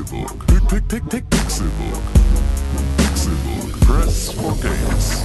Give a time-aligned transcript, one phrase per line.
[0.00, 0.46] Pixelbook.
[0.46, 2.02] Pick, pick, pick, Pixelbook.
[2.96, 3.80] Pixelbook.
[3.80, 5.22] Press for games.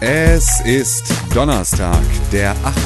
[0.00, 1.04] Es ist
[1.34, 2.02] Donnerstag,
[2.32, 2.76] der 8.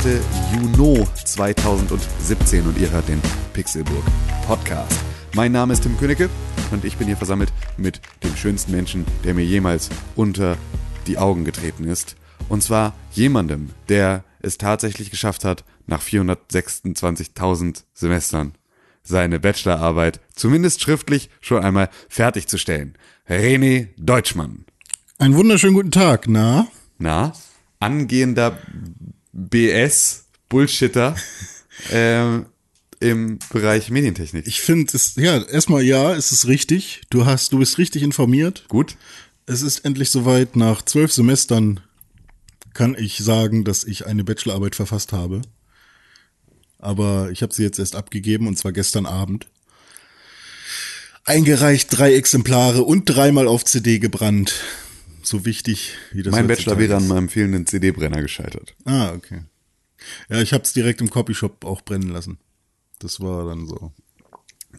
[0.53, 3.21] Juni 2017 und ihr hört den
[3.53, 4.05] Pixelburg
[4.47, 5.02] Podcast.
[5.35, 6.29] Mein Name ist Tim Königke
[6.73, 10.59] und ich bin hier versammelt mit dem schönsten Menschen, der mir jemals unter
[11.07, 12.17] die Augen getreten ist.
[12.51, 18.53] Und zwar jemandem, der es tatsächlich geschafft hat, nach 426.000 Semestern
[19.03, 22.99] seine Bachelorarbeit zumindest schriftlich schon einmal fertigzustellen.
[23.27, 24.67] René Deutschmann.
[25.19, 26.67] Einen wunderschönen guten Tag, na?
[26.99, 27.33] na,
[27.81, 28.59] angehender
[29.33, 31.17] BS-Bullshitter
[31.91, 32.47] ähm,
[33.03, 34.47] im Bereich Medientechnik.
[34.47, 37.03] Ich finde es, ja, erstmal ja, es ist richtig.
[37.11, 38.65] Du hast, du bist richtig informiert.
[38.69, 38.97] Gut.
[39.47, 40.57] Es ist endlich soweit.
[40.57, 41.81] Nach zwölf Semestern
[42.73, 45.43] kann ich sagen, dass ich eine Bachelorarbeit verfasst habe.
[46.79, 49.47] Aber ich habe sie jetzt erst abgegeben und zwar gestern Abend.
[51.25, 54.55] Eingereicht, drei Exemplare und dreimal auf CD gebrannt
[55.25, 58.75] so wichtig wie das Mein Bachelor wäre an meinem fehlenden CD-Brenner gescheitert.
[58.85, 59.43] Ah, okay.
[60.29, 62.39] Ja, ich habe es direkt im Copyshop auch brennen lassen.
[63.03, 63.93] Das war dann so.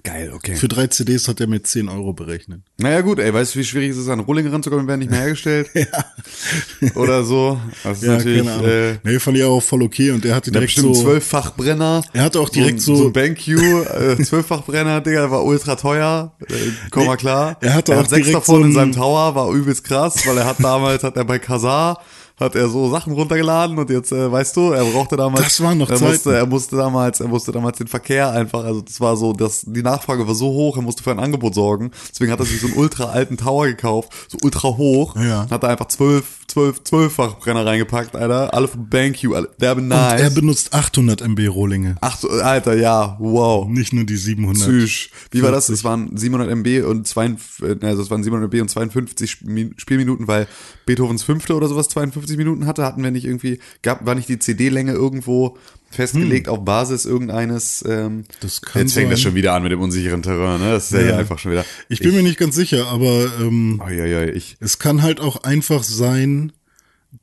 [0.02, 0.56] Geil, okay.
[0.56, 2.62] Für drei CDs hat er mir 10 Euro berechnet.
[2.78, 5.22] Naja gut, ey, weißt du, wie schwierig es ist, an Rohlinge ranzukommen, werden nicht mehr
[5.22, 5.70] hergestellt?
[5.76, 6.92] ja.
[6.96, 7.62] Oder so.
[7.84, 10.52] Das ist ja, natürlich, keine Äh, nee, fand ich auch voll okay und er hatte
[10.52, 11.04] direkt bestimmt so...
[11.04, 12.04] Zwölffachbrenner.
[12.12, 12.96] Er hatte auch direkt so...
[12.96, 16.54] So, so BenQ, äh, Zwölffachbrenner, Digga, der war ultra teuer, äh,
[16.90, 17.58] komm mal klar.
[17.62, 20.38] Er hatte er auch hat sechs davon so in seinem Tower, war übelst krass, weil
[20.38, 22.02] er hat damals, hat er bei Kazar
[22.44, 25.44] hat er so Sachen runtergeladen und jetzt, äh, weißt du, er brauchte damals.
[25.44, 26.12] Das war noch er Zeiten.
[26.12, 29.62] musste, er musste damals, er musste damals den Verkehr einfach, also das war so, dass
[29.66, 31.92] die Nachfrage war so hoch, er musste für ein Angebot sorgen.
[32.12, 35.16] Deswegen hat er sich so einen ultra alten Tower gekauft, so ultra hoch.
[35.16, 35.48] Ja.
[35.50, 38.54] Hat er einfach zwölf, zwölf, zwölffach Brenner reingepackt, Alter.
[38.54, 39.50] Alle von BenQ, alle.
[39.60, 40.14] Der nice.
[40.14, 41.96] Und er benutzt 800 MB Rohlinge.
[42.02, 43.68] Ach, Alter, ja, wow.
[43.68, 44.68] Nicht nur die 700.
[44.68, 45.12] Psych.
[45.32, 45.70] Wie war das?
[45.70, 47.36] Es waren 700 MB und zwei,
[47.82, 49.32] also es waren 700 MB und 52
[49.78, 50.48] Spielminuten, weil
[50.86, 52.84] Beethovens Fünfte oder sowas 52 Minuten hatte.
[52.84, 55.58] Hatten wir nicht irgendwie, gab, war nicht die CD-Länge irgendwo
[55.90, 56.54] festgelegt hm.
[56.54, 57.84] auf Basis irgendeines.
[57.88, 59.12] Ähm, das kann jetzt fängt sein.
[59.12, 60.72] das schon wieder an mit dem unsicheren Terrain, ne?
[60.72, 61.66] Das ist ja, ja einfach schon wieder.
[61.90, 64.58] Ich bin ich, mir nicht ganz sicher, aber ähm, oh, ja, ja, ich.
[64.60, 66.52] es kann halt auch einfach sein,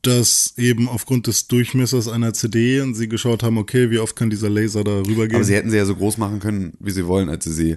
[0.03, 4.31] dass eben aufgrund des Durchmessers einer CD und sie geschaut haben, okay, wie oft kann
[4.31, 5.37] dieser Laser da rübergehen.
[5.37, 7.77] Aber sie hätten sie ja so groß machen können, wie sie wollen, als sie sie.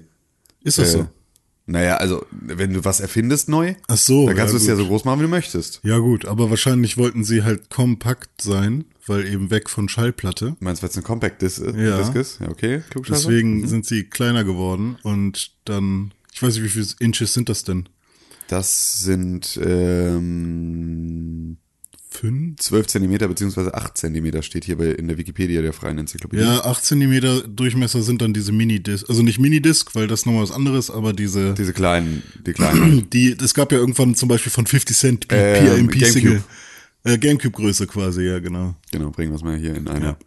[0.63, 1.07] Ist das äh, so?
[1.65, 4.75] Naja, also, wenn du was erfindest neu, Ach so, dann kannst ja, du es ja
[4.75, 5.79] so groß machen, wie du möchtest.
[5.83, 10.55] Ja gut, aber wahrscheinlich wollten sie halt kompakt sein, weil eben weg von Schallplatte.
[10.59, 11.75] Du meinst, weil es eine Compact Disc ist?
[11.77, 11.97] Ja.
[11.99, 12.39] Disc ist?
[12.41, 13.29] Ja, okay, klugscheißer.
[13.29, 13.67] Deswegen Mhm.
[13.67, 17.87] sind sie kleiner geworden und dann, ich weiß nicht, wie viele Inches sind das denn?
[18.49, 21.57] Das sind ähm,
[22.13, 22.59] Fünf?
[22.59, 26.43] 12 Zentimeter beziehungsweise 8 Zentimeter steht hier bei, in der Wikipedia der freien Enzyklopädie.
[26.43, 30.51] Ja, 8 Zentimeter Durchmesser sind dann diese Mini-Disc, also nicht Mini-Disc, weil das nochmal was
[30.51, 33.09] anderes, aber diese, Diese kleinen, die kleinen.
[33.13, 36.43] die, es gab ja irgendwann zum Beispiel von 50 Cent Ähm, PMP-Single.
[37.05, 38.75] Äh, Gamecube-Größe quasi, ja, genau.
[38.91, 40.17] genau, bringen wir es mal hier in eine, Ja.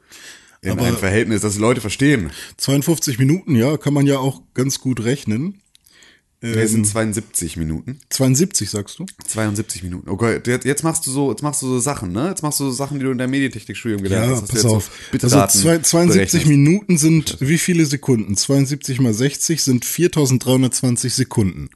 [0.62, 2.30] in Aber- ein Verhältnis, das die Leute verstehen.
[2.58, 5.60] 52 Minuten, ja, kann man ja auch ganz gut rechnen.
[6.54, 7.98] Es sind 72 Minuten.
[8.10, 9.06] 72, sagst du?
[9.26, 10.08] 72 Minuten.
[10.08, 12.28] Okay, jetzt, jetzt machst du so, jetzt machst du so Sachen, ne?
[12.28, 14.48] Jetzt machst du so Sachen, die du in der Medientechnikstudium gelernt Ja, hast.
[14.48, 14.90] pass auf.
[15.12, 16.46] So also zwei, 72 berechnest.
[16.46, 18.36] Minuten sind wie viele Sekunden?
[18.36, 21.70] 72 mal 60 sind 4320 Sekunden.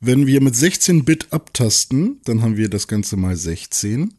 [0.00, 4.14] Wenn wir mit 16 Bit abtasten, dann haben wir das Ganze mal 16.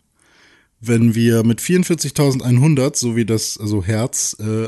[0.80, 4.68] Wenn wir mit 44.100, so wie das, also Hertz, äh,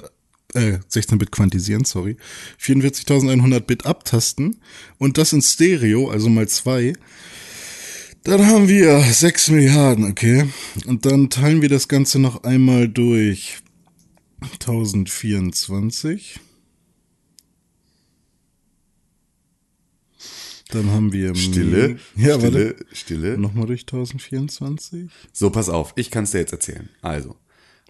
[0.53, 2.18] äh, 16 Bit quantisieren, sorry,
[2.62, 4.58] 44.100 Bit abtasten
[4.97, 6.94] und das in Stereo, also mal zwei,
[8.24, 10.47] dann haben wir 6 Milliarden, okay.
[10.86, 13.58] Und dann teilen wir das Ganze noch einmal durch
[14.53, 16.40] 1024.
[20.69, 22.86] Dann haben wir Stille, Ja, Stille, warte.
[22.94, 23.38] Stille.
[23.38, 25.10] Nochmal durch 1024.
[25.31, 26.89] So, pass auf, ich kann es dir jetzt erzählen.
[27.01, 27.36] Also,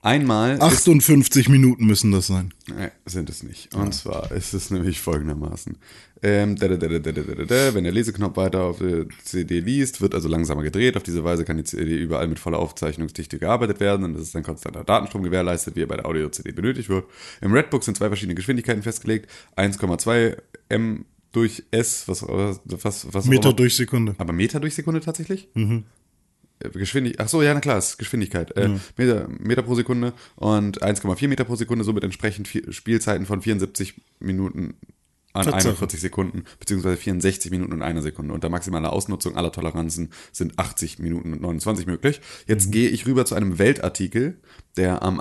[0.03, 0.61] Einmal.
[0.61, 2.53] 58 ist, Minuten müssen das sein.
[2.67, 3.73] Nein, sind es nicht.
[3.73, 3.91] Und ja.
[3.91, 5.77] zwar ist es nämlich folgendermaßen.
[6.19, 10.97] Wenn der Leseknopf weiter auf der CD liest, wird also langsamer gedreht.
[10.97, 14.35] Auf diese Weise kann die CD überall mit voller Aufzeichnungsdichte gearbeitet werden und es ist
[14.35, 17.05] ein konstanter Datenstrom gewährleistet, wie er bei der Audio-CD benötigt wird.
[17.39, 19.29] Im Redbook sind zwei verschiedene Geschwindigkeiten festgelegt.
[19.55, 24.15] 1,2 M durch S, was, was, was Meter durch Sekunde.
[24.17, 25.47] Aber Meter durch Sekunde tatsächlich?
[25.53, 25.85] Mhm.
[26.69, 28.55] Geschwindigkeit, ach so, ja, na klar, ist Geschwindigkeit.
[28.57, 33.95] Äh, Meter, Meter pro Sekunde und 1,4 Meter pro Sekunde, somit entsprechend Spielzeiten von 74
[34.19, 34.75] Minuten
[35.33, 35.69] an Tatsache.
[35.69, 38.33] 41 Sekunden, beziehungsweise 64 Minuten und einer Sekunde.
[38.33, 42.21] Unter maximaler Ausnutzung aller Toleranzen sind 80 Minuten und 29 möglich.
[42.47, 44.37] Jetzt gehe ich rüber zu einem Weltartikel,
[44.77, 45.19] der am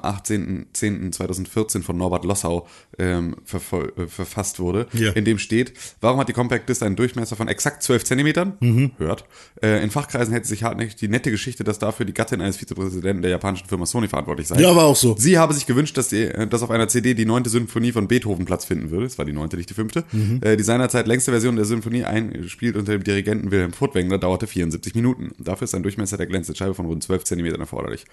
[0.81, 2.67] 18.10.2014 von Norbert Lossau
[2.99, 5.13] ähm, äh, verfasst wurde, Ja.
[5.13, 8.93] in dem steht, warum hat die Compact Disc einen Durchmesser von exakt 12 Zentimetern?
[8.99, 9.25] Hört.
[9.63, 13.23] Äh, in Fachkreisen hätte sich hartnäckig die nette Geschichte, dass dafür die Gattin eines Vizepräsidenten
[13.23, 14.61] der japanischen Firma Sony verantwortlich sei.
[14.61, 15.17] Ja, war auch so.
[15.19, 18.09] Sie habe sich gewünscht, dass, die, äh, dass auf einer CD die neunte Symphonie von
[18.09, 19.05] Beethoven Platz finden würde.
[19.07, 20.02] Das war die neunte, nicht die fünfte.
[20.41, 24.95] Äh, die seinerzeit längste Version der Symphonie eingespielt unter dem Dirigenten Wilhelm Furtwängler dauerte 74
[24.95, 25.33] Minuten.
[25.39, 28.05] Dafür ist ein Durchmesser der glänzenden Scheibe von rund 12 Zentimetern erforderlich.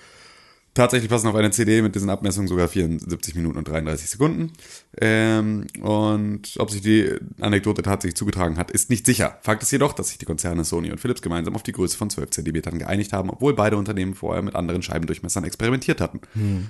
[0.76, 4.54] Tatsächlich passen auf eine CD mit diesen Abmessungen sogar 74 Minuten und 33 Sekunden.
[5.02, 7.10] Ähm, und ob sich die
[7.42, 9.38] Anekdote tatsächlich zugetragen hat, ist nicht sicher.
[9.42, 12.10] Fakt ist jedoch, dass sich die Konzerne Sony und Philips gemeinsam auf die Größe von
[12.10, 16.22] 12 Zentimetern geeinigt haben, obwohl beide Unternehmen vorher mit anderen Scheibendurchmessern experimentiert hatten.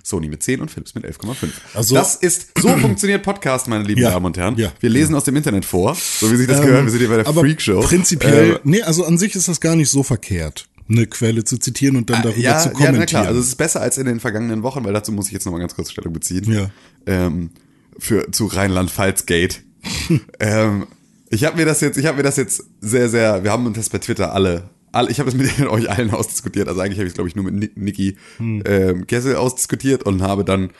[0.04, 1.50] Sony mit 10 und Philips mit 11,5.
[1.74, 4.58] Also- das ist, so funktioniert Podcast, meine lieben Ja, Damen und Herren.
[4.58, 4.72] ja.
[4.80, 6.86] Wir lesen aus dem Internet vor, so wie sich das gehört.
[6.86, 7.82] Wir sind hier bei der Ähm, Freakshow.
[7.82, 11.58] Prinzipiell, Äh, nee, also an sich ist das gar nicht so verkehrt, eine Quelle zu
[11.58, 13.00] zitieren und dann darüber ja, zu ja, kommentieren.
[13.00, 13.28] na klar.
[13.28, 15.62] Also es ist besser als in den vergangenen Wochen, weil dazu muss ich jetzt nochmal
[15.62, 16.52] ganz kurz Stellung beziehen.
[16.52, 16.70] Ja.
[17.06, 17.52] Ähm,
[17.98, 19.62] für zu Rheinland-Pfalz-Gate.
[20.40, 20.88] ähm,
[21.30, 23.78] ich habe mir das jetzt, ich habe mir das jetzt sehr, sehr, wir haben uns
[23.78, 26.68] das bei Twitter alle, alle ich habe das mit euch allen ausdiskutiert.
[26.68, 30.22] Also eigentlich habe ich es, glaube ich, nur mit Ni- Niki ähm, Kessel ausdiskutiert und
[30.22, 30.72] habe dann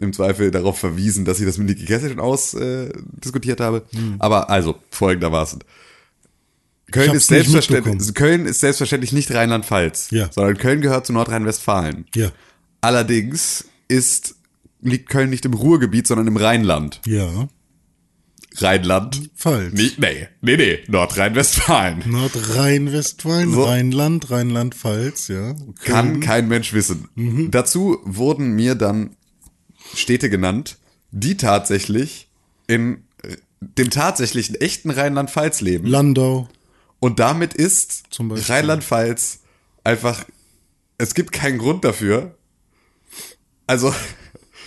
[0.00, 3.82] im Zweifel darauf verwiesen, dass ich das mit Niki Kessel schon ausdiskutiert äh, habe.
[4.18, 5.60] Aber also, folgendermaßen.
[6.90, 8.14] Köln ist, selbstverständlich.
[8.14, 10.30] Köln ist selbstverständlich nicht Rheinland-Pfalz, Ja.
[10.32, 12.06] sondern Köln gehört zu Nordrhein-Westfalen.
[12.14, 12.30] Ja,
[12.80, 14.36] Allerdings ist,
[14.80, 17.00] liegt Köln nicht im Ruhrgebiet, sondern im Rheinland.
[17.06, 17.48] ja,
[18.60, 19.30] Rheinland?
[19.36, 19.72] Pfalz.
[19.74, 22.02] Nee, nee, nee, nee, Nordrhein-Westfalen.
[22.06, 23.64] Nordrhein-Westfalen, So.
[23.64, 25.50] Rheinland, Rheinland-Pfalz, ja.
[25.50, 25.64] Okay.
[25.84, 27.08] Kann kein Mensch wissen.
[27.14, 27.50] Mhm.
[27.50, 29.10] Dazu wurden mir dann
[29.94, 30.78] Städte genannt,
[31.12, 32.28] die tatsächlich
[32.66, 33.04] in
[33.60, 35.86] dem tatsächlichen echten Rheinland-Pfalz leben.
[35.86, 36.48] Landau.
[37.00, 38.04] Und damit ist.
[38.18, 39.40] Rheinland-Pfalz
[39.84, 40.24] einfach,
[40.98, 42.36] es gibt keinen Grund dafür.
[43.66, 43.94] Also,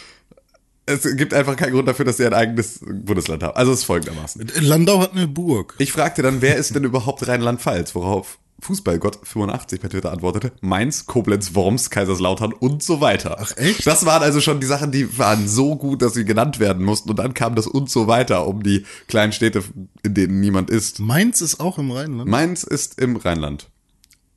[0.86, 3.56] es gibt einfach keinen Grund dafür, dass sie ein eigenes Bundesland haben.
[3.56, 4.50] Also es ist folgendermaßen.
[4.62, 5.75] Landau hat eine Burg.
[5.78, 7.95] Ich fragte dann, wer ist denn überhaupt Rheinland-Pfalz?
[7.95, 13.38] Worauf Fußballgott85 bei Twitter antwortete, Mainz, Koblenz, Worms, Kaiserslautern und so weiter.
[13.40, 13.86] Ach, echt?
[13.88, 17.10] Das waren also schon die Sachen, die waren so gut, dass sie genannt werden mussten.
[17.10, 19.63] Und dann kam das und so weiter um die kleinen Städte,
[20.04, 21.00] in denen niemand ist.
[21.00, 22.30] Mainz ist auch im Rheinland.
[22.30, 23.68] Mainz ist im Rheinland.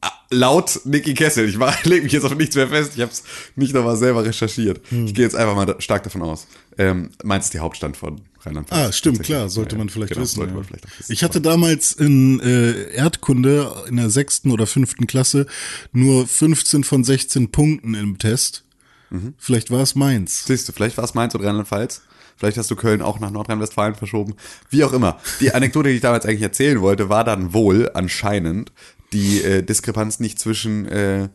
[0.01, 1.49] Ah, Laut Niki Kessel.
[1.49, 2.93] Ich lege mich jetzt auf nichts mehr fest.
[2.95, 3.23] Ich habe es
[3.57, 4.81] nicht nochmal selber recherchiert.
[4.89, 5.07] Hm.
[5.07, 6.47] Ich gehe jetzt einfach mal stark davon aus.
[6.79, 8.89] Ähm, Mainz ist die Hauptstadt von Rheinland-Pfalz.
[8.89, 10.37] Ah, stimmt, klar, sollte man vielleicht genau, wissen.
[10.37, 11.13] Sollte man vielleicht wissen.
[11.13, 15.47] Ich hatte damals in äh, Erdkunde in der sechsten oder fünften Klasse
[15.93, 18.65] nur 15 von 16 Punkten im Test.
[19.11, 19.35] Mhm.
[19.39, 20.45] Vielleicht war es Mainz.
[20.47, 22.03] Siehst du, vielleicht war es Mainz oder Rheinland-Pfalz.
[22.37, 24.35] Vielleicht hast du Köln auch nach Nordrhein-Westfalen verschoben.
[24.69, 25.21] Wie auch immer.
[25.41, 28.73] Die Anekdote, die ich damals eigentlich erzählen wollte, war dann wohl anscheinend
[29.13, 31.29] die äh, Diskrepanz nicht zwischen äh,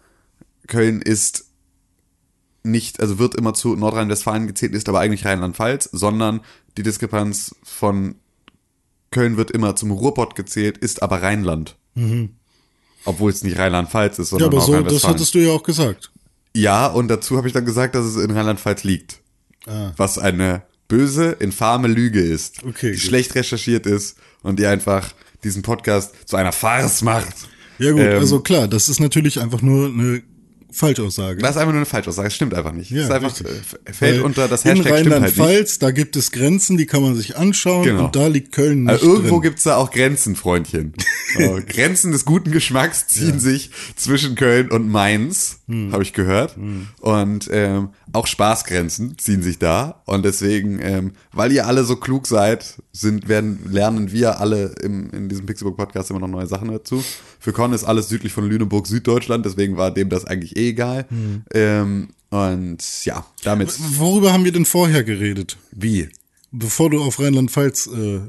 [0.68, 1.49] Köln ist
[2.64, 6.42] nicht, also wird immer zu Nordrhein-Westfalen gezählt, ist aber eigentlich Rheinland-Pfalz, sondern
[6.78, 8.16] die Diskrepanz von
[9.12, 11.76] Köln wird immer zum Ruhrpott gezählt, ist aber Rheinland.
[13.06, 16.12] Obwohl es nicht Rheinland-Pfalz ist, Ja, sondern aber so, das hattest du ja auch gesagt.
[16.56, 19.20] Ja, und dazu habe ich dann gesagt, dass es in Rheinland-Pfalz liegt.
[19.66, 19.92] Ah.
[19.98, 22.64] Was eine böse, infame Lüge ist.
[22.64, 23.02] Okay, Die gut.
[23.02, 25.14] schlecht recherchiert ist und die einfach
[25.44, 27.48] diesen Podcast zu einer Farce macht.
[27.78, 30.22] Ja gut, Ähm, also klar, das ist natürlich einfach nur eine
[30.72, 31.42] Falschaussage.
[31.42, 32.28] Das ist einfach nur eine Falschaussage.
[32.28, 32.92] Das stimmt einfach nicht.
[32.92, 33.48] Ja, das ist einfach, richtig.
[33.86, 35.38] äh, fällt Weil unter das in Hashtag stimmt halt nicht.
[35.40, 38.06] Rheinland-Pfalz, da gibt es Grenzen, die kann man sich anschauen Genau.
[38.06, 39.42] und da liegt Köln nicht Also irgendwo drin.
[39.44, 40.94] gibt's da auch Grenzen, Freundchen.
[41.38, 45.94] So, Grenzen des guten Geschmacks ziehen sich zwischen Köln und Mainz, Hm.
[45.94, 46.58] habe ich gehört.
[47.00, 50.02] Und ähm, auch Spaßgrenzen ziehen sich da.
[50.06, 55.12] Und deswegen, ähm, weil ihr alle so klug seid, sind, werden, lernen wir alle im,
[55.12, 57.04] in diesem Pixelbook-Podcast immer noch neue Sachen dazu.
[57.40, 61.06] Für Con ist alles südlich von Lüneburg Süddeutschland, deswegen war dem das eigentlich eh egal.
[61.10, 61.44] Hm.
[61.54, 63.76] Ähm, und ja, damit.
[64.00, 66.10] Worüber haben wir denn vorher geredet, Wie?
[66.52, 68.22] bevor du auf Rheinland-Pfalz äh,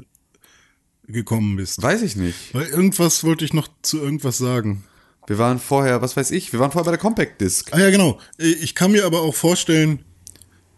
[1.07, 1.81] gekommen bist?
[1.81, 2.53] Weiß ich nicht.
[2.53, 4.83] Weil irgendwas wollte ich noch zu irgendwas sagen.
[5.31, 7.69] Wir waren vorher, was weiß ich, wir waren vorher bei der Compact Disc.
[7.71, 8.19] Ah ja, genau.
[8.37, 9.99] Ich kann mir aber auch vorstellen,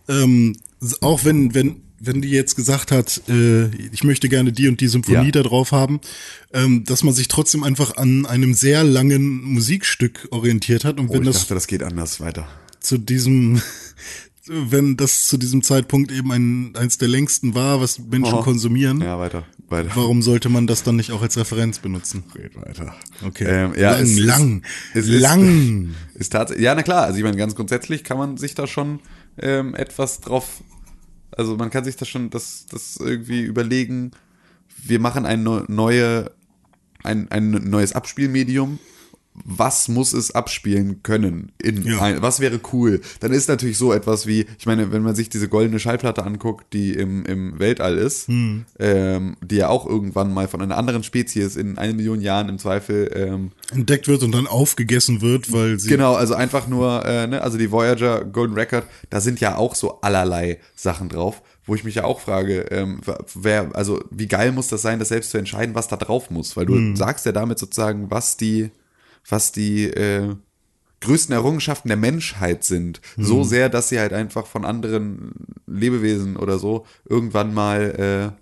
[0.07, 0.55] ähm,
[1.01, 4.87] auch wenn, wenn, wenn die jetzt gesagt hat, äh, ich möchte gerne die und die
[4.89, 5.31] Symphonie Ja.
[5.31, 6.01] da drauf haben,
[6.53, 11.13] ähm, dass man sich trotzdem einfach an einem sehr langen Musikstück orientiert hat und Oh,
[11.13, 12.47] wenn ich das dachte, das geht anders weiter.
[12.79, 13.59] zu diesem,
[14.47, 18.41] wenn das zu diesem Zeitpunkt eben ein, eins der längsten war, was Menschen Oh.
[18.43, 19.91] konsumieren, Ja, weiter, weiter.
[19.95, 22.23] warum sollte man das dann nicht auch als Referenz benutzen?
[22.35, 22.93] Red weiter.
[23.25, 23.45] Okay.
[23.47, 24.61] Ähm, ja, lang, es ist- lang,
[24.93, 25.89] es ist- lang.
[26.15, 28.99] Ist tatsächlich, ja, na klar, also ich meine, ganz grundsätzlich kann man sich da schon
[29.37, 30.61] ähm, etwas drauf,
[31.31, 34.11] also man kann sich da schon das, das irgendwie überlegen,
[34.85, 36.31] wir machen ein neu- neue,
[37.03, 38.77] ein, ein neues Abspielmedium.
[39.45, 41.51] Was muss es abspielen können?
[41.61, 41.99] In Ja.
[42.01, 43.01] ein, was wäre cool?
[43.19, 46.71] Dann ist natürlich so etwas wie, ich meine, wenn man sich diese goldene Schallplatte anguckt,
[46.73, 48.65] die im, im Weltall ist, Hm.
[48.79, 52.59] ähm, die ja auch irgendwann mal von einer anderen Spezies in eine Million Jahren im
[52.59, 55.89] Zweifel ähm, Entdeckt wird und dann aufgegessen wird, weil sie.
[55.89, 59.73] Genau, also einfach nur, äh, ne, also die Voyager Golden Record, da sind ja auch
[59.73, 62.99] so allerlei Sachen drauf, wo ich mich ja auch frage, ähm,
[63.33, 66.55] wer, also wie geil muss das sein, das selbst zu entscheiden, was da drauf muss,
[66.55, 68.69] weil du sagst ja damit sozusagen, was die,
[69.27, 70.35] was die äh,
[71.01, 75.33] größten Errungenschaften der Menschheit sind, so sehr, dass sie halt einfach von anderen
[75.67, 78.33] Lebewesen oder so irgendwann mal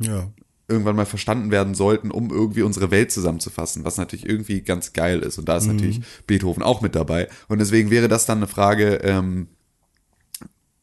[0.00, 0.30] äh, Ja.
[0.68, 5.20] irgendwann mal verstanden werden sollten, um irgendwie unsere Welt zusammenzufassen, was natürlich irgendwie ganz geil
[5.20, 5.38] ist.
[5.38, 7.28] Und da ist natürlich Beethoven auch mit dabei.
[7.48, 9.48] Und deswegen wäre das dann eine Frage, ähm,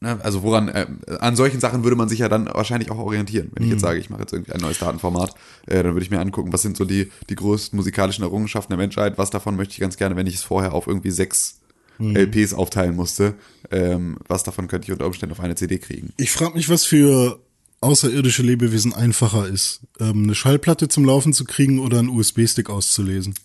[0.01, 0.87] also woran, äh,
[1.19, 3.51] an solchen Sachen würde man sich ja dann wahrscheinlich auch orientieren.
[3.53, 5.35] Wenn ich jetzt sage, ich mache jetzt irgendwie ein neues Datenformat,
[5.67, 8.77] äh, dann würde ich mir angucken, was sind so die, die größten musikalischen Errungenschaften der
[8.77, 11.59] Menschheit, was davon möchte ich ganz gerne, wenn ich es vorher auf irgendwie sechs
[11.99, 13.35] LPs aufteilen musste,
[13.71, 16.13] ähm, was davon könnte ich unter Umständen auf eine CD kriegen.
[16.15, 17.39] Ich frage mich, was für
[17.81, 23.35] außerirdische Lebewesen einfacher ist, ähm, eine Schallplatte zum Laufen zu kriegen oder einen USB-Stick auszulesen.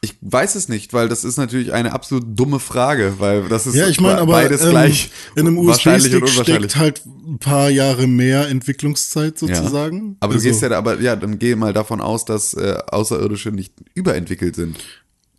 [0.00, 3.74] Ich weiß es nicht, weil das ist natürlich eine absolut dumme Frage, weil das ist
[3.74, 8.06] Ja, ich meine, aber beides ähm, gleich in einem USB-Stick steckt halt ein paar Jahre
[8.06, 10.16] mehr Entwicklungszeit sozusagen.
[10.20, 12.78] Aber du Also, gehst ja, da- aber ja, dann geh mal davon aus, dass äh,
[12.90, 14.76] Außerirdische nicht überentwickelt sind.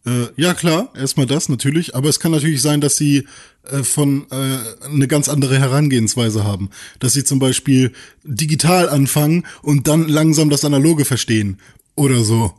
[0.06, 3.27] Äh, ja, klar, erstmal das natürlich, aber es kann natürlich sein, dass sie
[3.70, 6.70] äh, von äh, eine ganz andere Herangehensweise haben.
[7.00, 7.91] Dass sie zum Beispiel
[8.24, 11.58] digital anfangen und dann langsam das Analoge verstehen.
[11.96, 12.53] Oder so.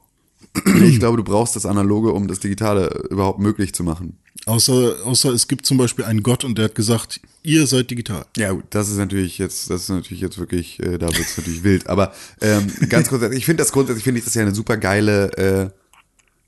[0.83, 4.19] Ich glaube, du brauchst das Analoge, um das Digitale überhaupt möglich zu machen.
[4.47, 8.25] Außer, außer es gibt zum Beispiel einen Gott und der hat gesagt, ihr seid digital.
[8.37, 11.88] Ja, das ist natürlich jetzt, das ist natürlich jetzt wirklich, äh, da wird's natürlich wild.
[11.88, 15.33] Aber ähm, ganz grundsätzlich, ich finde das grundsätzlich, finde ich das ja eine super geile,
[15.35, 15.71] äh,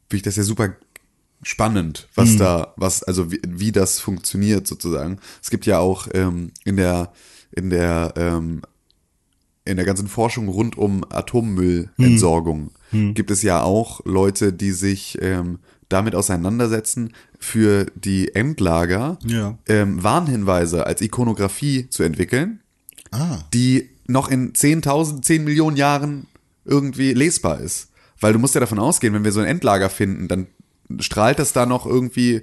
[0.09, 0.75] finde ich das ja super
[1.43, 5.19] spannend, was da, was, also wie, wie das funktioniert sozusagen.
[5.43, 7.13] Es gibt ja auch ähm, in der,
[7.53, 8.63] in der, ähm,
[9.65, 12.71] in der ganzen Forschung rund um Atommüllentsorgung
[13.15, 19.57] gibt es ja auch Leute, die sich ähm, damit auseinandersetzen, für die Endlager Ja.
[19.67, 22.61] ähm, Warnhinweise als Ikonografie zu entwickeln,
[23.11, 23.39] Ah.
[23.55, 26.27] die noch in 10.000, 10 Millionen Jahren
[26.67, 27.89] irgendwie lesbar ist.
[28.21, 30.47] Weil du musst ja davon ausgehen, wenn wir so ein Endlager finden, dann
[31.01, 32.43] strahlt das da noch irgendwie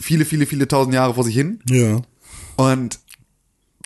[0.00, 1.60] viele, viele, viele tausend Jahre vor sich hin.
[1.68, 2.02] Ja.
[2.56, 3.00] Und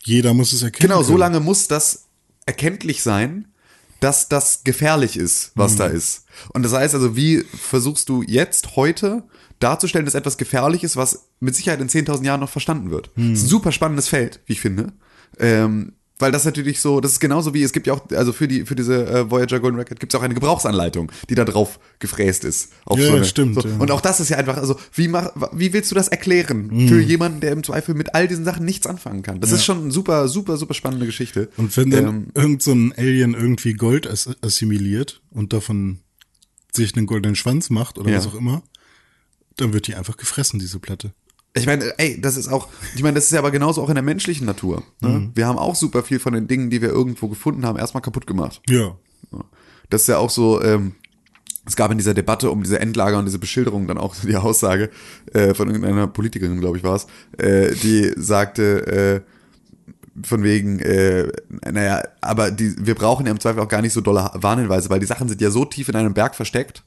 [0.04, 0.90] Jeder muss es erkennen.
[0.90, 2.03] Genau, so lange muss das
[2.46, 3.48] erkenntlich sein,
[4.00, 6.26] dass das gefährlich ist, was da ist.
[6.52, 9.22] Und das heißt also, wie versuchst du jetzt heute
[9.60, 13.10] darzustellen, dass etwas gefährlich ist, was mit Sicherheit in 10.000 Jahren noch verstanden wird?
[13.16, 14.92] Das ist ein super spannendes Feld, wie ich finde.
[15.38, 18.46] Ähm, weil das natürlich so, das ist genauso wie, es gibt ja auch, also für
[18.46, 21.80] die, für diese äh, Voyager Golden Record gibt es auch eine Gebrauchsanleitung, die da drauf
[21.98, 22.70] gefräst ist.
[22.88, 23.66] Ja, so eine, stimmt, So.
[23.68, 23.76] ja.
[23.78, 27.00] Und auch das ist ja einfach, also wie, mach, wie willst du das erklären für
[27.00, 29.40] jemanden, der im Zweifel mit all diesen Sachen nichts anfangen kann?
[29.40, 31.48] Das ist schon eine super, super, super spannende Geschichte.
[31.56, 35.98] Und wenn dann Ähm, irgend so ein Alien irgendwie Gold ass assimiliert und davon
[36.72, 38.18] sich einen goldenen Schwanz macht oder Ja.
[38.18, 38.62] was auch immer,
[39.56, 41.12] dann wird die einfach gefressen, diese Platte.
[41.56, 43.94] Ich meine, ey, das ist auch, ich meine, das ist ja aber genauso auch in
[43.94, 44.82] der menschlichen Natur.
[45.00, 45.08] Ne?
[45.08, 45.30] Mhm.
[45.34, 48.26] Wir haben auch super viel von den Dingen, die wir irgendwo gefunden haben, erstmal kaputt
[48.26, 48.60] gemacht.
[48.68, 48.96] Ja.
[49.88, 50.94] Das ist ja auch so, ähm,
[51.66, 54.90] es gab in dieser Debatte um diese Endlager und diese Beschilderung dann auch die Aussage
[55.32, 57.06] äh, von irgendeiner Politikerin, glaube ich, war es,
[57.38, 59.20] äh, die sagte, äh,
[60.22, 61.28] von wegen, äh,
[61.70, 65.00] naja, aber die, wir brauchen ja im Zweifel auch gar nicht so dolle Warnhinweise, weil
[65.00, 66.84] die Sachen sind ja so tief in einem Berg versteckt,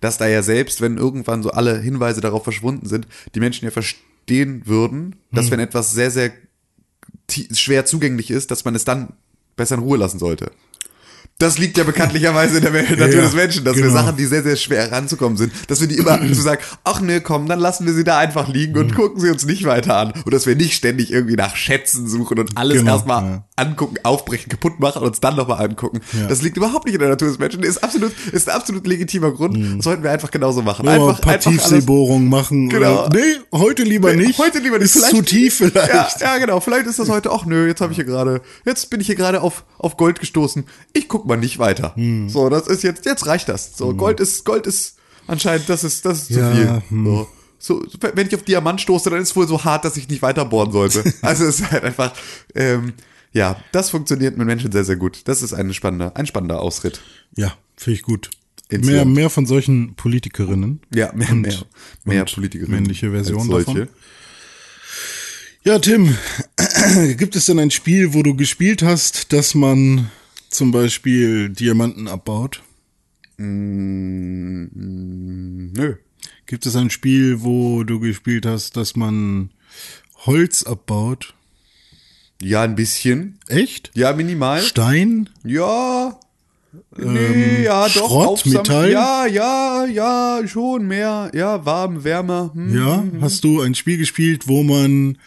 [0.00, 3.70] dass da ja selbst, wenn irgendwann so alle Hinweise darauf verschwunden sind, die Menschen ja
[3.70, 6.32] verstehen würden, dass wenn etwas sehr, sehr
[7.52, 9.14] schwer zugänglich ist, dass man es dann
[9.56, 10.50] besser in Ruhe lassen sollte.
[11.38, 13.94] Das liegt ja bekanntlicherweise in der Natur Ja, des Menschen, dass wir genau.
[13.94, 17.18] Sachen, die sehr, sehr schwer ranzukommen sind, dass wir die immer so sagen, ach nee,
[17.20, 18.78] komm, dann lassen wir sie da einfach liegen Mhm.
[18.78, 20.12] und gucken sie uns nicht weiter an.
[20.24, 23.44] Und dass wir nicht ständig irgendwie nach Schätzen suchen und alles Genau, erstmal ja.
[23.56, 26.00] Angucken, aufbrechen, kaputt machen und uns dann nochmal angucken.
[26.12, 26.26] Ja.
[26.26, 27.62] Das liegt überhaupt nicht in der Natur des Menschen.
[27.62, 29.56] Ist absolut, ist ein absolut legitimer Grund.
[29.76, 30.82] Das sollten wir einfach genauso machen.
[30.82, 30.88] Mhm.
[30.88, 32.68] Ja, Einfach, ein paar einfach Tiefseebohrungen machen.
[32.68, 33.06] Genau.
[33.06, 34.38] Oder, nee, heute lieber Nee, nicht.
[34.38, 34.94] Heute lieber nicht.
[34.96, 35.88] Ist zu tief vielleicht.
[35.88, 36.58] Ja, ja, genau.
[36.58, 39.14] Vielleicht ist das heute, ach nö, jetzt habe ich hier gerade, jetzt bin ich hier
[39.16, 40.64] gerade auf, auf Gold gestoßen.
[40.92, 41.94] Ich guck mal nicht weiter.
[41.94, 42.28] Hm.
[42.28, 43.76] So, das ist jetzt, jetzt reicht das.
[43.76, 44.96] So, Gold ist, Gold ist
[45.28, 46.82] anscheinend, das ist, das ist Ja, zu viel.
[46.88, 47.04] hm.
[47.06, 47.28] So.
[47.56, 47.82] So,
[48.14, 50.44] wenn ich auf Diamant stoße, dann ist es wohl so hart, dass ich nicht weiter
[50.44, 51.02] bohren sollte.
[51.22, 52.12] Also es ist halt einfach,
[52.54, 52.92] ähm,
[53.34, 55.20] ja, das funktioniert mit Menschen sehr, sehr gut.
[55.24, 57.02] Das ist ein spannender, ein spannender Ausritt.
[57.36, 58.30] Ja, finde ich gut.
[58.70, 60.80] Mehr, mehr von solchen Politikerinnen.
[60.94, 61.54] Ja, mehr, Und- mehr,
[62.04, 62.74] mehr und Politikerinnen.
[62.80, 63.88] männliche Version davon.
[65.64, 66.16] Ja, Tim,
[67.18, 70.10] gibt es denn ein Spiel, wo du gespielt hast, das man
[70.50, 72.62] zum Beispiel Diamanten abbaut?
[75.76, 75.94] Nö.
[76.46, 79.50] Gibt es ein Spiel, wo du gespielt hast, dass man
[80.26, 81.34] Holz abbaut?
[82.42, 83.38] Ja, ein bisschen.
[83.48, 83.90] Echt?
[83.94, 84.60] Ja, minimal.
[84.62, 85.30] Stein?
[85.44, 86.18] Ja.
[86.96, 87.92] Nee, ja, doch.
[88.08, 88.90] Schrott, aufsam- Metall?
[88.90, 91.30] Ja, ja, ja, schon mehr.
[91.34, 92.50] Ja, warm, wärmer.
[92.54, 92.76] Hm.
[92.76, 93.04] Ja.
[93.20, 95.18] Hast du ein Spiel gespielt, wo man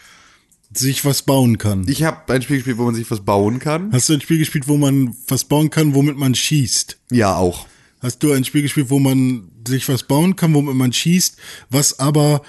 [0.72, 1.86] sich was bauen kann?
[1.88, 3.90] Ich habe ein Spiel gespielt, wo man sich was bauen kann.
[3.92, 6.98] Hast du ein Spiel gespielt, wo man was bauen kann, womit man schießt?
[7.10, 7.66] Ja, auch.
[8.00, 11.36] Hast du ein Spiel gespielt, wo man sich was bauen kann, womit man schießt,
[11.70, 12.42] was aber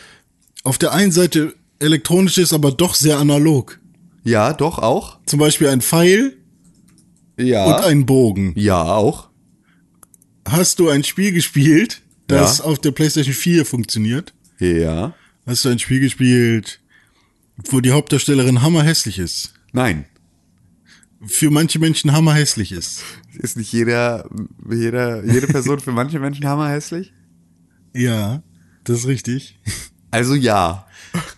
[0.63, 3.79] auf der einen Seite elektronisch ist, aber doch sehr analog?
[4.23, 5.19] Ja, doch, auch.
[5.25, 6.37] Zum Beispiel ein Pfeil
[7.37, 7.65] Ja.
[7.65, 8.53] und ein Bogen.
[8.55, 9.29] ja, auch.
[10.47, 12.65] Hast du ein Spiel gespielt, das Ja.
[12.65, 14.33] auf der PlayStation 4 funktioniert?
[14.59, 15.13] Ja.
[15.45, 16.79] Hast du ein Spiel gespielt,
[17.69, 19.53] wo die Hauptdarstellerin hammerhässlich ist?
[19.71, 20.05] Nein.
[21.25, 23.03] Für manche Menschen hammerhässlich ist.
[23.33, 24.29] Ist nicht jeder,
[24.69, 27.13] jeder, jede Person für manche Menschen hammerhässlich?
[27.95, 28.43] Ja,
[28.83, 29.59] das ist richtig.
[30.11, 30.85] Also ja.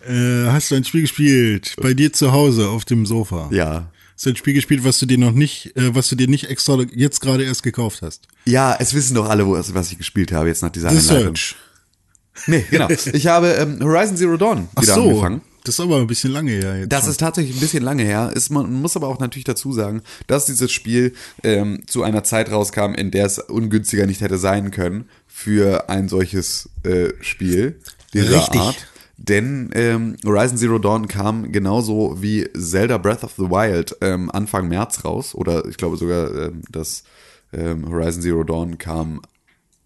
[0.08, 3.48] Äh, hast du ein Spiel gespielt bei dir zu Hause auf dem Sofa?
[3.52, 3.90] Ja.
[4.14, 6.48] Hast du ein Spiel gespielt, was du dir noch nicht, äh, was du dir nicht
[6.48, 8.28] extra jetzt gerade erst gekauft hast?
[8.44, 11.36] Ja, es wissen doch alle, wo, was ich gespielt habe jetzt nach dieser The Einleitung.
[11.36, 11.56] Search.
[12.46, 12.88] Nee, genau.
[13.12, 15.42] Ich habe ähm, Horizon Zero Dawn Ach wieder so, angefangen.
[15.64, 16.92] das ist aber ein bisschen lange her jetzt.
[16.92, 17.10] Das schon.
[17.10, 18.32] ist tatsächlich ein bisschen lange her.
[18.34, 22.50] Ist, man muss aber auch natürlich dazu sagen, dass dieses Spiel ähm, zu einer Zeit
[22.50, 27.80] rauskam, in der es ungünstiger nicht hätte sein können für ein solches äh, Spiel
[28.14, 28.60] dieser Richtig.
[28.60, 28.86] Art.
[29.28, 34.66] Denn ähm, Horizon Zero Dawn kam genauso wie Zelda Breath of the Wild ähm, Anfang
[34.68, 35.34] März raus.
[35.36, 37.04] Oder ich glaube sogar, ähm, dass
[37.52, 39.22] ähm, Horizon Zero Dawn kam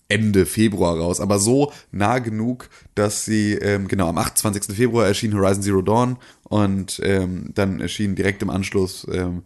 [0.08, 4.74] Ende Februar raus, aber so nah genug, dass sie, ähm, genau, am 28.
[4.74, 9.42] Februar erschien Horizon Zero Dawn und ähm, dann erschien direkt im Anschluss ähm,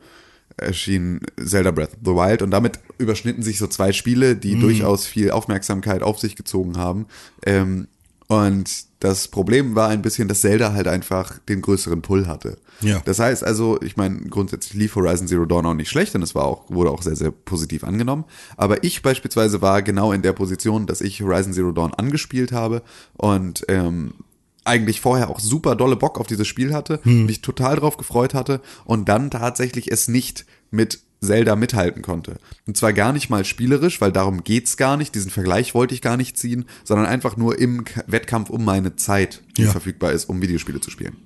[0.56, 5.06] erschien Zelda Breath of the Wild und damit überschnitten sich so zwei Spiele, die durchaus
[5.06, 7.06] viel Aufmerksamkeit auf sich gezogen haben.
[7.44, 7.88] Ähm,
[8.30, 12.58] und das Problem war ein bisschen, dass Zelda halt einfach den größeren Pull hatte.
[12.80, 13.02] Ja.
[13.04, 16.32] Das heißt also, ich meine, grundsätzlich lief Horizon Zero Dawn auch nicht schlecht und es
[16.36, 18.24] war auch, wurde auch sehr, sehr positiv angenommen.
[18.56, 22.82] Aber ich beispielsweise war genau in der Position, dass ich Horizon Zero Dawn angespielt habe
[23.16, 24.14] und ähm,
[24.62, 28.60] eigentlich vorher auch super dolle Bock auf dieses Spiel hatte, mich total drauf gefreut hatte
[28.84, 32.38] und dann tatsächlich es nicht mit Zelda mithalten konnte.
[32.66, 36.00] Und zwar gar nicht mal spielerisch, weil darum geht's gar nicht, diesen Vergleich wollte ich
[36.02, 39.70] gar nicht ziehen, sondern einfach nur im Wettkampf um meine Zeit, die Ja.
[39.70, 41.16] verfügbar ist, um Videospiele zu spielen.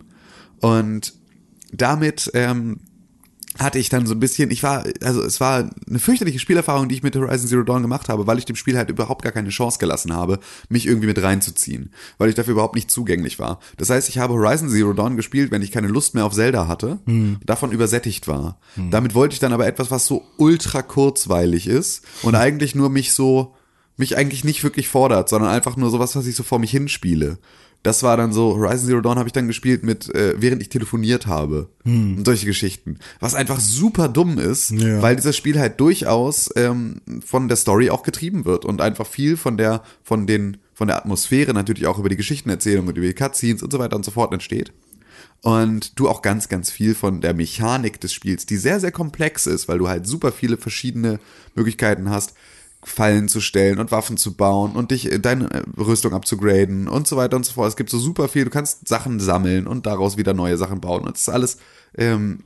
[0.61, 1.15] Und
[1.73, 2.81] damit ähm,
[3.59, 6.97] hatte ich dann so ein bisschen, ich war, also es war eine fürchterliche Spielerfahrung, die
[6.97, 9.51] ich mit Horizon Zero Dawn gemacht habe, weil ich dem Spiel halt überhaupt gar keine
[9.51, 13.61] Chance gelassen habe, mich irgendwie mit reinzuziehen, weil ich dafür überhaupt nicht zugänglich war.
[13.77, 16.67] Das heißt, ich habe Horizon Zero Dawn gespielt, wenn ich keine Lust mehr auf Zelda
[16.67, 16.99] hatte,
[17.45, 18.59] davon übersättigt war.
[18.91, 23.13] Damit wollte ich dann aber etwas, was so ultra kurzweilig ist und eigentlich nur mich
[23.13, 23.55] so,
[23.97, 27.39] mich eigentlich nicht wirklich fordert, sondern einfach nur sowas, was ich so vor mich hinspiele.
[27.85, 30.71] Das war dann so, Horizon Zero Dawn habe ich dann gespielt mit, äh, während ich
[30.71, 31.69] telefoniert habe.
[31.85, 32.99] Und solche Geschichten.
[33.21, 35.01] Was einfach super dumm ist, Ja.
[35.03, 39.37] weil dieses Spiel halt durchaus ähm, von der Story auch getrieben wird und einfach viel
[39.37, 43.13] von der, von den, von der Atmosphäre natürlich auch über die Geschichtenerzählung und über die
[43.15, 44.73] Cutscenes und so weiter und so fort entsteht.
[45.43, 49.47] Und du auch ganz, ganz viel von der Mechanik des Spiels, die sehr, sehr komplex
[49.47, 51.21] ist, weil du halt super viele verschiedene
[51.55, 52.33] Möglichkeiten hast,
[52.87, 57.07] Fallen zu stellen und Waffen zu bauen und dich äh, deine äh, Rüstung abzugraden und
[57.09, 57.69] so weiter und so fort.
[57.69, 61.03] Es gibt so super viel, du kannst Sachen sammeln und daraus wieder neue Sachen bauen.
[61.05, 61.57] Und das ist alles,
[61.97, 62.41] ähm,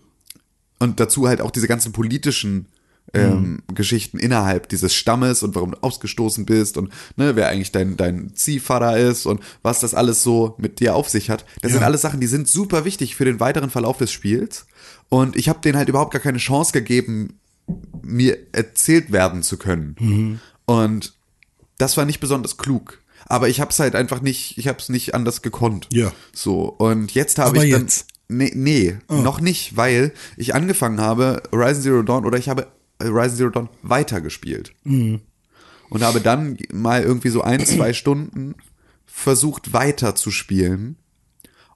[0.79, 2.67] und dazu halt auch diese ganzen politischen
[3.15, 7.97] ähm, Geschichten innerhalb dieses Stammes und warum du ausgestoßen bist und ne, wer eigentlich dein,
[7.97, 11.47] dein Ziehvater ist und was das alles so mit dir auf sich hat.
[11.63, 11.87] Das sind Ja.
[11.87, 14.67] alles Sachen, die sind super wichtig für den weiteren Verlauf des Spiels.
[15.09, 17.39] Und ich habe denen halt überhaupt gar keine Chance gegeben,
[18.03, 20.41] mir erzählt werden zu können.
[20.67, 21.15] Und
[21.79, 23.01] das war nicht besonders klug.
[23.27, 25.89] Aber ich habe es halt einfach nicht, ich habe es nicht anders gekonnt.
[25.93, 26.13] Ja.
[26.33, 27.83] So, und jetzt habe ich dann.
[27.83, 28.07] jetzt?
[28.29, 32.67] Nee, nee noch nicht, weil ich angefangen habe, Horizon Zero Dawn oder ich habe
[33.03, 34.73] Horizon Zero Dawn weitergespielt.
[35.91, 38.55] Und habe dann mal irgendwie so ein, zwei Stunden
[39.07, 40.97] versucht weiter zu spielen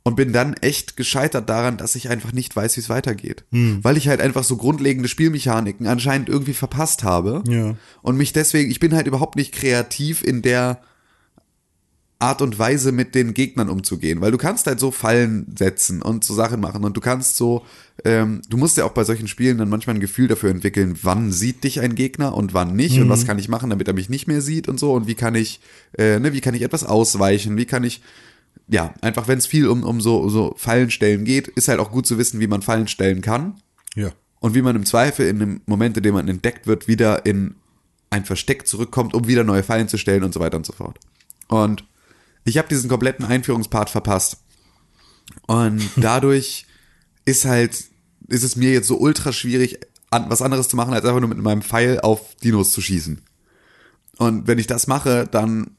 [0.04, 3.44] und bin dann echt gescheitert daran, dass ich einfach nicht weiß, wie es weitergeht.
[3.82, 7.44] Weil ich halt einfach so grundlegende Spielmechaniken anscheinend irgendwie verpasst habe.
[7.48, 7.76] Ja.
[8.02, 10.80] Und mich deswegen, ich bin halt überhaupt nicht kreativ in der
[12.22, 16.22] Art und Weise mit den Gegnern umzugehen, weil du kannst halt so Fallen setzen und
[16.22, 17.66] so Sachen machen und du kannst so,
[18.04, 21.32] ähm, du musst ja auch bei solchen Spielen dann manchmal ein Gefühl dafür entwickeln, wann
[21.32, 24.08] sieht dich ein Gegner und wann nicht und was kann ich machen, damit er mich
[24.08, 25.60] nicht mehr sieht und so und wie kann ich,
[25.98, 28.02] äh, ne, wie kann ich etwas ausweichen, wie kann ich,
[28.68, 32.06] ja, einfach wenn es viel um, um so, so Fallenstellen geht, ist halt auch gut
[32.06, 33.60] zu wissen, wie man Fallen stellen kann.
[33.94, 34.10] Ja.
[34.42, 37.54] und wie man im Zweifel in dem Moment, in dem man entdeckt wird, wieder in
[38.10, 40.98] ein Versteck zurückkommt, um wieder neue Fallen zu stellen und so weiter und so fort.
[41.48, 41.84] Und
[42.44, 44.38] ich habe diesen kompletten Einführungspart verpasst.
[45.46, 46.66] Und dadurch
[47.24, 47.84] ist halt,
[48.28, 49.78] ist es mir jetzt so ultra schwierig,
[50.10, 53.22] an, was anderes zu machen, als einfach nur mit meinem Pfeil auf Dinos zu schießen.
[54.18, 55.76] Und wenn ich das mache, dann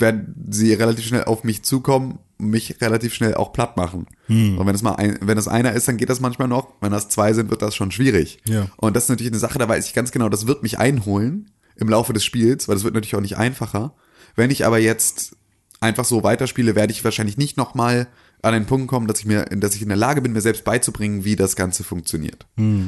[0.00, 4.06] werden sie relativ schnell auf mich zukommen, mich relativ schnell auch platt machen.
[4.26, 4.58] Hm.
[4.58, 6.74] Und wenn es mal ein, wenn es einer ist, dann geht das manchmal noch.
[6.80, 8.38] Wenn das zwei sind, wird das schon schwierig.
[8.46, 8.68] Ja.
[8.76, 11.50] Und das ist natürlich eine Sache, da weiß ich ganz genau, das wird mich einholen
[11.76, 13.94] im Laufe des Spiels, weil das wird natürlich auch nicht einfacher.
[14.36, 15.36] Wenn ich aber jetzt
[15.80, 18.06] einfach so weiterspiele, werde ich wahrscheinlich nicht nochmal
[18.42, 20.64] an den Punkt kommen, dass ich mir, dass ich in der Lage bin, mir selbst
[20.64, 22.46] beizubringen, wie das Ganze funktioniert.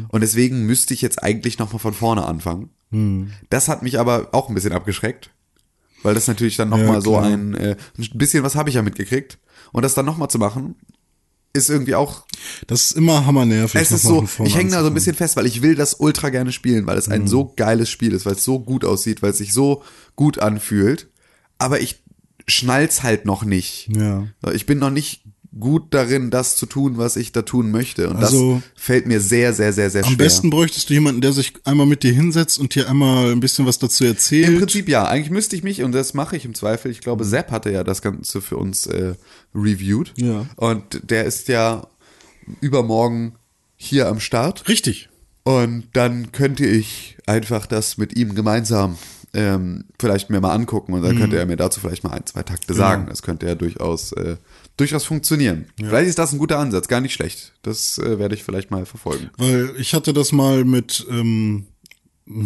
[0.09, 2.71] Und deswegen müsste ich jetzt eigentlich nochmal von vorne anfangen.
[3.51, 5.31] Das hat mich aber auch ein bisschen abgeschreckt,
[6.03, 7.25] weil das natürlich dann nochmal Ja, so klar.
[7.25, 9.39] ein, äh, ein bisschen was habe ich ja mitgekriegt.
[9.73, 10.75] Und das dann nochmal zu machen,
[11.55, 12.25] ist irgendwie auch
[12.67, 13.81] Das ist immer hammernervig.
[13.81, 16.31] es ist so, ich hänge da so ein bisschen fest, weil ich will das ultra
[16.31, 17.13] gerne spielen, weil es Mhm.
[17.13, 19.83] ein so geiles Spiel ist, weil es so gut aussieht, weil es sich so
[20.17, 21.09] gut anfühlt.
[21.59, 22.03] Aber ich
[22.47, 23.89] schnall's halt noch nicht.
[23.95, 24.27] Ja.
[24.53, 25.25] Ich bin noch nicht
[25.59, 28.09] gut darin, das zu tun, was ich da tun möchte.
[28.09, 30.11] Und Also, das fällt mir sehr, sehr, sehr, sehr schwer.
[30.11, 33.41] Am besten bräuchtest du jemanden, der sich einmal mit dir hinsetzt und dir einmal ein
[33.41, 34.49] bisschen was dazu erzählt.
[34.49, 35.07] Im Prinzip ja.
[35.07, 37.85] Eigentlich müsste ich mich, und das mache ich im Zweifel, ich glaube, Sepp hatte ja
[37.85, 39.15] das Ganze für uns äh,
[39.55, 40.15] reviewed.
[40.17, 40.47] Ja.
[40.57, 41.87] Und der ist ja
[42.61, 43.35] übermorgen
[43.77, 44.69] hier am Start.
[44.69, 45.11] Richtig.
[45.45, 48.97] Und dann könnte ich einfach das mit ihm gemeinsam
[49.35, 52.43] ähm, vielleicht mir mal angucken und dann könnte er mir dazu vielleicht mal ein, zwei
[52.43, 53.07] Takte sagen.
[53.09, 54.37] Das könnte ja durchaus, äh,
[54.77, 55.67] durchaus funktionieren.
[55.77, 57.53] Vielleicht ist das ein guter Ansatz, gar nicht schlecht.
[57.63, 59.31] Das äh, werde ich vielleicht mal verfolgen.
[59.37, 61.67] Weil ich hatte das mal mit ähm,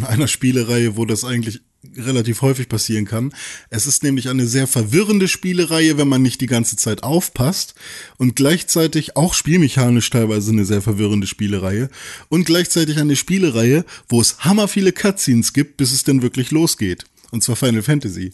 [0.06, 1.60] einer Spielereihe, wo das eigentlich
[1.96, 3.32] relativ häufig passieren kann.
[3.70, 7.74] Es ist nämlich eine sehr verwirrende Spielereihe, wenn man nicht die ganze Zeit aufpasst
[8.18, 11.88] und gleichzeitig auch spielmechanisch teilweise eine sehr verwirrende Spielereihe
[12.28, 17.04] und gleichzeitig eine Spielereihe, wo es hammer viele Cutscenes gibt, bis es denn wirklich losgeht.
[17.30, 18.32] Und zwar Final Fantasy.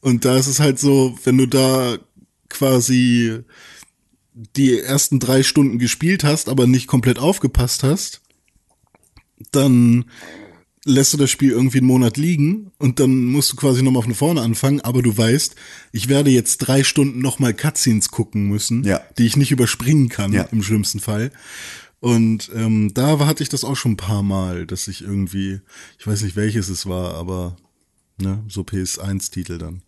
[0.00, 1.98] Und da ist es halt so, wenn du da
[2.48, 3.40] quasi
[4.34, 8.20] die ersten drei Stunden gespielt hast, aber nicht komplett aufgepasst hast,
[9.52, 10.04] dann
[10.84, 14.14] lässt du das Spiel irgendwie einen Monat liegen und dann musst du quasi nochmal von
[14.14, 15.56] vorne anfangen, aber du weißt,
[15.92, 19.00] ich werde jetzt drei Stunden nochmal Cutscenes gucken müssen, Ja.
[19.18, 20.42] die ich nicht überspringen kann, Ja.
[20.52, 21.32] im schlimmsten Fall.
[21.98, 25.60] Und ähm, da hatte ich das auch schon ein paar Mal, dass ich irgendwie,
[25.98, 27.56] ich weiß nicht welches es war, aber
[28.20, 29.82] ne, so PS1-Titel dann.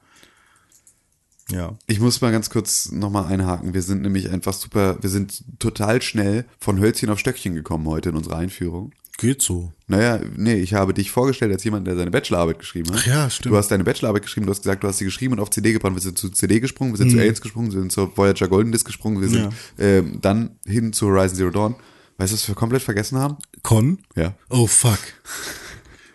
[1.51, 1.77] Ja.
[1.87, 3.75] Ich muss mal ganz kurz nochmal einhaken.
[3.75, 8.11] Wir sind nämlich einfach super, wir sind total schnell von Hölzchen auf Stöckchen gekommen heute
[8.11, 8.93] in unserer Einführung.
[9.19, 9.73] Geht so.
[9.89, 13.01] Naja, nee, ich habe dich vorgestellt als jemand, der seine Bachelorarbeit geschrieben hat.
[13.03, 13.53] Ach ja, stimmt.
[13.53, 15.73] Du hast deine Bachelorarbeit geschrieben, du hast gesagt, du hast sie geschrieben und auf CD
[15.73, 15.97] gebrannt.
[15.97, 18.71] Wir sind zu CD gesprungen, wir sind zu Aliens gesprungen, wir sind zur Voyager Golden
[18.71, 21.75] Disc gesprungen, wir sind ähm, dann hin zu Horizon Zero Dawn.
[22.19, 23.39] Weißt du, was wir komplett vergessen haben?
[23.63, 23.99] Con?
[24.15, 24.35] Ja.
[24.51, 24.99] Oh fuck.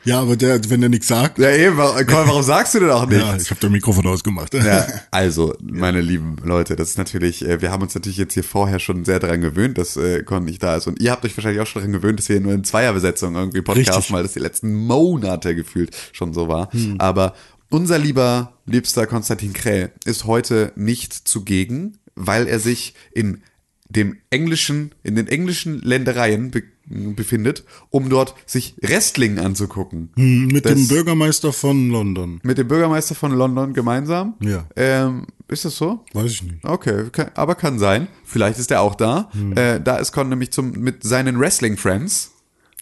[0.05, 3.05] Ja, aber der, wenn der nichts sagt, Ja, eben, warum, warum sagst du denn auch
[3.07, 3.23] nichts?
[3.23, 4.53] ja, ich habe das Mikrofon ausgemacht.
[4.53, 8.43] Ja, also, meine lieben Leute, das ist natürlich, äh, wir haben uns natürlich jetzt hier
[8.43, 10.87] vorher schon sehr daran gewöhnt, dass äh, Con nicht da ist.
[10.87, 13.61] Und ihr habt euch wahrscheinlich auch schon daran gewöhnt, dass wir nur in Zweierbesetzung irgendwie
[13.61, 16.69] podcasten, weil das die letzten Monate gefühlt schon so war.
[16.97, 17.33] Aber
[17.69, 23.41] unser lieber, liebster Konstantin Kräll ist heute nicht zugegen, weil er sich in
[23.89, 30.10] dem englischen, in den englischen Ländereien be befindet, um dort sich Wrestling anzugucken.
[30.15, 32.39] Mit Das- dem Bürgermeister von London.
[32.43, 34.36] Mit dem Bürgermeister von London gemeinsam.
[34.41, 34.65] Ja.
[34.76, 36.04] Ähm, ist das so?
[36.13, 36.63] Weiß ich nicht.
[36.65, 38.08] Okay, kann, aber kann sein.
[38.26, 39.30] Vielleicht ist er auch da.
[39.56, 42.32] Äh, da ist Con nämlich zum, mit seinen Wrestling Friends,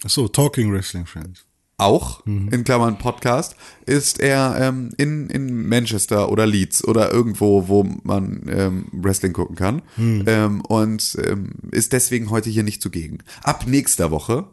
[0.03, 1.45] Ach so, Talking Wrestling Friends.
[1.81, 7.83] Auch, in Klammern Podcast, ist er ähm, in, in Manchester oder Leeds oder irgendwo, wo
[8.03, 9.81] man ähm, Wrestling gucken kann.
[9.97, 13.19] Ähm, und ähm, ist deswegen heute hier nicht zugegen.
[13.43, 14.45] Ab nächster Woche,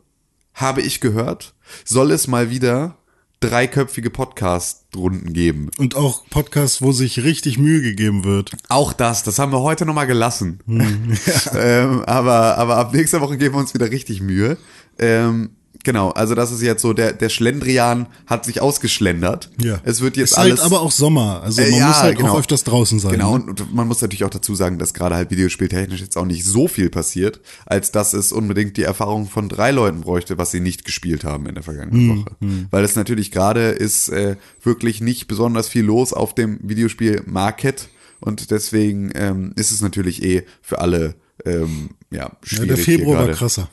[0.55, 2.97] habe ich gehört, soll es mal wieder
[3.41, 5.71] dreiköpfige Podcast-Runden geben.
[5.79, 8.51] Und auch Podcasts, wo sich richtig Mühe gegeben wird.
[8.69, 10.59] Auch das, das haben wir heute nochmal gelassen.
[11.55, 14.59] ähm, aber, aber ab nächster Woche geben wir uns wieder richtig Mühe.
[14.99, 15.51] Ähm,
[15.89, 19.51] genau, also das ist jetzt so, der, der Schlendrian hat sich ausgeschlendert.
[19.59, 19.81] Ja.
[19.85, 20.61] Es wird jetzt ist alles.
[20.61, 21.41] halt aber auch Sommer.
[21.43, 22.33] Also Äh, man ja, muss halt genau.
[22.35, 23.13] auch öfters draußen sein.
[23.13, 23.45] Genau, ne?
[23.45, 26.69] und, man muss natürlich auch dazu sagen, dass gerade halt videospieltechnisch jetzt auch nicht so
[26.69, 30.85] viel passiert, als dass es unbedingt die Erfahrung von drei Leuten bräuchte, was sie nicht
[30.85, 32.67] gespielt haben in der vergangenen Hm, Woche.
[32.71, 37.89] Weil es natürlich gerade ist äh, wirklich nicht besonders viel los auf dem Videospiel-Market
[38.21, 41.15] und deswegen ähm, ist es natürlich eh für alle
[41.47, 42.69] ähm, ja, Ja, schwierig.
[42.69, 43.69] der hier Februar war krasser.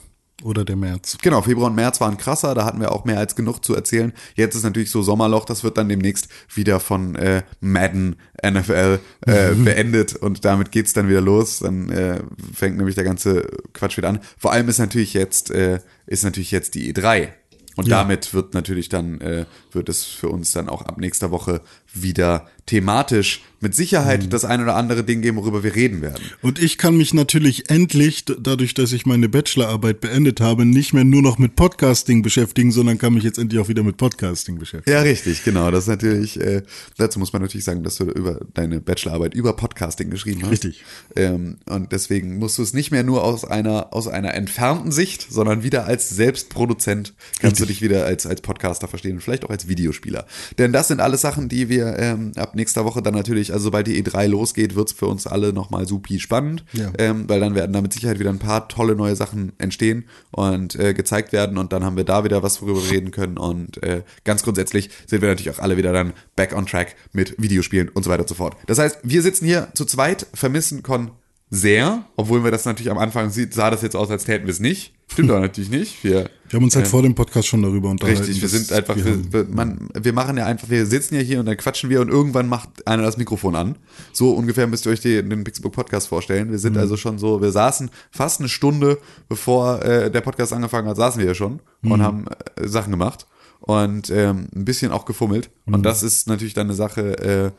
[0.46, 1.18] Oder der März.
[1.22, 4.12] Genau, Februar und März waren krasser, da hatten wir auch mehr als genug zu erzählen.
[4.36, 8.14] Jetzt ist natürlich so Sommerloch, das wird dann demnächst wieder von äh, Madden
[8.46, 11.58] NFL äh, beendet und damit geht's dann wieder los.
[11.58, 12.20] Dann äh,
[12.54, 14.20] fängt nämlich der ganze Quatsch wieder an.
[14.38, 17.28] Vor allem ist natürlich jetzt äh, ist natürlich jetzt die E3
[17.74, 17.98] und Ja.
[17.98, 21.60] damit wird natürlich dann äh, wird es für uns dann auch ab nächster Woche
[22.02, 26.22] wieder thematisch mit Sicherheit das ein oder andere Ding geben, worüber wir reden werden.
[26.42, 31.04] Und ich kann mich natürlich endlich, dadurch, dass ich meine Bachelorarbeit beendet habe, nicht mehr
[31.04, 34.94] nur noch mit Podcasting beschäftigen, sondern kann mich jetzt endlich auch wieder mit Podcasting beschäftigen.
[34.94, 35.70] Ja, richtig, genau.
[35.70, 36.62] Das ist natürlich, äh,
[36.98, 40.52] dazu muss man natürlich sagen, dass du über deine Bachelorarbeit über Podcasting geschrieben hast.
[40.52, 40.84] Richtig.
[41.16, 45.32] Ähm, und deswegen musst du es nicht mehr nur aus einer, aus einer entfernten Sicht,
[45.32, 49.50] sondern wieder als Selbstproduzent kannst du dich wieder als, als Podcaster verstehen und vielleicht auch
[49.50, 50.26] als Videospieler.
[50.58, 53.86] Denn das sind alles Sachen, die wir ähm, ab nächster Woche dann natürlich, also sobald
[53.86, 56.92] die E3 losgeht, wird's für uns alle nochmal supi spannend, Ja.
[56.98, 60.74] ähm, weil dann werden da mit Sicherheit wieder ein paar tolle neue Sachen entstehen und
[60.76, 63.82] äh, gezeigt werden und dann haben wir da wieder was, worüber wir reden können und
[63.82, 67.88] äh, ganz grundsätzlich sind wir natürlich auch alle wieder dann back on track mit Videospielen
[67.88, 68.56] und so weiter und so fort.
[68.66, 71.10] Das heißt, wir sitzen hier zu zweit, vermissen Con
[71.48, 74.52] sehr, obwohl wir das natürlich am Anfang sieht, sah das jetzt aus, als täten wir
[74.52, 74.94] es nicht.
[75.10, 76.02] Stimmt doch natürlich nicht.
[76.02, 78.18] Wir Wir haben uns halt vor dem Podcast schon darüber unterhalten.
[78.20, 81.38] Richtig, wir sind einfach, wir wir, man, wir machen ja einfach, wir sitzen ja hier
[81.38, 83.76] und dann quatschen wir und irgendwann macht einer das Mikrofon an.
[84.12, 86.50] So ungefähr müsst ihr euch den, den Pixelbook Podcast vorstellen.
[86.50, 86.80] Wir sind Mhm.
[86.80, 91.20] also schon so, wir saßen fast eine Stunde, bevor äh, der Podcast angefangen hat, saßen
[91.20, 91.92] wir ja schon Mhm.
[91.92, 92.24] und haben
[92.56, 93.28] äh, Sachen gemacht
[93.60, 95.50] und ähm, ein bisschen auch gefummelt.
[95.66, 95.74] Mhm.
[95.74, 97.50] Und das ist natürlich dann eine Sache, äh,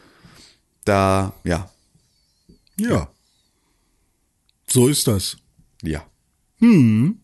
[0.84, 1.70] da, ja,
[2.78, 3.08] Ja.
[4.70, 5.38] So ist das.
[5.84, 6.06] Ja.
[6.60, 7.20] Hm.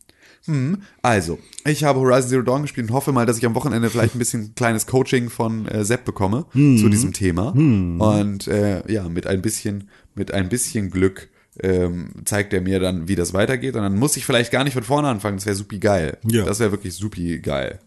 [1.02, 4.16] Also, ich habe Horizon Zero Dawn gespielt und hoffe mal, dass ich am Wochenende vielleicht
[4.16, 7.54] ein bisschen kleines Coaching von äh, Sepp bekomme zu diesem Thema.
[8.00, 11.30] Und äh, ja, mit ein bisschen, mit ein bisschen Glück
[11.62, 13.76] ähm, zeigt er mir dann, wie das weitergeht.
[13.76, 15.38] Und dann muss ich vielleicht gar nicht von vorne anfangen.
[15.38, 16.18] Das wäre supi geil.
[16.28, 16.44] Ja.
[16.46, 17.80] Das wäre wirklich supi geil.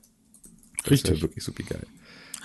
[0.83, 1.11] Das Richtig.
[1.13, 1.83] wäre wirklich supi geil.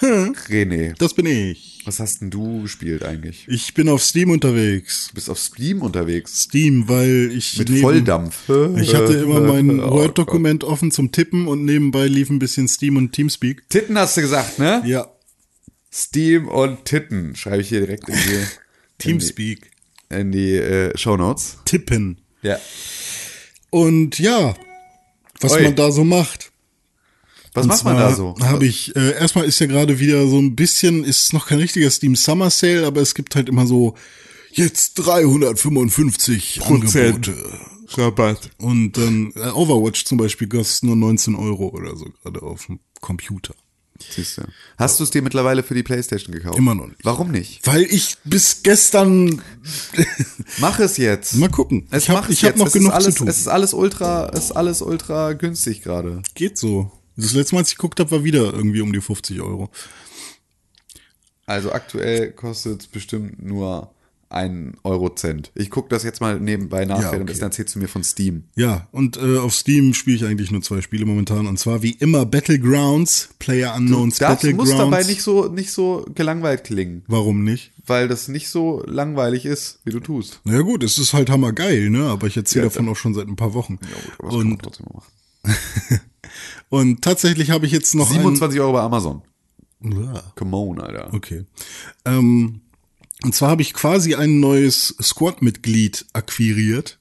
[0.02, 1.82] René, Das bin ich.
[1.86, 3.46] was hast denn du gespielt eigentlich?
[3.48, 5.08] Ich bin auf Steam unterwegs.
[5.10, 6.42] Du bist auf Steam unterwegs.
[6.44, 8.50] Steam, weil ich Mit neben- Volldampf.
[8.78, 12.98] Ich hatte immer mein Oh Word-Dokument offen zum Tippen und nebenbei lief ein bisschen Steam
[12.98, 13.70] und Teamspeak.
[13.70, 14.82] Titten hast du gesagt, ne?
[14.86, 15.08] Ja,
[15.94, 18.46] Steam und Titten schreibe ich hier direkt in die,
[18.98, 19.70] Teamspeak.
[20.10, 21.58] in die äh, Show Notes.
[21.66, 22.22] Tippen.
[22.42, 22.58] Ja.
[23.70, 24.56] Und ja,
[25.40, 25.64] was Oi.
[25.64, 26.51] man da so macht.
[27.54, 28.36] Was Und macht man da so?
[28.42, 31.90] Habe ich, äh, erstmal ist ja gerade wieder so ein bisschen, ist noch kein richtiger
[31.92, 33.96] Steam Summer Sale, aber es gibt halt immer so
[34.54, 37.34] jetzt 355 Angebote.
[37.94, 38.52] Rabatt.
[38.58, 42.80] Und dann äh, Overwatch zum Beispiel kostet nur 19 Euro oder so gerade auf dem
[43.02, 43.54] Computer.
[44.16, 44.44] Siehst du.
[44.78, 46.58] Hast du es dir mittlerweile für die Playstation gekauft?
[46.58, 47.00] Immer noch nicht.
[47.04, 47.60] Warum nicht?
[47.68, 49.42] Weil ich bis gestern
[50.58, 51.36] Mach es jetzt.
[51.36, 51.88] Mal gucken.
[51.92, 53.28] Es Ich hab- mach es ich hab noch es genug alles, zu tun.
[53.28, 56.24] Es ist alles ultra, es ist alles ultra günstig gerade.
[56.34, 56.92] geht so.
[57.16, 59.70] Das letzte Mal, als ich geguckt habe, war wieder irgendwie um die 50 Euro.
[61.46, 63.92] Also aktuell kostet es bestimmt nur
[64.30, 65.52] ein Eurocent.
[65.56, 67.26] Ich gucke das jetzt mal nebenbei nach, Ja, okay.
[67.26, 68.46] das erzählst du mir von Steam.
[68.56, 71.48] Ja, und äh, auf Steam spiele ich eigentlich nur zwei Spiele momentan.
[71.48, 74.72] Und zwar wie immer Battlegrounds, Player Unknowns Das Battlegrounds.
[74.72, 77.72] muss dabei nicht so, nicht so gelangweilt klingen, Warum nicht?
[77.86, 80.40] weil das nicht so langweilig ist, wie du tust.
[80.46, 82.06] Na ja gut, es ist halt hammergeil, ne?
[82.06, 83.80] Aber ich erzähle Ja, davon auch schon seit ein paar Wochen.
[83.82, 85.12] Aber das kann man und, trotzdem machen.
[86.72, 89.22] und tatsächlich habe ich jetzt noch 27 Euro bei Amazon.
[89.84, 90.32] Uah.
[90.36, 91.14] Come on, Alter.
[91.14, 91.44] Okay.
[92.06, 92.62] Ähm,
[93.24, 96.98] und zwar habe ich quasi ein neues Squad-Mitglied akquiriert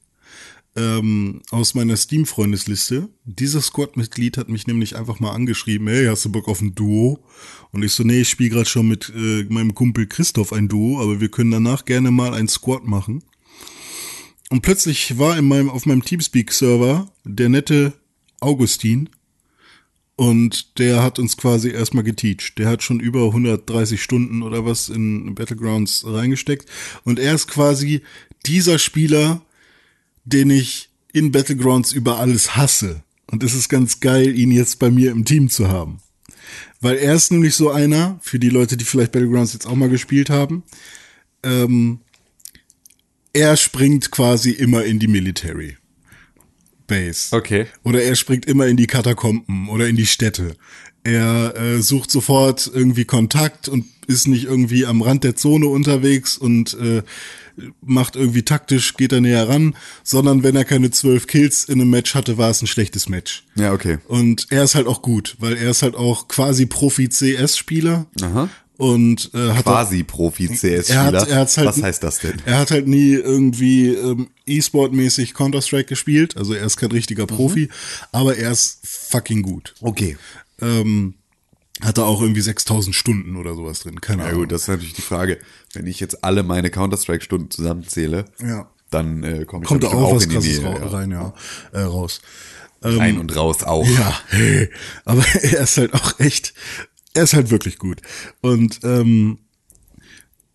[0.75, 3.07] ähm, aus meiner Steam-Freundesliste.
[3.23, 7.23] Dieses Squad-Mitglied hat mich nämlich einfach mal angeschrieben, hey, hast du Bock auf ein Duo?
[7.71, 11.01] Und ich so, nee, ich spiele gerade schon mit äh, meinem Kumpel Christoph ein Duo,
[11.01, 13.23] aber wir können danach gerne mal ein Squad machen.
[14.49, 17.93] Und plötzlich war in meinem, auf meinem Teamspeak-Server der nette
[18.41, 19.09] Augustin,
[20.15, 22.57] und der hat uns quasi erstmal geteacht.
[22.57, 26.69] Der hat schon über 130 Stunden oder was in Battlegrounds reingesteckt.
[27.03, 28.01] Und er ist quasi
[28.45, 29.41] dieser Spieler,
[30.23, 33.03] den ich in Battlegrounds über alles hasse.
[33.31, 35.99] Und es ist ganz geil, ihn jetzt bei mir im Team zu haben.
[36.81, 39.89] Weil er ist nämlich so einer, für die Leute, die vielleicht Battlegrounds jetzt auch mal
[39.89, 40.63] gespielt haben,
[41.43, 41.99] ähm,
[43.33, 45.77] er springt quasi immer in die Military
[46.91, 47.35] Base.
[47.35, 47.67] Okay.
[47.83, 50.55] Oder er springt immer in die Katakomben oder in die Städte.
[51.03, 56.37] Er äh, sucht sofort irgendwie Kontakt und ist nicht irgendwie am Rand der Zone unterwegs
[56.37, 57.01] und äh,
[57.81, 61.89] macht irgendwie taktisch, geht er näher ran, sondern wenn er keine zwölf Kills in einem
[61.89, 63.45] Match hatte, war es ein schlechtes Match.
[63.55, 63.99] Ja, okay.
[64.07, 68.05] Und er ist halt auch gut, weil er ist halt auch quasi Profi-CS-Spieler.
[68.77, 70.87] Und äh, hat Quasi Profi-CS-Spieler.
[70.89, 72.41] Er hat- er hat's halt- Was heißt das denn?
[72.45, 76.35] Er hat halt nie irgendwie ähm, E-Sport-mäßig Counter-Strike gespielt.
[76.37, 77.69] Also er ist kein richtiger Profi,
[78.11, 79.75] aber er ist fucking gut.
[79.81, 80.17] Okay.
[80.61, 81.13] Ähm,
[81.81, 84.01] hat er auch irgendwie 6000 Stunden oder sowas drin.
[84.01, 84.41] Keine Ja Ahnung.
[84.41, 85.39] gut, das ist natürlich die Frage.
[85.73, 88.69] Wenn ich jetzt alle meine Counter-Strike-Stunden zusammenzähle, Ja.
[88.89, 90.63] dann äh, komme ich Kommt da auch was in die Nähe.
[90.63, 90.87] ra ja.
[90.87, 91.33] rein, ja.
[91.71, 92.21] Äh, raus.
[92.83, 93.85] Rein und raus auch.
[93.87, 94.19] Ja,
[95.05, 96.55] aber er ist halt auch echt,
[97.13, 98.01] er ist halt wirklich gut.
[98.41, 99.39] Und, ähm,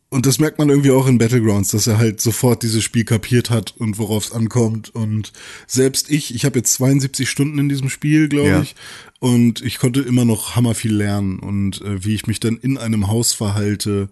[0.08, 3.50] und das merkt man irgendwie auch in Battlegrounds, dass er halt sofort dieses Spiel kapiert
[3.50, 4.94] hat und worauf es ankommt.
[4.94, 5.32] Und
[5.66, 8.62] selbst ich, ich habe jetzt 72 Stunden in diesem Spiel, glaube Ja.
[8.62, 8.76] ich.
[9.18, 12.78] Und ich konnte immer noch hammer viel lernen und äh, wie ich mich dann in
[12.78, 14.08] einem Haus verhalte,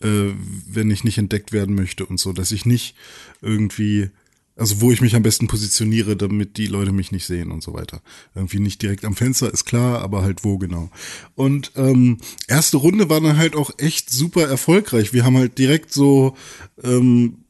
[0.00, 0.30] äh,
[0.66, 2.94] wenn ich nicht entdeckt werden möchte und so, dass ich nicht
[3.42, 4.10] irgendwie,
[4.56, 7.72] also wo ich mich am besten positioniere, damit die Leute mich nicht sehen und so
[7.72, 8.00] weiter.
[8.34, 10.90] Irgendwie nicht direkt am Fenster, ist klar, aber halt wo genau.
[11.34, 15.12] Und ähm, erste Runde war dann halt auch echt super erfolgreich.
[15.12, 16.36] Wir haben halt direkt so
[16.82, 17.44] ähm,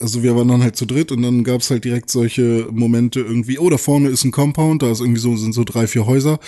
[0.00, 3.58] also wir waren dann halt zu dritt und dann gab's halt direkt solche Momente irgendwie,
[3.58, 6.38] oh, da vorne ist ein Compound, da ist irgendwie so, sind so drei, vier Häuser,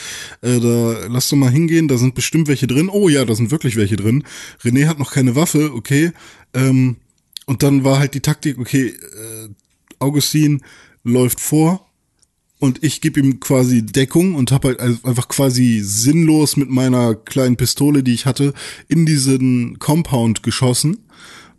[0.42, 2.88] äh, da lass doch mal hingehen, da sind bestimmt welche drin.
[2.88, 4.25] Oh ja, da sind wirklich welche drin.
[4.62, 6.12] René hat noch keine Waffe, okay.
[6.55, 6.96] Ähm,
[7.51, 9.49] und dann war halt die Taktik, okay, äh,
[9.99, 10.63] Augustin
[11.03, 11.85] läuft vor
[12.61, 17.57] und ich gebe ihm quasi Deckung und habe halt einfach quasi sinnlos mit meiner kleinen
[17.57, 18.55] Pistole, die ich hatte,
[18.87, 20.99] in diesen Compound geschossen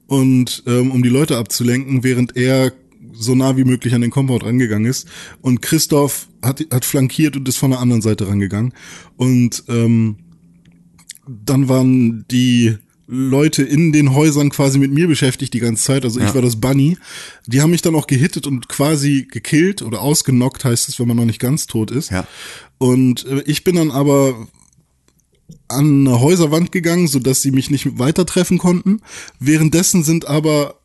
[0.07, 2.71] und ähm, um die Leute abzulenken, während er
[3.11, 5.09] so nah wie möglich an den Compound rangegangen ist.
[5.41, 8.73] Und Christoph hat, hat flankiert und ist von der anderen Seite rangegangen.
[9.17, 10.19] Und ähm,
[11.27, 12.77] dann waren die
[13.13, 16.05] Leute in den Häusern quasi mit mir beschäftigt die ganze Zeit.
[16.05, 16.33] Also ich Ja.
[16.35, 16.97] war das Bunny.
[17.45, 21.17] Die haben mich dann auch gehittet und quasi gekillt oder ausgenockt heißt es, wenn man
[21.17, 22.09] noch nicht ganz tot ist.
[22.09, 22.25] Ja.
[22.77, 24.47] Und äh, ich bin dann aber
[25.67, 29.01] an eine Häuserwand gegangen, sodass sie mich nicht weiter treffen konnten.
[29.39, 30.75] Währenddessen sind aber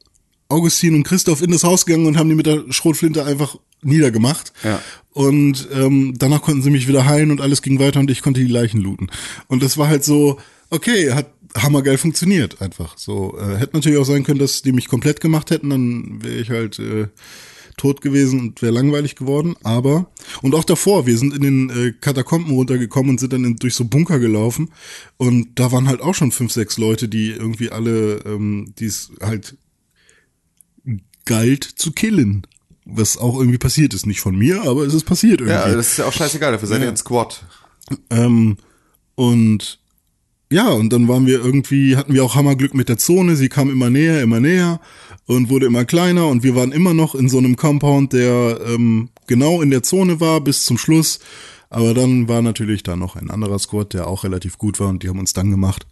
[0.49, 4.53] Augustin und Christoph in das Haus gegangen und haben die mit der Schrotflinte einfach niedergemacht.
[4.65, 4.81] Ja.
[5.13, 8.41] Und ähm, danach konnten sie mich wieder heilen und alles ging weiter und ich konnte
[8.41, 9.11] die Leichen looten.
[9.47, 10.39] Und das war halt so,
[10.71, 11.31] okay, hat
[11.63, 12.97] hammergeil funktioniert einfach.
[12.99, 16.37] So äh, hätte natürlich auch sein können, dass die mich komplett gemacht hätten, dann wäre
[16.37, 17.09] ich halt äh,
[17.77, 19.55] tot gewesen und wäre langweilig geworden.
[19.63, 20.11] Aber
[20.43, 23.75] und auch davor, wir sind in den äh, Katakomben runtergekommen und sind dann in, durch
[23.75, 24.71] so Bunker gelaufen
[25.19, 29.11] und da waren halt auch schon fünf, sechs Leute, die irgendwie alle, ähm, die es
[29.21, 29.57] halt
[31.25, 32.47] galt zu killen.
[32.89, 34.07] Was auch irgendwie passiert ist.
[34.07, 35.57] Nicht von mir, aber es ist passiert irgendwie.
[35.59, 36.91] Ja, das ist ja auch scheißegal, dafür seid ihr Ja.
[36.93, 37.45] ein Squad.
[38.11, 38.59] Ähm,
[39.17, 39.81] und
[40.51, 43.37] ja, und dann waren wir irgendwie, hatten wir auch Hammerglück mit der Zone.
[43.37, 44.81] Sie kam immer näher, immer näher
[45.27, 49.09] und wurde immer kleiner und wir waren immer noch in so einem Compound, der ähm,
[49.27, 51.19] genau in der Zone war bis zum Schluss.
[51.69, 55.03] Aber dann war natürlich da noch ein anderer Squad, der auch relativ gut war und
[55.03, 55.87] die haben uns dann gemacht.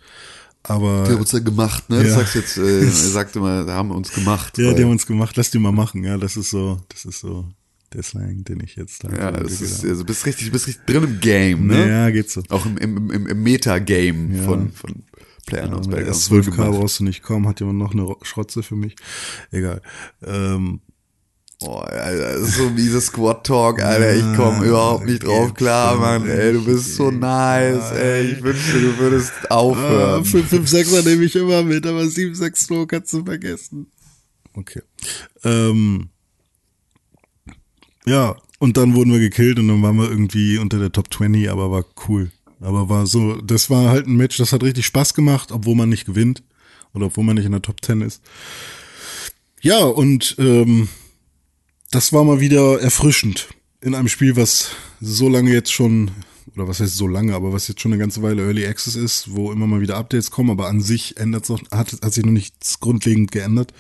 [0.63, 1.99] Aber Die haben uns ja gemacht, ne?
[2.05, 2.15] Das Ja.
[2.19, 4.57] sagst du jetzt, äh, er sagte mal, haben uns gemacht.
[4.57, 5.37] ja, die haben uns gemacht.
[5.37, 6.05] Lass die mal machen.
[6.05, 7.45] Ja, das ist so, das ist so
[7.95, 9.11] der Slang, den ich jetzt da.
[9.11, 11.89] ja, das ist, also bist richtig, bist richtig drin im Game, ne?
[11.89, 12.43] Ja, geht so.
[12.51, 15.05] Auch im, im, im, im Meta-Game von, von
[15.47, 16.17] Playern aus Mit Background.
[16.49, 18.97] S12K brauchst du nicht kommen, hat jemand noch eine Ro- Schrotze für mich?
[19.51, 19.81] Egal.
[20.23, 20.81] Ähm,
[21.61, 24.15] Oh, Alter, das ist so miese Squad-Talk, Alter.
[24.17, 26.29] Ich komme überhaupt nicht drauf klar, Mann.
[26.29, 28.33] Ey, du bist so nice, ey.
[28.33, 30.25] Ich wünschte, du würdest äh, aufhören.
[30.25, 33.87] 556er nehme ich immer mit, aber 762 kannst du vergessen.
[34.53, 34.83] Okay.
[35.45, 36.09] Ähm,
[38.07, 41.51] ja, und dann wurden wir gekillt und dann waren wir irgendwie unter der Top 20,
[41.51, 42.31] aber war cool.
[42.61, 45.89] Aber war so, das war halt ein Match, das hat richtig Spaß gemacht, obwohl man
[45.89, 46.43] nicht gewinnt
[46.95, 48.23] oder obwohl man nicht in der Top 10 ist.
[49.61, 50.89] Ja, und ähm,
[51.91, 53.49] das war mal wieder erfrischend
[53.81, 56.11] in einem Spiel, was so lange jetzt schon,
[56.57, 59.35] oder was heißt so lange, aber was jetzt schon eine ganze Weile Early Access ist,
[59.35, 62.33] wo immer mal wieder Updates kommen, aber an sich ändert noch, hat, hat sich noch
[62.33, 63.75] nichts grundlegend geändert,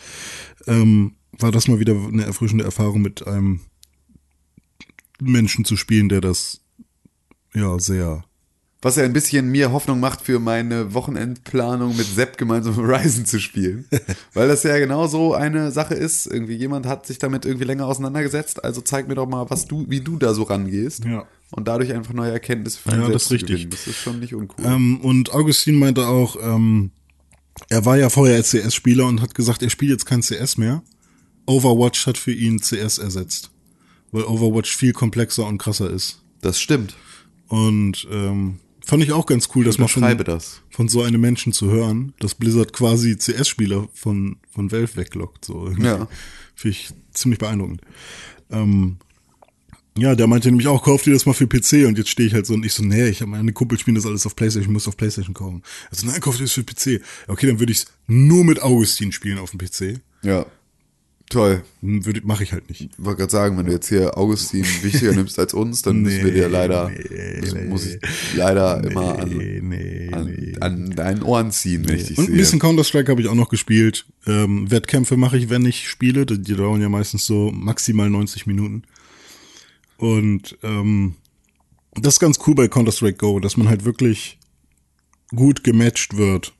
[0.66, 3.60] ähm, war das mal wieder eine erfrischende Erfahrung mit einem
[5.26, 6.60] Menschen zu spielen, der das
[7.54, 8.24] ja sehr
[8.82, 13.38] Was ja ein bisschen mir Hoffnung macht für meine Wochenendplanung mit Sepp gemeinsam Horizon zu
[13.40, 13.86] spielen.
[14.34, 16.26] Weil das ja genau so eine Sache ist.
[16.26, 18.62] Irgendwie jemand hat sich damit irgendwie länger auseinandergesetzt.
[18.64, 21.04] Also zeig mir doch mal, was du, wie du da so rangehst.
[21.04, 21.26] Ja.
[21.50, 23.56] Und dadurch einfach neue Erkenntnisse für Ja, das ist richtig.
[23.56, 23.70] gewinnen.
[23.70, 24.64] Das ist schon nicht uncool.
[24.66, 26.90] Ähm, und Augustin meinte auch, ähm,
[27.68, 30.82] er war ja vorher als CS-Spieler und hat gesagt, er spielt jetzt kein CS mehr.
[31.46, 33.50] Overwatch hat für ihn CS ersetzt.
[34.14, 36.22] Weil Overwatch viel komplexer und krasser ist.
[36.40, 36.94] das stimmt.
[37.48, 40.62] Und ähm, fand ich auch ganz cool, das mal von, das.
[40.70, 45.44] von so einem Menschen zu hören, dass Blizzard quasi CS-Spieler von, von Valve weglockt.
[45.44, 45.86] So irgendwie.
[45.86, 46.08] Ja.
[46.54, 47.80] Finde ich ziemlich beeindruckend.
[48.50, 48.98] Ähm,
[49.98, 52.34] Ja, der meinte nämlich auch, kauf dir das mal für PC und jetzt stehe ich
[52.34, 54.70] halt so und ich so, nee, ich habe meine Kumpel spielen das alles auf Playstation,
[54.70, 55.62] ich muss auf Playstation kaufen.
[55.90, 57.02] Also nein, kauf dir das für PC.
[57.26, 60.00] Okay, dann würde ich es nur mit Augustin spielen auf dem PC.
[60.22, 60.46] Ja.
[61.30, 61.64] Toll.
[61.80, 62.82] Würde mache ich halt nicht.
[62.82, 66.24] Ich wollte gerade sagen, wenn du jetzt hier Augustin wichtiger nimmst als uns, dann müssen
[66.24, 66.90] wir dir leider,
[67.40, 67.98] müssen, muss ich
[68.34, 72.36] leider immer an, nee, an, an deinen Ohren ziehen, wenn ich dich Und ein sehe.
[72.36, 74.06] bisschen Counter-Strike habe ich auch noch gespielt.
[74.26, 76.26] Ähm, Wettkämpfe mache ich, wenn ich spiele.
[76.26, 78.82] Die die dauern ja meistens so maximal 90 Minuten.
[79.96, 81.16] Und ähm,
[81.94, 84.38] das ist ganz cool bei Counter-Strike Go, dass man halt wirklich
[85.34, 86.52] gut gematcht wird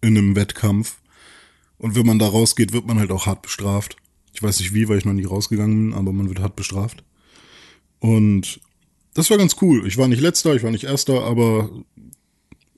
[0.00, 0.96] in einem Wettkampf.
[1.80, 3.96] Und wenn man da rausgeht, wird man halt auch hart bestraft.
[4.34, 7.02] Ich weiß nicht wie, weil ich noch nie rausgegangen bin, aber man wird hart bestraft.
[7.98, 8.60] Und
[9.14, 9.86] das war ganz cool.
[9.86, 11.70] Ich war nicht letzter, ich war nicht erster, aber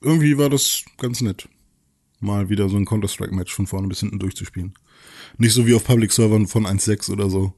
[0.00, 1.48] irgendwie war das ganz nett.
[2.20, 4.74] Mal wieder so ein Counter-Strike-Match von vorne bis hinten durchzuspielen.
[5.36, 7.54] Nicht so wie auf Public-Servern von 1.6 oder so,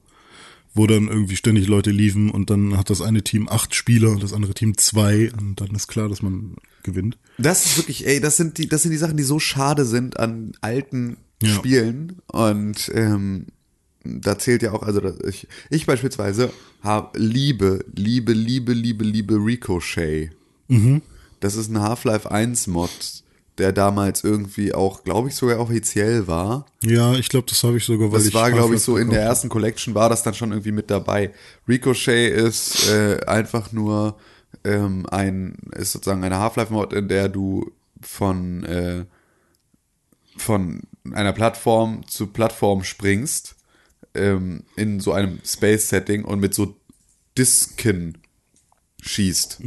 [0.73, 4.23] wo dann irgendwie ständig Leute liefen und dann hat das eine Team acht Spieler und
[4.23, 7.19] das andere Team zwei und dann ist klar, dass man gewinnt.
[7.37, 10.19] Das ist wirklich, ey, das sind die, das sind die Sachen, die so schade sind
[10.19, 11.49] an alten Ja.
[11.49, 12.21] Spielen.
[12.27, 13.47] Und ähm,
[14.03, 20.31] da zählt ja auch, also ich, ich beispielsweise habe liebe, liebe, liebe, liebe, liebe Ricochet.
[21.39, 22.89] Das ist ein Half-Life 1 Mod,
[23.57, 26.65] der damals irgendwie auch, glaube ich, sogar offiziell war.
[26.83, 29.09] Ja, ich glaube, das habe ich sogar, weil Das ich war, glaube ich, so in
[29.09, 31.31] der ersten Collection war das dann schon irgendwie mit dabei.
[31.67, 34.17] Ricochet ist äh, einfach nur
[34.63, 37.71] ähm, ein, ist sozusagen eine Half-Life-Mod, in der du
[38.01, 39.05] von, äh,
[40.37, 40.81] von
[41.13, 43.55] einer Plattform zu Plattform springst,
[44.13, 46.75] ähm, in so einem Space-Setting und mit so
[47.37, 48.17] Disken
[49.01, 49.59] schießt.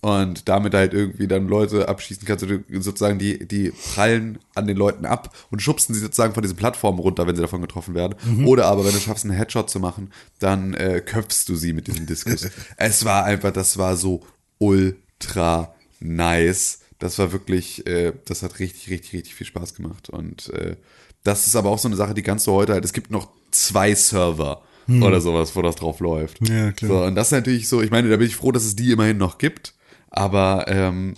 [0.00, 2.44] Und damit halt irgendwie dann Leute abschießen kannst.
[2.44, 6.58] Du sozusagen die, die prallen an den Leuten ab und schubsen sie sozusagen von diesen
[6.58, 8.14] Plattformen runter, wenn sie davon getroffen werden.
[8.44, 11.86] Oder aber, wenn du schaffst, einen Headshot zu machen, dann äh, köpfst du sie mit
[11.86, 12.50] diesem Diskus.
[12.76, 14.20] es war einfach, das war so
[14.58, 16.80] ultra nice.
[16.98, 20.10] Das war wirklich, äh, das hat richtig, richtig, richtig viel Spaß gemacht.
[20.10, 20.76] Und äh,
[21.22, 23.28] das ist aber auch so eine Sache, die kannst du heute halt, es gibt noch
[23.50, 26.46] zwei Server oder sowas, wo das drauf läuft.
[26.46, 26.90] Ja, klar.
[26.90, 28.92] So, und das ist natürlich so, ich meine, da bin ich froh, dass es die
[28.92, 29.74] immerhin noch gibt.
[30.10, 31.14] Aber ähm,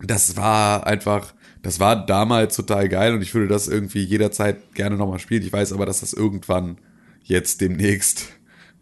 [0.00, 4.96] das war einfach, das war damals total geil und ich würde das irgendwie jederzeit gerne
[4.96, 5.42] nochmal spielen.
[5.42, 6.78] Ich weiß aber, dass das irgendwann
[7.22, 8.26] jetzt demnächst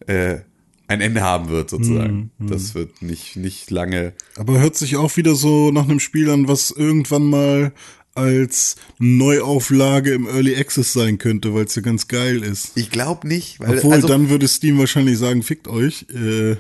[0.07, 0.41] äh,
[0.89, 2.31] ein Ende haben wird, sozusagen.
[2.39, 4.13] Das wird nicht, nicht lange.
[4.37, 7.73] Aber hört sich auch wieder so nach einem Spiel an, was irgendwann mal
[8.15, 12.77] als Neuauflage im Early Access sein könnte, weil es ja ganz geil ist.
[12.77, 16.07] Ich glaube nicht, weil Obwohl, also, dann würde Steam wahrscheinlich sagen, fickt euch.
[16.15, 16.57] Äh,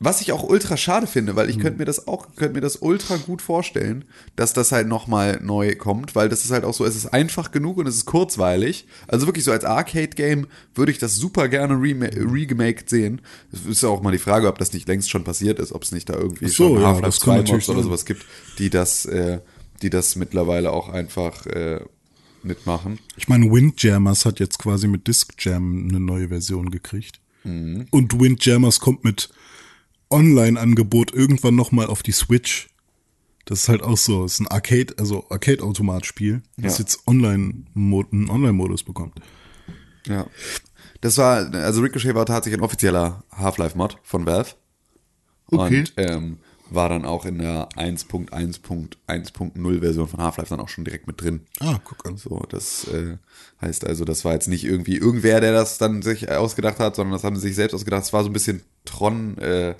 [0.00, 2.76] was ich auch ultra schade finde, weil ich könnte mir das auch, könnte mir das
[2.76, 6.84] ultra gut vorstellen, dass das halt nochmal neu kommt, weil das ist halt auch so,
[6.84, 8.86] es ist einfach genug und es ist kurzweilig.
[9.06, 13.20] Also wirklich so als Arcade-Game würde ich das super gerne regemaked sehen.
[13.52, 15.84] Es ist ja auch mal die Frage, ob das nicht längst schon passiert ist, ob
[15.84, 17.82] es nicht da irgendwie Ach so, schon ja, Half-Life das kann 2 natürlich Mods oder
[17.84, 18.26] sowas gibt,
[18.58, 19.40] die das, äh,
[19.80, 21.80] die das mittlerweile auch einfach äh,
[22.42, 22.98] mitmachen.
[23.16, 27.20] ich meine, Windjammers hat jetzt quasi mit Disc Jam eine neue Version gekriegt.
[27.46, 29.28] Und Windjammers kommt mit
[30.14, 32.68] Online-Angebot irgendwann nochmal auf die Switch.
[33.46, 36.84] Das ist halt auch so, das ist ein Arcade, also Arcade-Automat-Spiel, das Ja.
[36.84, 39.14] jetzt Online einen Online-Modus bekommt.
[40.06, 40.26] Ja.
[41.02, 44.52] Das war, also Ricochet war tatsächlich ein offizieller Half-Life-Mod von Valve.
[45.50, 45.80] Okay.
[45.80, 46.38] Und ähm,
[46.70, 51.40] war dann auch in der 1.1.1.0 Version von Half-Life dann auch schon direkt mit drin.
[51.60, 52.16] Ah, guck an.
[52.16, 53.18] So, das äh,
[53.60, 57.12] heißt also, das war jetzt nicht irgendwie irgendwer, der das dann sich ausgedacht hat, sondern
[57.12, 58.04] das haben sie sich selbst ausgedacht.
[58.04, 59.74] Es war so ein bisschen Tron äh,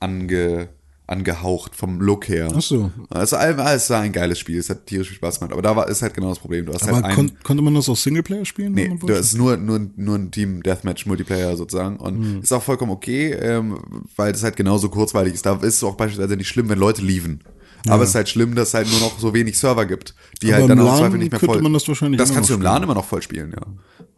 [0.00, 0.68] ange,
[1.06, 2.48] angehaucht vom Look her.
[2.54, 2.90] Ach so.
[3.10, 5.52] Also, es war ein geiles Spiel, es hat tierisch viel Spaß gemacht.
[5.52, 6.66] Aber da war, ist halt genau das Problem.
[6.66, 8.72] Du hast Aber halt kon konnte man das auch Singleplayer spielen?
[8.72, 12.92] Nee, du ist nur, nur, nur ein Team Deathmatch Multiplayer sozusagen und ist auch vollkommen
[12.92, 13.78] okay, ähm,
[14.16, 15.46] weil das halt genauso kurzweilig ist.
[15.46, 17.40] Da ist es auch beispielsweise nicht schlimm, wenn Leute lieven.
[17.88, 20.48] Aber es ist halt schlimm, dass es halt nur noch so wenig Server gibt, die
[20.48, 21.62] Aber halt dann auch Zweifel nicht mehr voll.
[21.62, 23.66] man das wahrscheinlich Das kannst du im LAN immer noch voll spielen, ja.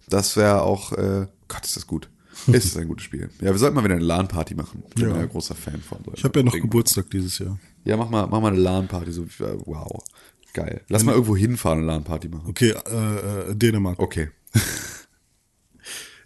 [0.09, 2.11] Das wäre auch, äh, Gott, ist das gut.
[2.49, 3.29] Ist es ein gutes Spiel.
[3.41, 4.83] Ja, wir sollten mal wieder eine LAN-Party machen.
[4.89, 5.15] Ich bin Ja.
[5.17, 6.63] ja ein großer Fan von so Ich habe ja noch Ding.
[6.63, 7.59] Geburtstag dieses Jahr.
[7.85, 9.13] Ja, mach mal, mach mal eine LAN-Party.
[9.13, 10.03] So, äh, wow.
[10.55, 10.83] Geil.
[10.89, 12.49] Lass mal irgendwo hinfahren und eine LAN-Party machen.
[12.51, 13.99] Okay, äh, äh, Dänemark.
[13.99, 14.31] Okay.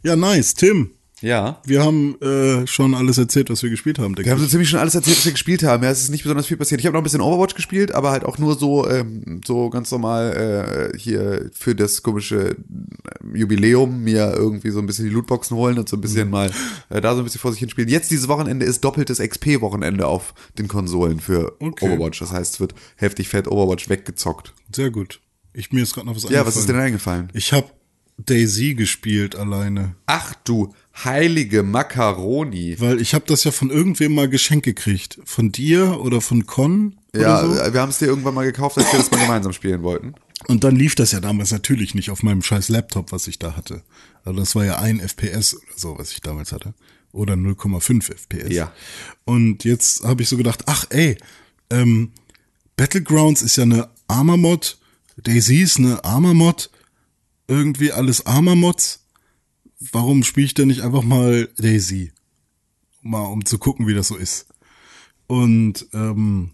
[0.02, 0.54] Ja, nice.
[0.54, 0.92] Tim,
[1.26, 1.60] Ja.
[1.64, 4.50] wir haben äh, schon alles erzählt, was wir gespielt haben, Wir haben so ich.
[4.50, 5.82] ziemlich schon alles erzählt, was wir gespielt haben.
[5.82, 6.80] Ja, es ist nicht besonders viel passiert.
[6.80, 9.90] Ich habe noch ein bisschen Overwatch gespielt, aber halt auch nur so, ähm, so ganz
[9.90, 15.56] normal äh, hier für das komische äh, Jubiläum mir irgendwie so ein bisschen die Lootboxen
[15.56, 16.02] holen und so ein Mhm.
[16.02, 16.50] bisschen mal
[16.90, 17.88] äh, da so ein bisschen vor sich hin spielen.
[17.88, 21.86] Jetzt dieses Wochenende ist doppeltes XP-Wochenende auf den Konsolen für Okay.
[21.88, 22.18] Overwatch.
[22.20, 24.54] Das heißt, es wird heftig fett Overwatch weggezockt.
[24.74, 25.20] Sehr gut.
[25.52, 27.22] Ich, mir ist gerade noch was Ja, was ist denn eingefallen.
[27.22, 27.30] eingefallen?
[27.34, 27.66] Ich habe
[28.18, 29.94] Daisy gespielt alleine.
[30.06, 30.74] Ach du
[31.04, 32.80] heilige Macaroni.
[32.80, 35.18] Weil ich habe das ja von irgendwem mal geschenkt gekriegt.
[35.24, 37.72] Von dir oder von Con oder Ja, so.
[37.72, 40.14] wir haben es dir irgendwann mal gekauft, als wir das mal gemeinsam spielen wollten.
[40.48, 43.56] Und dann lief das ja damals natürlich nicht auf meinem scheiß Laptop, was ich da
[43.56, 43.82] hatte.
[44.24, 46.74] Also das war ja ein FPS oder so, was ich damals hatte.
[47.12, 48.52] Oder 0,5 FPS.
[48.54, 48.72] Ja.
[49.24, 51.16] Und jetzt habe ich so gedacht, ach ey,
[51.70, 52.12] ähm,
[52.76, 54.78] Battlegrounds ist ja eine Armor-Mod,
[55.16, 56.70] Daisy ist eine Armor-Mod,
[57.48, 59.00] irgendwie alles Armor-Mods.
[59.92, 62.12] Warum spiele ich denn nicht einfach mal Daisy?
[63.02, 64.46] Mal um zu gucken, wie das so ist.
[65.26, 66.50] Und ähm,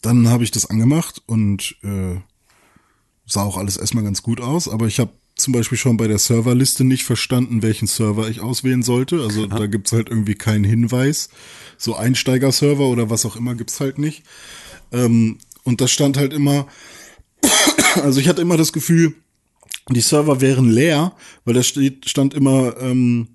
[0.00, 2.20] dann habe ich das angemacht und äh,
[3.26, 6.18] sah auch alles erstmal ganz gut aus, aber ich habe zum Beispiel schon bei der
[6.18, 9.22] Serverliste nicht verstanden, welchen Server ich auswählen sollte.
[9.22, 11.30] Also da gibt's halt irgendwie keinen Hinweis.
[11.78, 14.24] So Einsteiger-Server oder was auch immer gibt's halt nicht.
[14.92, 16.66] Ähm, und da stand halt immer,
[18.02, 19.14] also ich hatte immer das Gefühl,
[19.90, 21.12] die Server wären leer,
[21.44, 23.28] weil da steht, stand immer ähm,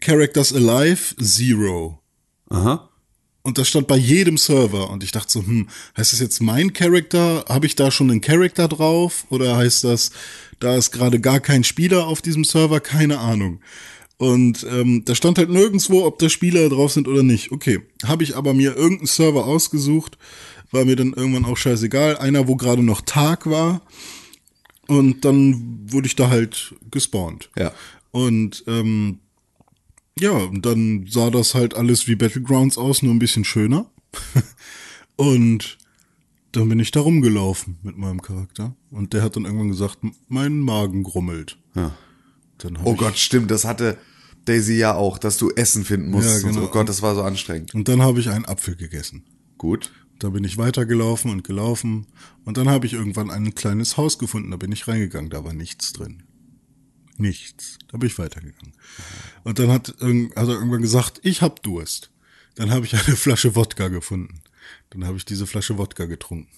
[0.00, 2.00] Characters Alive Zero.
[2.48, 2.88] Aha.
[3.42, 4.88] Und das stand bei jedem Server.
[4.90, 7.44] Und ich dachte so, hm, heißt das jetzt mein Charakter?
[7.48, 9.26] Habe ich da schon einen Charakter drauf?
[9.30, 10.12] Oder heißt das,
[10.60, 12.80] da ist gerade gar kein Spieler auf diesem Server?
[12.80, 13.60] Keine Ahnung.
[14.16, 17.50] Und ähm, da stand halt nirgendwo, ob da Spieler drauf sind oder nicht.
[17.50, 20.16] Okay, habe ich aber mir irgendeinen Server ausgesucht,
[20.70, 22.18] war mir dann irgendwann auch scheißegal.
[22.18, 23.82] Einer, wo gerade noch Tag war.
[24.92, 27.50] Und dann wurde ich da halt gespawnt.
[27.58, 27.72] Ja.
[28.10, 29.20] Und ähm,
[30.18, 33.86] ja, und dann sah das halt alles wie Battlegrounds aus, nur ein bisschen schöner.
[35.16, 35.78] und
[36.52, 38.76] dann bin ich da rumgelaufen mit meinem Charakter.
[38.90, 41.56] Und der hat dann irgendwann gesagt, mein Magen grummelt.
[41.74, 41.92] Ja.
[42.84, 43.98] Oh Gott, stimmt, das hatte
[44.44, 46.42] Daisy ja auch, dass du Essen finden musstest.
[46.42, 46.60] Ja, und so.
[46.60, 46.70] genau.
[46.70, 47.74] Oh Gott, das war so anstrengend.
[47.74, 49.24] Und dann habe ich einen Apfel gegessen.
[49.56, 49.90] Gut.
[50.22, 52.06] Da bin ich weitergelaufen und gelaufen.
[52.44, 54.52] Und dann habe ich irgendwann ein kleines Haus gefunden.
[54.52, 55.30] Da bin ich reingegangen.
[55.30, 56.22] Da war nichts drin.
[57.16, 57.78] Nichts.
[57.90, 58.72] Da bin ich weitergegangen.
[59.42, 62.12] Und dann hat, hat er irgendwann gesagt, ich hab Durst.
[62.54, 64.42] Dann habe ich eine Flasche Wodka gefunden.
[64.90, 66.52] Dann habe ich diese Flasche Wodka getrunken.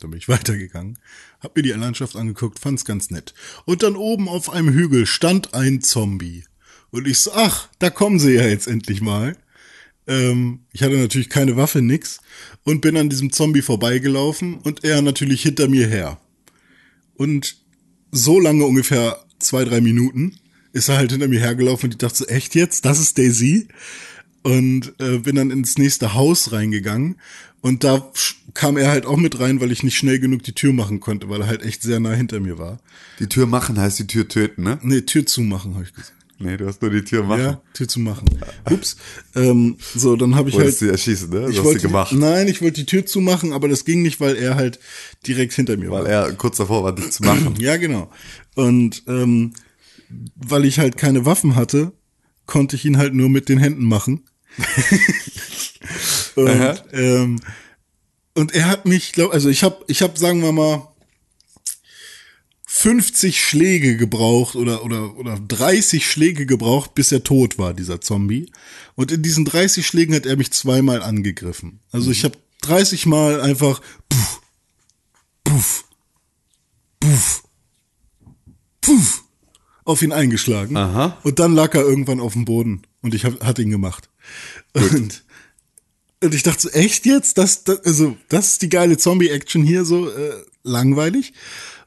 [0.00, 0.98] Dann bin ich weitergegangen,
[1.38, 3.34] hab mir die Landschaft angeguckt, fand's ganz nett.
[3.66, 6.44] Und dann oben auf einem Hügel stand ein Zombie.
[6.90, 9.36] Und ich so, ach, da kommen sie ja jetzt endlich mal.
[10.06, 12.20] Ähm, ich hatte natürlich keine Waffe, nix.
[12.64, 16.18] Und bin an diesem Zombie vorbeigelaufen und er natürlich hinter mir her.
[17.14, 17.56] Und
[18.12, 20.38] so lange ungefähr zwei, drei Minuten
[20.72, 22.84] ist er halt hinter mir hergelaufen und ich dachte so, echt jetzt?
[22.84, 23.68] Das ist Daisy?
[24.42, 27.16] Und äh, bin dann ins nächste Haus reingegangen
[27.62, 28.12] und da
[28.54, 31.28] kam er halt auch mit rein, weil ich nicht schnell genug die Tür machen konnte,
[31.28, 32.78] weil er halt echt sehr nah hinter mir war.
[33.18, 34.78] Die Tür machen heißt die Tür töten, ne?
[34.82, 36.15] Nee, Tür zumachen, habe ich gesagt.
[36.38, 37.40] Nee, du hast nur die Tür machen.
[37.40, 38.26] Ja, Tür zu machen.
[38.70, 38.96] Ups.
[39.34, 40.90] Ähm, so, dann habe ich Wolltest halt.
[40.90, 41.40] du erschießen, ne?
[41.42, 42.12] Das ich hast wollte, du gemacht.
[42.12, 44.78] Nein, ich wollte die Tür zumachen, aber das ging nicht, weil er halt
[45.26, 46.04] direkt hinter mir war.
[46.04, 47.54] Weil er kurz davor war, dich zu machen.
[47.58, 48.10] Ja, genau.
[48.54, 49.54] Und ähm,
[50.34, 51.92] weil ich halt keine Waffen hatte,
[52.44, 54.24] konnte ich ihn halt nur mit den Händen machen.
[56.34, 57.40] und, ähm,
[58.34, 60.88] und er hat mich, glaub, also ich habe, ich habe, sagen wir mal,
[62.68, 68.50] 50 Schläge gebraucht oder, oder, oder 30 Schläge gebraucht, bis er tot war, dieser Zombie.
[68.96, 71.78] Und in diesen 30 Schlägen hat er mich zweimal angegriffen.
[71.92, 74.40] Also ich habe 30 Mal einfach puff,
[75.44, 75.84] puff,
[76.98, 77.44] puff,
[78.80, 79.22] puff
[79.84, 80.76] auf ihn eingeschlagen.
[80.76, 81.16] Aha.
[81.22, 84.10] Und dann lag er irgendwann auf dem Boden und ich hab, hat ihn gemacht.
[84.72, 85.24] Und,
[86.20, 87.38] und ich dachte so, echt jetzt?
[87.38, 91.32] Das, das, also, das ist die geile Zombie-Action hier, so äh, langweilig.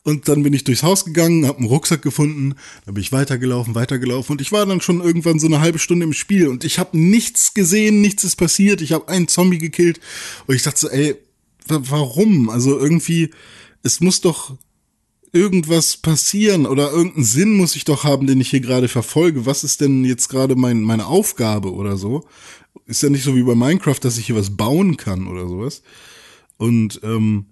[0.09, 2.55] Und dann bin ich durchs Haus gegangen, habe einen Rucksack gefunden,
[2.85, 6.03] dann bin ich weitergelaufen, weitergelaufen und ich war dann schon irgendwann so eine halbe Stunde
[6.03, 9.99] im Spiel und ich habe nichts gesehen, nichts ist passiert, ich habe einen Zombie gekillt
[10.47, 11.15] und ich dachte so, ey,
[11.67, 12.49] wa- warum?
[12.49, 13.29] Also irgendwie,
[13.83, 14.57] es muss doch
[15.31, 19.45] irgendwas passieren oder irgendeinen Sinn muss ich doch haben, den ich hier gerade verfolge.
[19.45, 22.25] Was ist denn jetzt gerade mein, meine Aufgabe oder so?
[22.87, 25.83] Ist ja nicht so wie bei Minecraft, dass ich hier was bauen kann oder sowas.
[26.57, 27.45] Und ähm,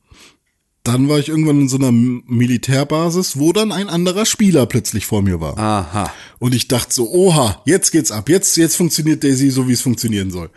[0.88, 5.21] dann war ich irgendwann in so einer Militärbasis, wo dann ein anderer Spieler plötzlich vor
[5.21, 5.57] mir war.
[5.57, 6.13] Aha.
[6.39, 8.29] Und ich dachte so, oha, jetzt geht's ab.
[8.29, 10.49] Jetzt, jetzt funktioniert Daisy so, wie es funktionieren soll.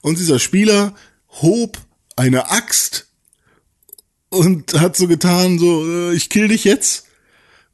[0.00, 0.94] Und dieser Spieler
[1.42, 1.78] hob
[2.14, 3.08] eine Axt
[4.28, 7.06] und hat so getan, so, äh, ich kill dich jetzt.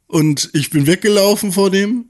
[0.06, 2.06] Und ich bin weggelaufen vor dem.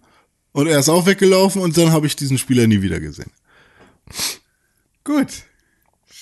[0.52, 3.30] Und er ist auch weggelaufen und dann habe ich diesen Spieler nie wieder gesehen.
[5.04, 5.28] Gut.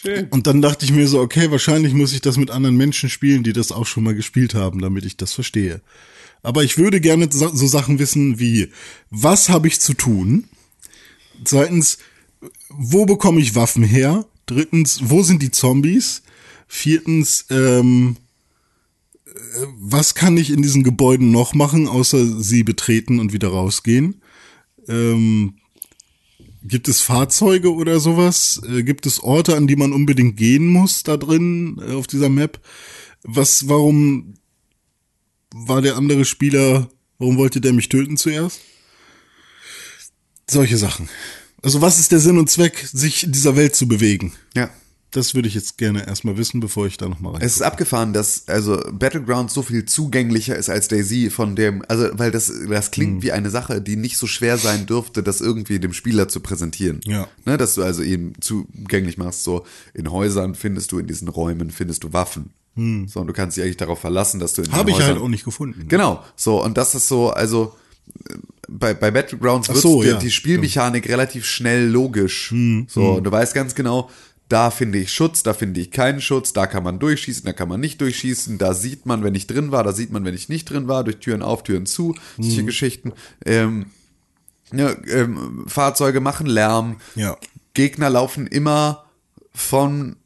[0.07, 0.29] Schön.
[0.31, 3.43] Und dann dachte ich mir so, okay, wahrscheinlich muss ich das mit anderen Menschen spielen,
[3.43, 5.81] die das auch schon mal gespielt haben, damit ich das verstehe.
[6.43, 8.71] Aber ich würde gerne so so Sachen wissen wie,
[9.11, 10.45] was habe ich zu tun?
[11.45, 11.99] Zweitens,
[12.69, 14.27] wo bekomme ich Waffen her?
[14.47, 16.23] Drittens, wo sind die Zombies?
[16.69, 18.17] Viertens, ähm,
[19.27, 19.33] äh,
[19.81, 24.23] was kann ich in diesen Gebäuden noch machen, außer sie betreten und wieder rausgehen?
[24.89, 25.55] Ähm,
[26.69, 28.61] gibt es Fahrzeuge oder sowas?
[28.69, 32.29] Äh, gibt es Orte, an die man unbedingt gehen muss da drin äh, auf dieser
[32.29, 32.61] Map?
[33.23, 34.35] Was, warum
[35.55, 36.89] war der andere Spieler,
[37.19, 38.61] warum wollte der mich töten zuerst?
[40.49, 41.09] Solche Sachen.
[41.63, 44.33] Also was ist der Sinn und Zweck, sich in dieser Welt zu bewegen?
[44.55, 44.71] Ja.
[45.13, 47.43] Das würde ich jetzt gerne erstmal wissen, bevor ich da nochmal rein.
[47.43, 52.09] Es ist abgefahren, dass also Battlegrounds so viel zugänglicher ist als Daisy von dem, also
[52.13, 53.23] weil das das klingt Hm.
[53.23, 57.01] wie eine Sache, die nicht so schwer sein dürfte, das irgendwie dem Spieler zu präsentieren.
[57.05, 57.29] Ja.
[57.45, 61.71] Ne, dass du also eben zugänglich machst, so in Häusern findest du in diesen Räumen
[61.71, 62.51] findest du Waffen.
[63.07, 65.23] So und du kannst dich eigentlich darauf verlassen, dass du in Habe ich Häusern halt
[65.23, 65.87] auch nicht gefunden.
[65.89, 67.75] Genau, so und das ist so, also
[68.69, 72.51] bei, bei Battlegrounds wird so, die, ja, die Spielmechanik relativ schnell logisch.
[72.51, 74.11] Hm, so, und du weißt ganz genau,
[74.49, 77.69] da finde ich Schutz, da finde ich keinen Schutz, da kann man durchschießen, da kann
[77.69, 80.49] man nicht durchschießen, da sieht man, wenn ich drin war, da sieht man, wenn ich
[80.49, 82.67] nicht drin war, durch Türen auf, Türen zu, solche Hm.
[82.67, 83.13] Geschichten.
[83.45, 83.87] Ähm,
[84.73, 87.37] ja, ähm, Fahrzeuge machen Lärm, Ja.
[87.75, 89.05] Gegner laufen immer
[89.55, 90.17] von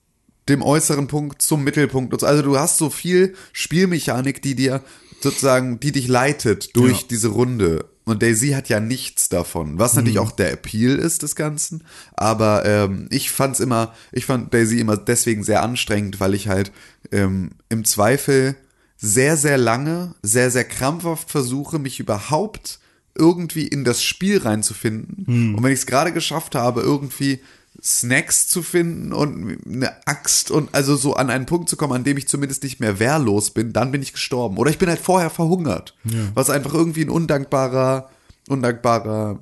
[0.49, 2.19] dem äußeren Punkt zum Mittelpunkt.
[2.21, 2.27] so.
[2.27, 4.83] Also du hast so viel Spielmechanik, die dir
[5.21, 7.07] sozusagen, die dich leitet durch Ja.
[7.11, 7.85] diese Runde.
[8.11, 11.85] Und Daisy hat ja nichts davon, was natürlich auch der Appeal ist des Ganzen.
[12.15, 16.73] Aber ähm, ich fand's immer, ich fand Daisy immer deswegen sehr anstrengend, weil ich halt
[17.13, 18.57] ähm, im Zweifel
[18.97, 22.81] sehr, sehr lange, sehr, sehr krampfhaft versuche, mich überhaupt
[23.17, 25.25] irgendwie in das Spiel reinzufinden.
[25.55, 27.41] Und wenn ich es gerade geschafft habe, irgendwie
[27.83, 32.05] Snacks zu finden und eine Axt und also so an einen Punkt zu kommen, an
[32.05, 34.59] dem ich zumindest nicht mehr wehrlos bin, dann bin ich gestorben.
[34.59, 35.95] Oder ich bin halt vorher verhungert.
[36.35, 38.11] Was einfach irgendwie ein undankbarer,
[38.49, 39.41] undankbarer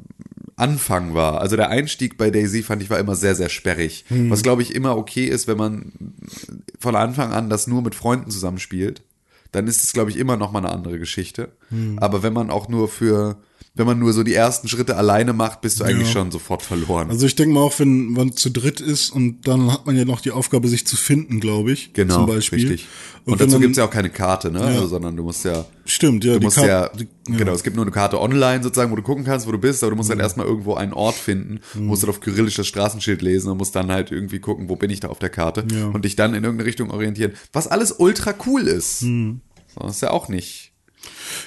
[0.56, 1.40] Anfang war.
[1.40, 4.04] Also der Einstieg bei Daisy fand ich war immer sehr, sehr sperrig.
[4.30, 5.92] Was glaube ich immer okay ist, wenn man
[6.78, 9.02] von Anfang an das nur mit Freunden zusammenspielt.
[9.50, 11.52] Dann ist es, glaube ich, immer noch mal eine andere Geschichte.
[11.96, 13.38] Aber wenn man auch nur für,
[13.78, 16.12] wenn man nur so die ersten Schritte alleine macht, bist du eigentlich Ja.
[16.14, 17.08] schon sofort verloren.
[17.10, 20.04] Also ich denke mal auch, wenn man zu dritt ist und dann hat man ja
[20.04, 21.92] noch die Aufgabe, sich zu finden, glaube ich.
[21.94, 22.58] Genau, Zum Beispiel.
[22.68, 22.86] richtig.
[23.24, 24.60] Und, Und, dazu dann- gibt's ja auch keine Karte, ne?
[24.60, 26.34] Also, sondern du musst ja, Stimmt, ja.
[26.34, 29.02] du musst Karte- ja, die- genau, es gibt nur eine Karte online sozusagen, wo du
[29.02, 30.12] gucken kannst, wo du bist, aber du musst Mhm.
[30.14, 33.76] halt erstmal irgendwo einen Ort finden, musst dann auf Kyrillisch das Straßenschild lesen und musst
[33.76, 35.86] dann halt irgendwie gucken, wo bin ich da auf der Karte Ja.
[35.88, 37.32] und dich dann in irgendeine Richtung orientieren.
[37.52, 39.02] Was alles ultra cool ist.
[39.02, 39.40] Mhm.
[39.78, 40.72] Das ist ja auch nicht.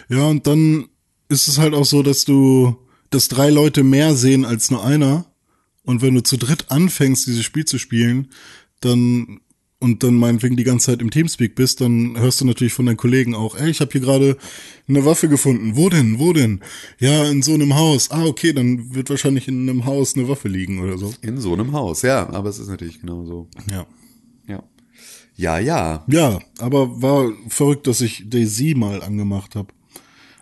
[0.08, 0.88] Ja, und dann
[1.32, 2.76] ist es halt auch so, dass du,
[3.10, 5.26] dass drei Leute mehr sehen als nur einer.
[5.84, 8.28] Und wenn du zu dritt anfängst, dieses Spiel zu spielen,
[8.82, 9.40] dann
[9.82, 12.98] und dann meinetwegen die ganze Zeit im Teamspeak bist, dann hörst du natürlich von deinen
[12.98, 14.38] Kollegen auch, ey, ich habe hier gerade
[14.88, 15.76] eine Waffe gefunden.
[15.76, 16.20] Wo denn?
[16.20, 16.62] Wo denn?
[17.00, 18.12] Ja, in so einem Haus.
[18.12, 21.12] Ah, okay, dann wird wahrscheinlich in einem Haus eine Waffe liegen oder so.
[21.24, 23.48] In so einem Haus, ja, aber es ist natürlich genau so.
[23.72, 23.88] Ja.
[24.48, 24.64] Ja.
[25.36, 26.06] Ja, ja.
[26.08, 29.74] Ja, aber war verrückt, dass ich Daisy mal angemacht habe.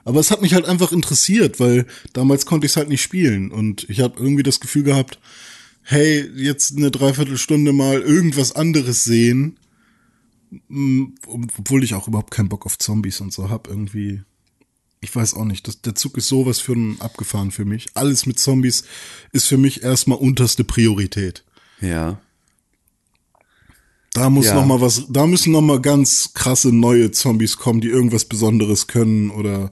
[0.10, 3.52] Aber es hat mich halt einfach interessiert, weil damals konnte ich es halt nicht spielen
[3.52, 5.20] und ich habe irgendwie das Gefühl gehabt,
[5.84, 9.58] hey, jetzt eine Dreiviertelstunde mal irgendwas anderes sehen,
[10.68, 14.24] Mm, obwohl ich auch überhaupt keinen Bock auf Zombies und so hab irgendwie.
[15.00, 17.86] Ich weiß auch nicht, das, der Zug ist sowas für ein abgefahren für mich.
[17.94, 18.84] Alles mit Zombies
[19.32, 21.44] ist für mich erstmal unterste Priorität.
[21.82, 22.20] Ja.
[24.14, 24.56] Da muss Ja.
[24.56, 28.88] noch mal was, da müssen noch mal ganz krasse neue Zombies kommen, die irgendwas Besonderes
[28.88, 29.72] können oder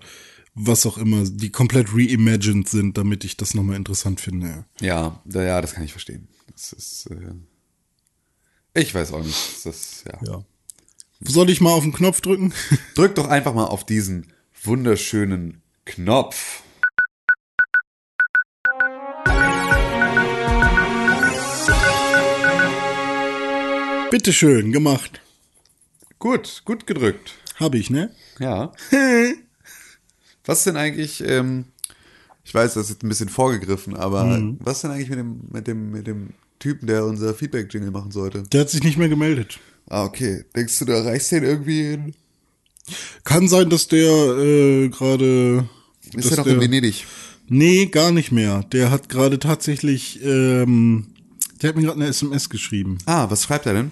[0.57, 4.65] was auch immer, die komplett reimagined sind, damit ich das noch mal interessant finde.
[4.81, 6.27] Ja, ja, das kann ich verstehen.
[6.51, 9.65] Das ist, äh, ich weiß auch nicht.
[9.65, 10.19] Das, ja.
[10.27, 10.43] Ja.
[11.21, 12.53] Soll ich mal auf den Knopf drücken?
[12.95, 14.33] Drück doch einfach mal auf diesen
[14.63, 16.63] wunderschönen Knopf.
[24.09, 25.21] Bitteschön, gemacht.
[26.17, 27.35] Gut, gut gedrückt.
[27.59, 28.11] Hab ich, ne?
[28.39, 28.71] Ja.
[30.47, 31.65] Was denn eigentlich, ähm,
[32.43, 35.67] ich weiß, das ist jetzt ein bisschen vorgegriffen, aber was denn eigentlich mit dem, mit
[35.67, 36.29] dem, mit dem
[36.59, 38.43] Typen, der unser Feedback-Jingle machen sollte?
[38.43, 39.59] Der hat sich nicht mehr gemeldet.
[39.89, 40.45] Ah, okay.
[40.55, 42.13] Denkst du, du erreichst den irgendwie in,
[43.25, 45.67] Kann sein, dass der äh, gerade.
[46.13, 47.05] ist er noch in Venedig?
[47.49, 48.63] Nee, gar nicht mehr.
[48.71, 51.07] Der hat gerade tatsächlich, ähm,
[51.61, 52.97] der hat mir gerade eine SMS geschrieben.
[53.05, 53.91] Ah, was schreibt er denn?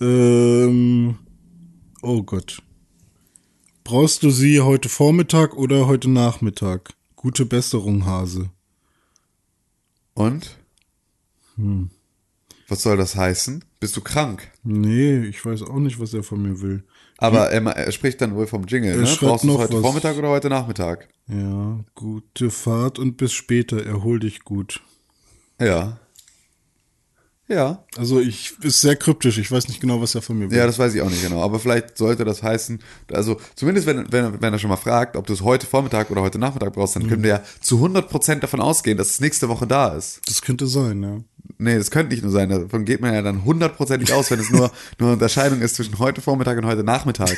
[0.00, 1.16] Ähm,
[2.02, 2.62] oh Gott.
[3.90, 6.94] Brauchst du sie heute Vormittag oder heute Nachmittag?
[7.16, 8.50] Gute Besserung, Hase.
[10.14, 10.56] Und?
[12.68, 13.64] Was soll das heißen?
[13.80, 14.52] Bist du krank?
[14.62, 16.84] Nee, ich weiß auch nicht, was er von mir will.
[17.18, 19.08] Aber er, er spricht dann wohl vom Jingle, ne?
[19.08, 19.80] schreibt Brauchst du heute was.
[19.80, 21.08] Vormittag oder heute Nachmittag?
[21.26, 23.84] Ja, gute Fahrt und bis später.
[23.84, 24.80] Erhol dich gut.
[25.60, 25.98] Ja.
[27.50, 27.84] Ja.
[27.96, 29.36] Also ich ist sehr kryptisch.
[29.38, 30.56] Ich weiß nicht genau, was er von mir will.
[30.56, 31.42] Ja, das weiß ich auch nicht genau.
[31.42, 32.78] Aber vielleicht sollte das heißen,
[33.12, 36.22] also zumindest wenn, wenn, wenn er schon mal fragt, ob du es heute Vormittag oder
[36.22, 39.66] heute Nachmittag brauchst, dann können wir ja zu 100% davon ausgehen, dass es nächste Woche
[39.66, 40.20] da ist.
[40.26, 41.18] Das könnte sein, ja.
[41.58, 42.48] Nee, das könnte nicht nur sein.
[42.48, 45.98] Davon geht man ja dann hundertprozentig aus, wenn es nur, nur eine Unterscheidung ist zwischen
[45.98, 47.36] heute Vormittag und heute Nachmittag.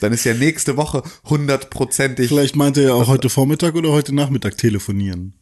[0.00, 2.28] Dann ist ja nächste Woche hundertprozentig.
[2.28, 5.34] Vielleicht meint er ja auch heute Vormittag oder heute Nachmittag telefonieren.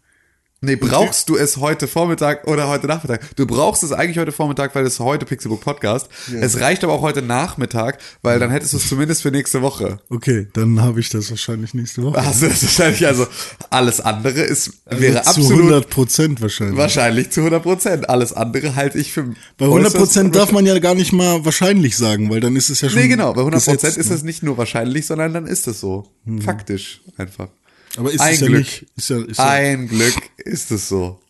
[0.62, 3.34] Nee, brauchst du es heute Vormittag oder heute Nachmittag?
[3.34, 6.10] Du brauchst es eigentlich heute Vormittag, weil es heute Pixelbook Podcast.
[6.38, 10.00] Es reicht aber auch heute Nachmittag, weil dann hättest du es zumindest für nächste Woche.
[10.10, 12.22] Okay, dann habe ich das wahrscheinlich nächste Woche.
[12.22, 13.26] Hast du das wahrscheinlich, also
[13.70, 16.76] alles andere ist, wäre Also zu absolut 100 Prozent wahrscheinlich.
[16.76, 18.10] wahrscheinlich zu 100 Prozent.
[18.10, 21.96] Alles andere halte ich für Bei 100 Prozent darf man ja gar nicht mal wahrscheinlich
[21.96, 24.14] sagen, weil dann ist es ja schon Nee, genau, bei 100 Prozent ist ne?
[24.14, 26.06] es nicht nur wahrscheinlich, sondern dann ist es so.
[26.44, 27.48] Faktisch einfach.
[27.96, 28.58] Aber ist Ein es ja Glück.
[28.60, 28.86] nicht.
[28.96, 31.20] Ist ja, ist ja, Ein Glück ist es so.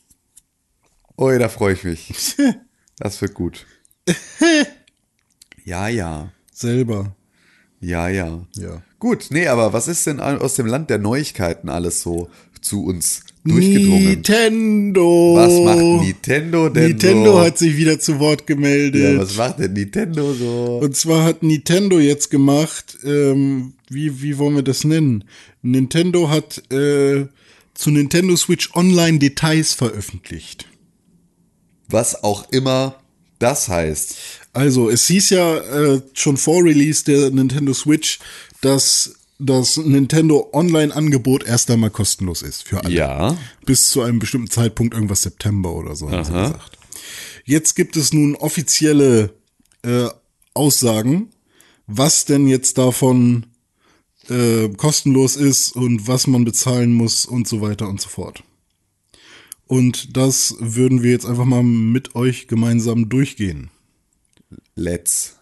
[1.19, 2.13] Ui, da freue ich mich.
[2.99, 3.67] Das wird gut.
[5.65, 6.33] Ja, ja.
[6.53, 7.15] selber.
[7.81, 8.47] Ja, ja.
[8.57, 8.83] Ja.
[8.99, 12.29] Gut, nee, aber was ist denn aus dem Land der Neuigkeiten alles so
[12.61, 14.05] zu uns durchgedrungen?
[14.05, 15.35] Nintendo.
[15.37, 17.41] Was macht Nintendo denn Nintendo so?
[17.41, 19.15] hat sich wieder zu Wort gemeldet.
[19.15, 20.81] ja, was macht denn Nintendo so?
[20.83, 25.24] Und zwar hat Nintendo jetzt gemacht, ähm, wie, wie wollen wir das nennen?
[25.62, 27.26] Nintendo hat äh,
[27.74, 30.66] zu Nintendo Switch Online Details veröffentlicht.
[31.88, 33.01] Was auch immer
[33.41, 34.16] das heißt.
[34.53, 38.20] Also, es hieß ja äh, schon vor Release der Nintendo Switch,
[38.61, 42.95] dass das Nintendo Online-Angebot erst einmal kostenlos ist für alle.
[42.95, 43.36] Ja.
[43.64, 46.49] Bis zu einem bestimmten Zeitpunkt, irgendwas September oder so, haben sie Aha.
[46.49, 46.78] gesagt.
[47.45, 49.34] Jetzt gibt es nun offizielle
[49.82, 50.09] äh,
[50.53, 51.30] Aussagen,
[51.86, 53.47] was denn jetzt davon
[54.31, 58.43] äh, kostenlos ist und was man bezahlen muss und so weiter und so fort.
[59.66, 63.70] Und das würden wir jetzt einfach mal mit euch gemeinsam durchgehen.
[64.74, 65.37] Let's.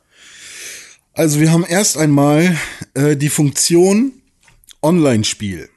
[1.12, 2.56] Also wir haben erst einmal
[2.94, 4.12] äh, die Funktion
[4.82, 5.68] Online-Spiel.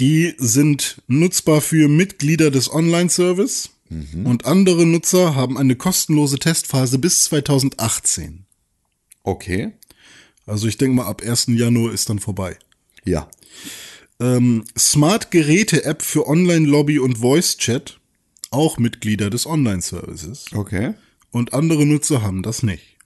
[0.00, 3.70] Die sind nutzbar für Mitglieder des Online-Service
[4.24, 8.46] und andere Nutzer haben eine kostenlose Testphase bis 2018.
[9.22, 9.72] Okay.
[10.46, 11.48] Also ich denke mal, ab 1.
[11.48, 12.56] Januar ist dann vorbei.
[13.04, 13.28] Ja.
[14.20, 17.98] Ähm, Smart Geräte App für Online-Lobby und Voice-Chat,
[18.50, 20.46] auch Mitglieder des Online-Services.
[20.54, 20.94] Okay.
[21.30, 22.96] Und andere Nutzer haben das nicht.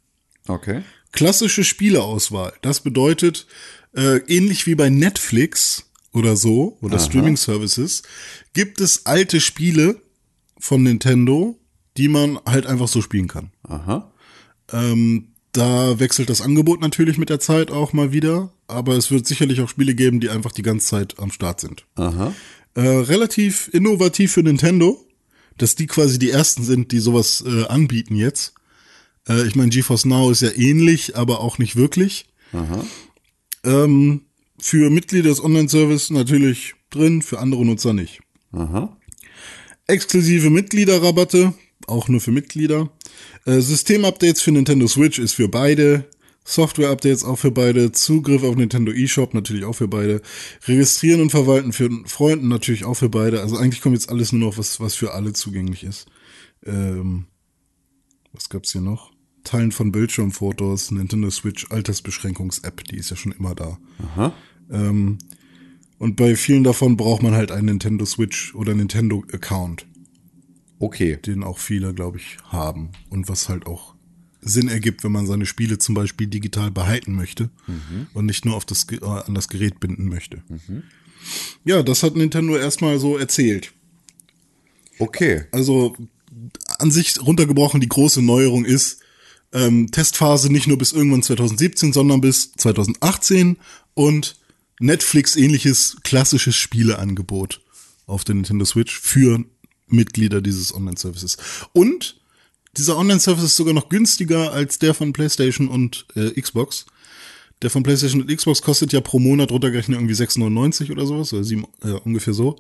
[0.47, 0.83] Okay.
[1.13, 2.53] klassische Spieleauswahl.
[2.63, 3.47] Das bedeutet,
[3.95, 8.03] äh, ähnlich wie bei Netflix oder so, oder Streaming-Services,
[8.53, 10.01] gibt es alte Spiele
[10.59, 11.59] von Nintendo,
[11.97, 13.51] die man halt einfach so spielen kann.
[13.63, 14.13] Aha.
[14.73, 19.27] Ähm, da wechselt das Angebot natürlich mit der Zeit auch mal wieder, aber es wird
[19.27, 21.87] sicherlich auch Spiele geben, die einfach die ganze Zeit am Start sind.
[21.97, 22.33] Aha.
[22.75, 25.05] Äh, relativ innovativ für Nintendo,
[25.59, 28.55] dass die quasi die ersten sind, die sowas äh, anbieten jetzt.
[29.29, 32.27] Äh, ich meine, GeForce Now ist ja ähnlich, aber auch nicht wirklich.
[32.53, 32.85] Aha.
[33.65, 34.23] Ähm,
[34.59, 38.21] für Mitglieder des Online-Service natürlich drin, für andere Nutzer nicht.
[38.53, 38.97] Aha.
[39.87, 41.55] Exklusive Mitgliederrabatte,
[41.91, 42.91] auch nur für Mitglieder.
[43.45, 46.05] Äh, Systemupdates für Nintendo Switch ist für beide.
[46.45, 47.93] Software-Updates auch für beide.
[47.93, 50.23] Zugriff auf Nintendo eShop natürlich auch für beide.
[50.67, 53.41] Registrieren und verwalten für Freunden natürlich auch für beide.
[53.41, 56.07] Also eigentlich kommt jetzt alles nur noch, was, was für alle zugänglich ist.
[56.65, 57.27] Ähm,
[58.33, 59.13] was gab's hier noch?
[59.45, 63.79] Teilen von Bildschirmfotos, Nintendo Switch Altersbeschränkungs-App, die ist ja schon immer da.
[63.99, 64.35] Aha.
[64.71, 65.19] Ähm,
[65.99, 69.87] und bei vielen davon braucht man halt einen Nintendo Switch oder Nintendo Account,
[70.81, 71.17] Okay.
[71.25, 72.91] den auch viele, glaube ich, haben.
[73.11, 73.95] Und was halt auch
[74.41, 77.51] Sinn ergibt, wenn man seine Spiele zum Beispiel digital behalten möchte
[78.15, 80.43] und nicht nur auf das, äh, an das Gerät binden möchte.
[81.65, 83.73] Ja, das hat Nintendo erstmal so erzählt.
[84.99, 85.45] Okay.
[85.53, 85.95] Also
[86.79, 89.01] an sich runtergebrochen, die große Neuerung ist,
[89.53, 93.59] ähm, Testphase nicht nur bis irgendwann 2017, sondern bis 2018
[93.95, 94.39] und
[94.79, 97.61] Netflix-ähnliches klassisches Spieleangebot
[98.07, 99.45] auf der Nintendo Switch für
[99.93, 101.37] Mitglieder dieses Online-Services.
[101.73, 102.21] Und
[102.77, 106.87] dieser Online-Service ist sogar noch günstiger als der von PlayStation und äh, Xbox.
[107.63, 111.45] Der von PlayStation und Xbox kostet ja pro Monat runtergerechnet irgendwie 6,99 oder sowas, oder
[111.45, 112.57] 7, äh, ungefähr so.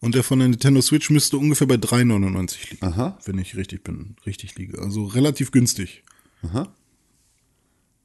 [0.00, 3.18] Und der von der Nintendo Switch müsste ungefähr bei 3,99 liegen, Aha.
[3.24, 4.80] wenn ich richtig bin, richtig liege.
[4.80, 6.04] Also relativ günstig.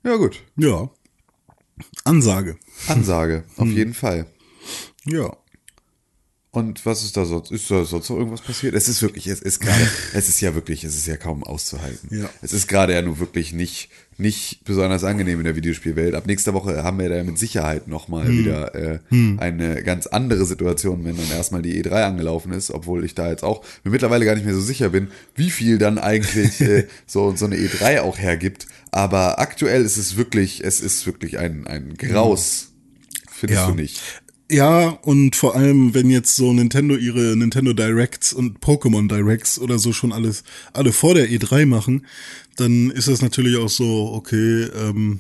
[0.03, 0.41] Ja, gut.
[0.55, 0.89] Ja.
[2.03, 2.57] Ansage.
[2.88, 3.43] Ansage.
[3.57, 4.25] Auf jeden Fall.
[5.05, 5.38] Ja.
[6.52, 7.52] Und was ist da sonst?
[7.52, 8.74] Ist da sonst noch irgendwas passiert?
[8.74, 12.10] Es ist wirklich, es ist gerade, es ist ja wirklich, es ist ja kaum auszuhalten.
[12.22, 12.28] Ja.
[12.41, 16.16] Es ist gerade ja nur wirklich nicht, nicht besonders angenehm in der Videospielwelt.
[16.16, 18.38] Ab nächster Woche haben wir da mit Sicherheit nochmal Hm.
[18.39, 19.00] wieder äh,
[19.38, 23.43] eine ganz andere Situation, wenn dann erstmal die E3 angelaufen ist, obwohl ich da jetzt
[23.43, 27.36] auch mir mittlerweile gar nicht mehr so sicher bin, wie viel dann eigentlich äh, so,
[27.36, 28.66] so eine E3 auch hergibt.
[28.89, 32.72] Aber aktuell ist es wirklich, es ist wirklich ein, ein Graus.
[33.32, 33.68] Findest Ja.
[33.68, 34.02] du nicht?
[34.52, 39.78] Ja, und vor allem, wenn jetzt so Nintendo ihre Nintendo Directs und Pokémon Directs oder
[39.78, 40.43] so schon alles,
[40.74, 42.08] alle vor der E3 machen,
[42.56, 45.20] dann ist das natürlich auch so, okay, ähm,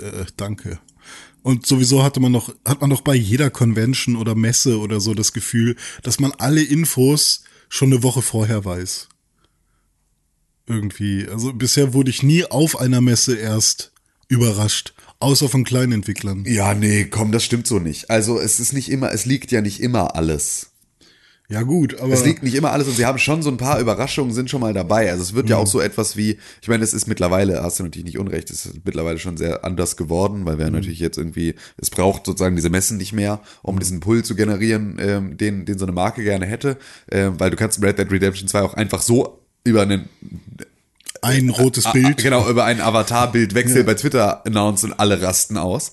[0.00, 0.78] äh, danke.
[1.42, 5.12] Und sowieso hatte man noch, hat man doch bei jeder Convention oder Messe oder so
[5.12, 9.08] das Gefühl, dass man alle Infos schon eine Woche vorher weiß.
[10.66, 11.28] Irgendwie.
[11.28, 13.92] Also bisher wurde ich nie auf einer Messe erst
[14.28, 14.94] überrascht.
[15.18, 16.44] Außer von kleinen Entwicklern.
[16.46, 18.10] Ja, nee, komm, das stimmt so nicht.
[18.10, 20.72] Also es ist nicht immer, es liegt ja nicht immer alles.
[21.48, 23.78] Ja gut, aber Es liegt nicht immer alles und sie haben schon so ein paar
[23.78, 25.10] Überraschungen sind schon mal dabei.
[25.10, 27.84] Also es wird ja auch so etwas wie, ich meine, es ist mittlerweile, hast du
[27.84, 31.54] natürlich nicht unrecht, es ist mittlerweile schon sehr anders geworden, weil wir natürlich jetzt irgendwie,
[31.76, 35.78] es braucht sozusagen diese Messen nicht mehr, um diesen Pull zu generieren, ähm, den, den
[35.78, 36.78] so eine Marke gerne hätte,
[37.12, 40.08] ähm, weil du kannst Red Dead Redemption 2 auch einfach so über einen
[41.22, 42.18] ein rotes Ah, Bild.
[42.18, 45.92] Genau, über einen Avatar-Bildwechsel bei Twitter announcen und alle rasten aus.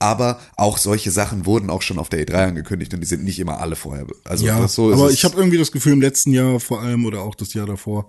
[0.00, 3.38] Aber auch solche Sachen wurden auch schon auf der E3 angekündigt und die sind nicht
[3.38, 4.06] immer alle vorher.
[4.24, 7.06] Also Ja, so ist aber ich habe irgendwie das Gefühl im letzten Jahr vor allem
[7.06, 8.08] oder auch das Jahr davor,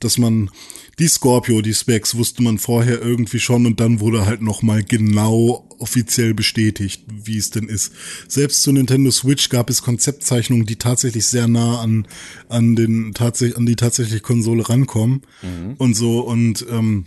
[0.00, 0.50] dass man
[0.98, 4.82] die Scorpio, die Specs wusste man vorher irgendwie schon und dann wurde halt noch mal
[4.84, 7.92] genau offiziell bestätigt, wie es denn ist.
[8.28, 12.06] Selbst zu Nintendo Switch gab es Konzeptzeichnungen, die tatsächlich sehr nah an
[12.48, 15.74] an den tatsächlich an die tatsächliche Konsole rankommen Mhm.
[15.78, 17.06] und so und ähm,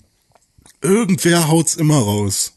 [0.82, 2.53] irgendwer haut's immer raus.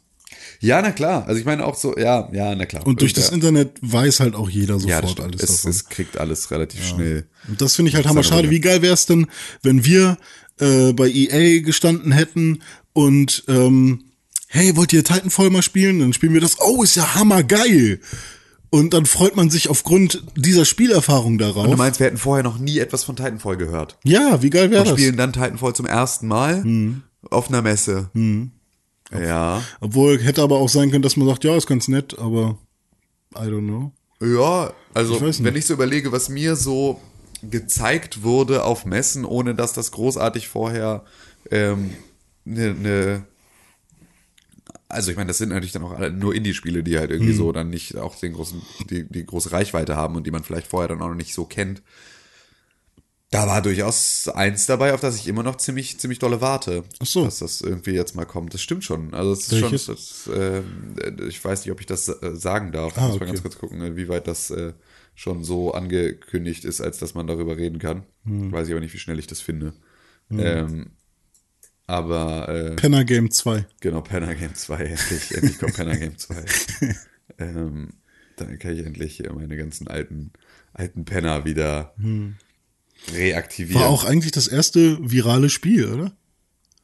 [0.61, 1.27] Ja, na klar.
[1.27, 2.87] Also ich meine auch so, ja, ja, na klar.
[2.87, 5.41] Und durch das Internet weiß halt auch jeder ja, das sofort stimmt.
[5.43, 7.27] alles es, es kriegt alles relativ schnell.
[7.49, 8.51] Und das finde ich halt hammer schade.
[8.51, 9.27] Wie geil wäre es denn,
[9.63, 10.17] wenn wir
[10.61, 14.05] äh, bei EA gestanden hätten und ähm,
[14.49, 16.01] hey, wollt ihr Titanfall mal spielen?
[16.01, 16.61] Dann spielen wir das.
[16.61, 18.01] Oh, ist ja hammergeil.
[18.73, 21.67] Und dann freut man sich aufgrund dieser Spielerfahrung darauf.
[21.67, 23.99] Du meinst, wir hätten vorher noch nie etwas von Titanfall gehört.
[24.05, 24.99] ja, wie geil wäre Und das?
[25.01, 27.03] spielen dann Titanfall zum ersten Mal Mhm.
[27.31, 28.11] auf einer Messe.
[29.13, 29.63] Ja.
[29.81, 32.59] Obwohl hätte aber auch sein können, dass man sagt, ja, ist ganz nett, aber
[33.35, 33.93] I don't know.
[34.21, 37.01] Ja, also Ich wenn ich so überlege, was mir so
[37.43, 41.05] gezeigt wurde auf Messen, ohne dass das großartig vorher
[41.51, 41.91] ähm,
[42.45, 43.27] ne, ne
[44.91, 47.71] also ich meine, das sind natürlich dann auch nur Indie-Spiele, die halt irgendwie so dann
[47.71, 51.01] nicht auch den großen, die, die große Reichweite haben und die man vielleicht vorher dann
[51.01, 51.81] auch noch nicht so kennt.
[53.31, 56.83] Da war durchaus eins dabei, auf das ich immer noch ziemlich, ziemlich dolle warte.
[56.99, 57.25] Ach so.
[57.25, 58.53] Dass das irgendwie jetzt mal kommt.
[58.55, 59.15] Das stimmt schon.
[59.15, 59.85] Also es ist Welches?
[59.85, 60.97] schon, das, ähm,
[61.29, 62.99] ich weiß nicht, ob ich das äh, sagen darf.
[62.99, 63.27] Ah, Muss mal okay.
[63.27, 64.73] ganz kurz gucken, wie weit das äh,
[65.15, 68.05] schon so angekündigt ist, als dass man darüber reden kann.
[68.25, 68.51] Hm.
[68.51, 69.75] Weiß ich aber nicht, wie schnell ich das finde.
[70.31, 70.91] Ähm,
[71.87, 73.67] aber äh, Penner Game 2.
[73.81, 76.45] genau, Penner Game 2, endlich, endlich kommt Penner Game 2.
[77.39, 77.95] ähm,
[78.37, 80.33] dann kann ich endlich äh, meine ganzen alten,
[80.73, 81.95] alten Penner wieder
[83.13, 83.83] reaktivieren.
[83.83, 86.17] War auch eigentlich das erste virale Spiel, oder?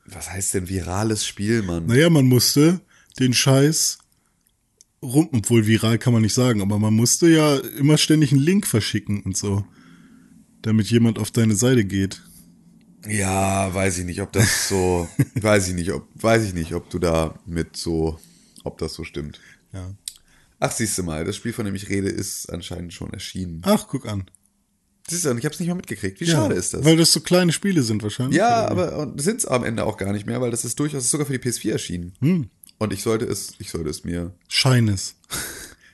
[0.04, 1.86] Was heißt denn virales Spiel, Mann?
[1.86, 2.80] Naja, man musste
[3.18, 3.98] den Scheiß
[5.02, 8.66] rum, obwohl viral kann man nicht sagen, aber man musste ja immer ständig einen Link
[8.66, 9.64] verschicken und so,
[10.62, 12.22] damit jemand auf deine Seite geht.
[13.08, 16.90] Ja, weiß ich nicht, ob das so, weiß ich nicht, ob, weiß ich nicht, ob
[16.90, 18.18] du da mit so,
[18.64, 19.40] ob das so stimmt.
[19.72, 19.94] Ja.
[20.58, 23.60] Ach, siehst du mal, das Spiel, von dem ich rede, ist anscheinend schon erschienen.
[23.64, 24.24] Ach, guck an.
[25.08, 26.20] Siehst du, und ich habe es nicht mal mitgekriegt.
[26.20, 26.84] Wie Ja, schade ist das?
[26.84, 28.36] Weil das so kleine Spiele sind wahrscheinlich.
[28.36, 31.10] ja, aber sind es am Ende auch gar nicht mehr, weil das ist durchaus ist
[31.10, 32.12] sogar für die PS4 erschienen.
[32.20, 32.50] Hm.
[32.78, 34.32] Und ich sollte es, ich sollte es mir.
[34.48, 35.14] Shines.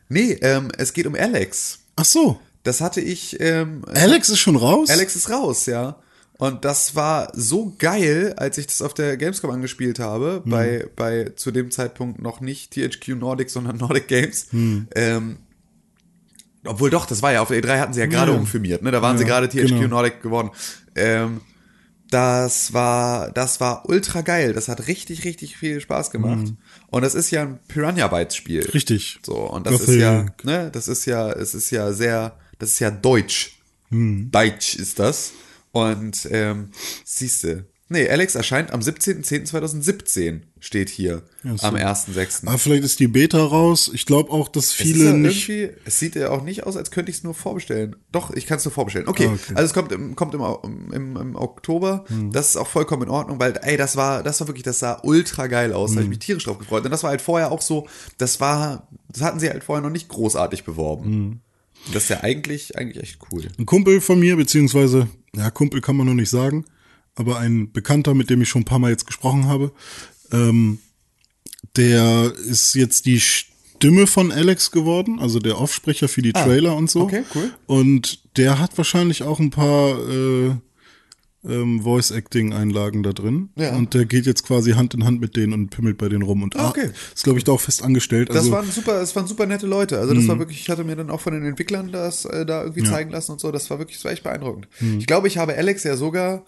[0.08, 1.78] Nee, ähm, es geht um Alex.
[1.96, 2.38] Ach so.
[2.64, 3.40] Das hatte ich.
[3.40, 4.90] Ähm, Alex ist schon raus?
[4.90, 5.96] Alex ist raus, ja.
[6.36, 11.30] Und das war so geil, als ich das auf der Gamescom angespielt habe, bei, bei
[11.36, 14.48] zu dem Zeitpunkt noch nicht THQ Nordic, sondern Nordic Games.
[14.52, 15.38] Ähm,
[16.64, 18.38] obwohl doch, das war ja auf der E3 hatten sie ja gerade Ja.
[18.38, 18.90] umfirmiert, ne?
[18.90, 19.88] Da waren sie Ja, gerade THQ genau.
[19.88, 20.50] Nordic geworden.
[20.94, 21.40] Ähm,
[22.10, 24.52] das war, das war ultra geil.
[24.52, 26.52] Das hat richtig, richtig viel Spaß gemacht.
[26.88, 28.68] Und das ist ja ein Piranha Bytes Spiel.
[28.74, 29.18] Richtig.
[29.24, 30.00] So, und das ist Gothic.
[30.02, 33.58] ja, ne, das ist ja, es ist ja sehr, das ist ja deutsch.
[33.90, 34.30] Hm.
[34.30, 35.32] Deutsch ist das.
[35.72, 36.68] Und ähm,
[37.04, 41.66] siehste, nee, Alex erscheint am 17.10.2017, steht hier, Ja, so.
[41.66, 42.42] am 1.6.
[42.46, 43.90] Ah, vielleicht ist die Beta raus.
[43.92, 45.48] Ich glaube auch, dass Es viele ja nicht.
[45.84, 47.96] es sieht ja auch nicht aus, als könnte ich es nur vorbestellen.
[48.10, 49.08] Doch, ich kann es nur vorbestellen.
[49.08, 49.52] Okay, Ah, okay.
[49.54, 50.42] also es kommt im, kommt im,
[50.92, 52.04] im, im Oktober.
[52.08, 52.32] Hm.
[52.32, 55.00] Das ist auch vollkommen in Ordnung, weil, ey, das war, das war wirklich, das sah
[55.02, 55.90] ultra geil aus.
[55.90, 55.96] Da Hm.
[55.98, 56.84] habe ich mich tierisch drauf gefreut.
[56.84, 57.86] Und das war halt vorher auch so,
[58.18, 61.40] das war, das hatten sie halt vorher noch nicht großartig beworben.
[61.92, 63.42] Das ist ja eigentlich, eigentlich echt cool.
[63.58, 66.64] Ein Kumpel von mir, beziehungsweise, ja, Kumpel kann man noch nicht sagen,
[67.14, 69.72] aber ein Bekannter, mit dem ich schon ein paar Mal jetzt gesprochen habe,
[70.32, 70.78] ähm,
[71.76, 76.90] der ist jetzt die Stimme von Alex geworden, also der Offsprecher für die Trailer und
[76.90, 77.00] so.
[77.00, 77.50] Ah, okay, cool.
[77.66, 80.50] Und der hat wahrscheinlich auch ein paar äh,
[81.44, 83.50] ähm, Voice-Acting-Einlagen da drin.
[83.56, 83.74] Ja.
[83.76, 86.42] Und der geht jetzt quasi Hand in Hand mit denen und pimmelt bei denen rum.
[86.42, 86.90] Und Ah, okay.
[87.14, 88.28] ist, glaube ich, da auch fest angestellt.
[88.30, 89.98] Das Also, waren super, das waren super nette Leute.
[89.98, 92.62] Also das war wirklich, ich hatte mir dann auch von den Entwicklern das äh, da
[92.62, 93.50] irgendwie zeigen lassen und so.
[93.50, 94.68] Das war wirklich, das war echt beeindruckend.
[94.98, 96.44] Ich glaube, ich habe Alex ja sogar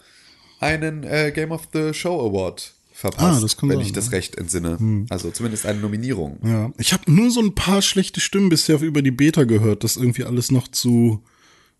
[0.59, 5.05] einen äh, Game of the Show Award verpasst, Ah, wenn sein, ich das recht entsinne.
[5.09, 6.37] Also zumindest eine Nominierung.
[6.43, 9.97] Ja, ich habe nur so ein paar schlechte Stimmen bisher über die Beta gehört, dass
[9.97, 11.21] irgendwie alles noch zu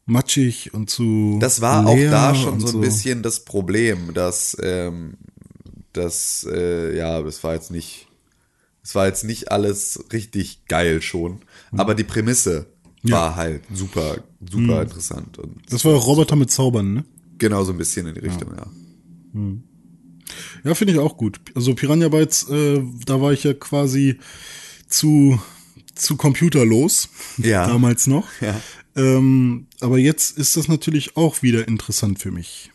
[0.05, 5.13] matschig und zu Das war auch da schon so ein bisschen das Problem, dass ähm,
[5.93, 8.07] das äh, ja, das war jetzt nicht,
[8.83, 11.39] es war jetzt nicht alles richtig geil schon,
[11.71, 12.67] aber die Prämisse
[13.03, 14.17] war halt super,
[14.51, 17.05] super interessant und Das war auch Roboter mit Zaubern, ne?
[17.37, 18.67] Genau so ein bisschen in die Richtung, ja.
[20.63, 21.39] Ja, finde ich auch gut.
[21.53, 24.17] Also Piranha Bytes, äh, da war ich ja quasi
[24.87, 25.39] zu
[25.93, 27.67] zu computerlos Ja.
[27.67, 28.27] damals noch.
[28.41, 28.59] Ja.
[28.95, 32.71] Ähm, aber jetzt ist das natürlich auch wieder interessant für mich.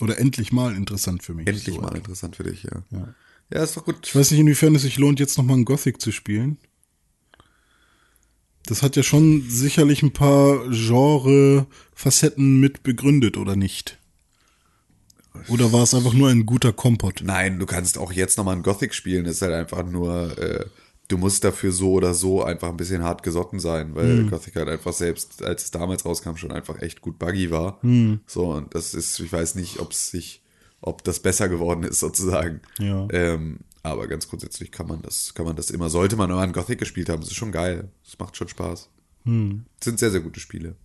[0.00, 1.46] Oder endlich mal interessant für mich.
[1.46, 1.80] Endlich So.
[1.80, 2.82] mal interessant für dich, ja.
[2.90, 3.14] Ja,
[3.52, 3.96] ja ist doch gut.
[4.06, 6.58] Ich weiß nicht, inwiefern es sich lohnt, jetzt nochmal ein Gothic zu spielen.
[8.66, 13.98] Das hat ja schon sicherlich ein paar Genre-Facetten mit begründet, oder nicht?
[15.48, 17.22] Oder war es einfach nur ein guter Kompott?
[17.24, 20.64] Nein, du kannst auch jetzt nochmal ein Gothic spielen, ist halt einfach nur, äh,
[21.06, 24.30] du musst dafür so oder so einfach ein bisschen hart gesotten sein, weil Hm.
[24.30, 27.78] Gothic halt einfach selbst, als es damals rauskam, schon einfach echt gut buggy war.
[27.82, 28.20] Hm.
[28.26, 30.42] So, und das ist, ich weiß nicht, ob es sich,
[30.80, 32.60] ob das besser geworden ist, sozusagen.
[32.78, 33.06] Ja.
[33.12, 36.52] Ähm, aber ganz grundsätzlich kann man das, kann man das immer, sollte man mal ein
[36.52, 37.90] Gothic gespielt haben, das ist schon geil.
[38.04, 38.88] Das macht schon Spaß.
[39.24, 39.64] Hm.
[39.78, 40.76] Das sind sehr, sehr gute Spiele.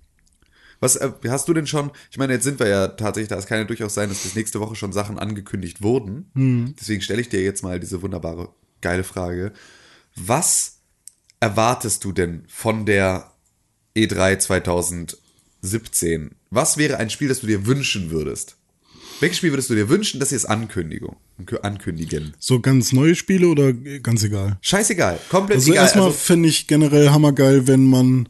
[0.80, 1.92] Was äh, hast du denn schon?
[2.12, 4.36] Ich meine, jetzt sind wir ja tatsächlich, da es kann ja durchaus sein, dass bis
[4.36, 6.30] nächste Woche schon Sachen angekündigt wurden.
[6.34, 6.76] Hm.
[6.80, 8.50] Deswegen stelle ich dir jetzt mal diese wunderbare,
[8.82, 9.54] geile Frage.
[10.16, 10.80] Was
[11.40, 13.32] erwartest du denn von der
[13.96, 16.36] E E3 2017?
[16.50, 18.58] Was wäre ein Spiel, das du dir wünschen würdest?
[19.20, 21.16] Welches Spiel würdest du dir wünschen, dass sie es Ankündigung,
[21.62, 22.34] ankündigen?
[22.40, 24.58] So ganz neue Spiele oder ganz egal?
[24.62, 25.84] Scheißegal, komplett Also egal.
[25.84, 28.30] erstmal Also, fände ich generell hammergeil, wenn man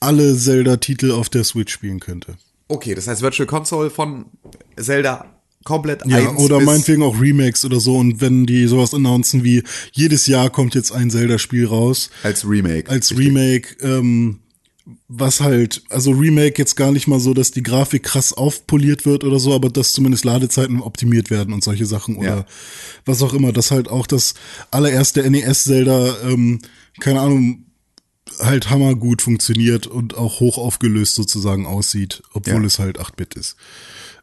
[0.00, 2.36] alle Zelda-Titel auf der Switch spielen könnte.
[2.68, 4.26] okay, das heißt Virtual Console von
[4.78, 5.34] Zelda
[5.64, 7.96] komplett Ja, eins oder meinetwegen auch Remakes oder so.
[7.96, 12.88] Und wenn die sowas announcen wie, jedes Jahr kommt jetzt ein Zelda-Spiel raus, als Remake.
[12.90, 14.38] als Remake, ähm,
[15.08, 19.22] was halt, also Remake jetzt gar nicht mal so, dass die Grafik krass aufpoliert wird
[19.24, 22.46] oder so, aber dass zumindest Ladezeiten optimiert werden und solche Sachen oder Ja.
[23.04, 24.34] was auch immer, dass halt auch das
[24.70, 26.60] allererste NES-Zelda, ähm,
[27.00, 27.64] keine Ahnung,
[28.40, 32.66] halt hammergut funktioniert und auch hoch aufgelöst sozusagen aussieht, obwohl Ja.
[32.66, 33.56] es halt 8-Bit ist.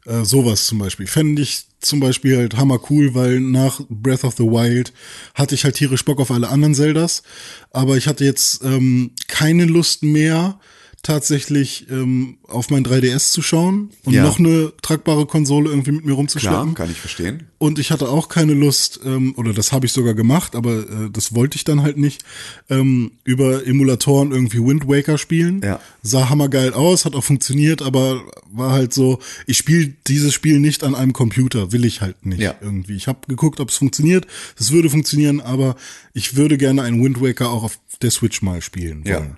[0.06, 1.06] Äh, sowas zum Beispiel.
[1.08, 4.92] Fände ich zum Beispiel halt hammer cool, weil nach Breath of the Wild
[5.34, 7.24] hatte ich halt tierisch Bock auf alle anderen Zeldas,
[7.72, 10.60] aber ich hatte jetzt ähm, keine Lust mehr,
[11.02, 14.24] tatsächlich ähm, auf mein 3DS zu schauen und Ja.
[14.24, 16.74] noch eine tragbare Konsole irgendwie mit mir Klar, rumzuschleppen.
[16.74, 17.44] kann ich verstehen.
[17.58, 21.10] Und ich hatte auch keine Lust, ähm, oder das habe ich sogar gemacht, aber äh,
[21.12, 22.24] das wollte ich dann halt nicht,
[22.68, 25.60] ähm, über Emulatoren irgendwie Wind Waker spielen.
[25.62, 25.80] Ja.
[26.02, 30.82] Sah hammergeil aus, hat auch funktioniert, aber war halt so, ich spiele dieses Spiel nicht
[30.82, 32.56] an einem Computer, will ich halt nicht Ja.
[32.60, 32.96] irgendwie.
[32.96, 34.26] Ich habe geguckt, ob es funktioniert.
[34.58, 35.76] Es würde funktionieren, aber
[36.14, 39.18] ich würde gerne einen Wind Waker auch auf der Switch mal spielen Ja.
[39.18, 39.36] wollen.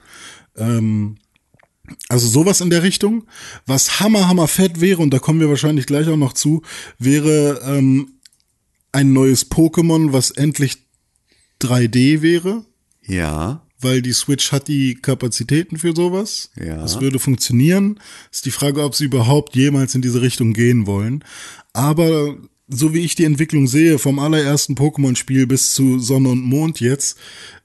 [0.57, 1.17] Ähm,
[2.09, 3.25] also sowas in der Richtung.
[3.67, 6.63] Was hammer, hammer fett wäre, und da kommen wir wahrscheinlich gleich auch noch zu,
[6.99, 8.13] wäre ähm,
[8.93, 10.79] ein neues Pokémon, was endlich
[11.61, 12.65] 3D wäre,
[13.03, 13.63] Ja.
[13.81, 16.51] weil die Switch hat die Kapazitäten für sowas.
[16.57, 16.77] Ja.
[16.77, 18.01] Das würde funktionieren.
[18.33, 21.25] Ist die Frage, ob sie überhaupt jemals in diese Richtung gehen wollen.
[21.73, 22.37] Aber
[22.69, 27.17] so wie ich die Entwicklung sehe, vom allerersten Pokémon-Spiel bis zu Sonne und Mond jetzt,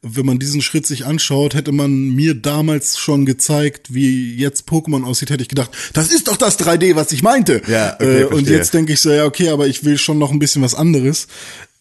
[0.02, 5.04] wenn man diesen Schritt sich anschaut, hätte man mir damals schon gezeigt, wie jetzt Pokémon
[5.04, 7.62] aussieht, hätte ich gedacht, das ist doch das 3D, was ich meinte.
[7.68, 10.32] Ja, okay, äh, und jetzt denke ich so, ja, okay, aber ich will schon noch
[10.32, 11.28] ein bisschen was anderes.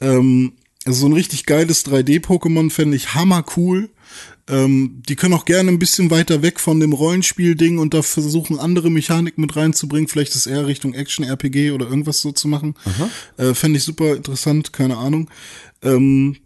[0.01, 0.53] Ähm,
[0.85, 3.89] also so ein richtig geiles 3D-Pokémon fände ich hammer cool.
[4.49, 8.59] Ähm, die können auch gerne ein bisschen weiter weg von dem Rollenspiel-Ding und da versuchen,
[8.59, 10.09] andere Mechaniken mit reinzubringen.
[10.09, 12.75] Vielleicht ist eher Richtung Action-RPG oder irgendwas so zu machen.
[13.37, 15.31] Äh, Fände ich super interessant, keine Ahnung.
[15.83, 16.37] Ähm,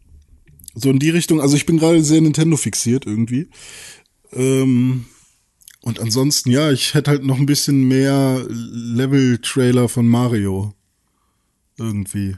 [0.74, 1.40] so in die Richtung.
[1.40, 3.48] Also ich bin gerade sehr Nintendo fixiert irgendwie.
[4.32, 5.06] Ähm,
[5.80, 10.74] und ansonsten, ja, ich hätte halt noch ein bisschen mehr Level-Trailer von Mario.
[11.78, 12.36] Irgendwie.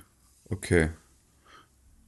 [0.50, 0.90] Okay.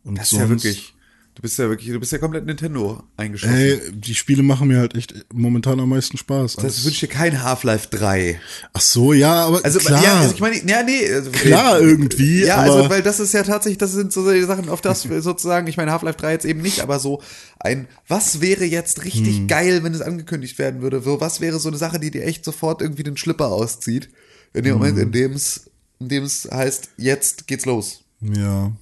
[0.04, 0.94] Und Das ist ja wirklich,
[1.40, 3.54] Du bist ja wirklich, du bist ja komplett Nintendo eingeschossen.
[3.56, 6.56] Ey, die Spiele machen mir halt echt momentan am meisten Spaß.
[6.56, 8.38] das wünsche dir kein Half-Life 3.
[8.74, 10.04] Ach so, ja, aber Also, klar.
[10.04, 11.10] ja, also ich meine, ja, nee.
[11.10, 14.68] Also, Klar, irgendwie, Ja, also, weil das ist ja tatsächlich, das sind so die Sachen,
[14.68, 17.22] auf das sozusagen, ich meine, Half-Life 3 jetzt eben nicht, aber so
[17.58, 19.46] ein, was wäre jetzt richtig Hm.
[19.48, 21.00] geil, wenn es angekündigt werden würde?
[21.00, 24.10] So, was wäre so eine Sache, die dir echt sofort irgendwie den Schlipper auszieht?
[24.52, 24.78] In dem Hm.
[24.78, 25.70] Moment, in dem es,
[26.00, 28.02] in dem es heißt, jetzt geht's los.
[28.20, 28.72] Ja.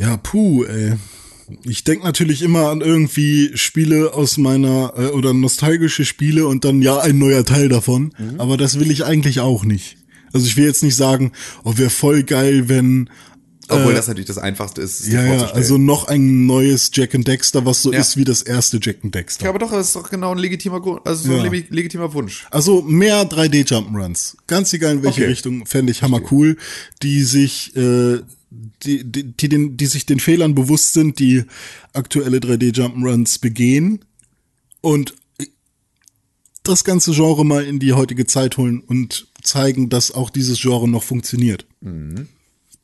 [0.00, 0.94] Ja, puh, ey.
[1.64, 6.80] Ich denk natürlich immer an irgendwie Spiele aus meiner, äh, oder nostalgische Spiele und dann
[6.80, 8.12] ja ein neuer Teil davon.
[8.18, 8.40] Mhm.
[8.40, 9.96] Aber das will ich eigentlich auch nicht.
[10.32, 11.32] Also ich will jetzt nicht sagen,
[11.64, 13.10] oh, wäre voll geil, wenn,
[13.68, 17.66] Obwohl das natürlich das Einfachste ist, ja, ja, also noch ein neues Jack and Dexter,
[17.66, 17.98] was so Ja.
[17.98, 19.44] ist wie das erste Jack and Dexter.
[19.44, 21.42] ja, aber doch, das ist doch genau ein legitimer Grund, also so Ja.
[21.42, 22.46] ein legi- legitimer Wunsch.
[22.52, 24.36] Also mehr 3D Jump'n'Runs.
[24.46, 25.30] Ganz egal in welche Okay.
[25.30, 26.56] Richtung, fände ich hammer cool,
[27.02, 28.20] die sich, äh,
[28.50, 31.44] die, die, die, den, die sich den Fehlern bewusst sind, die
[31.92, 34.04] aktuelle 3D Jump'n'Runs begehen
[34.80, 35.14] und
[36.62, 40.88] das ganze Genre mal in die heutige Zeit holen und zeigen, dass auch dieses Genre
[40.88, 41.66] noch funktioniert.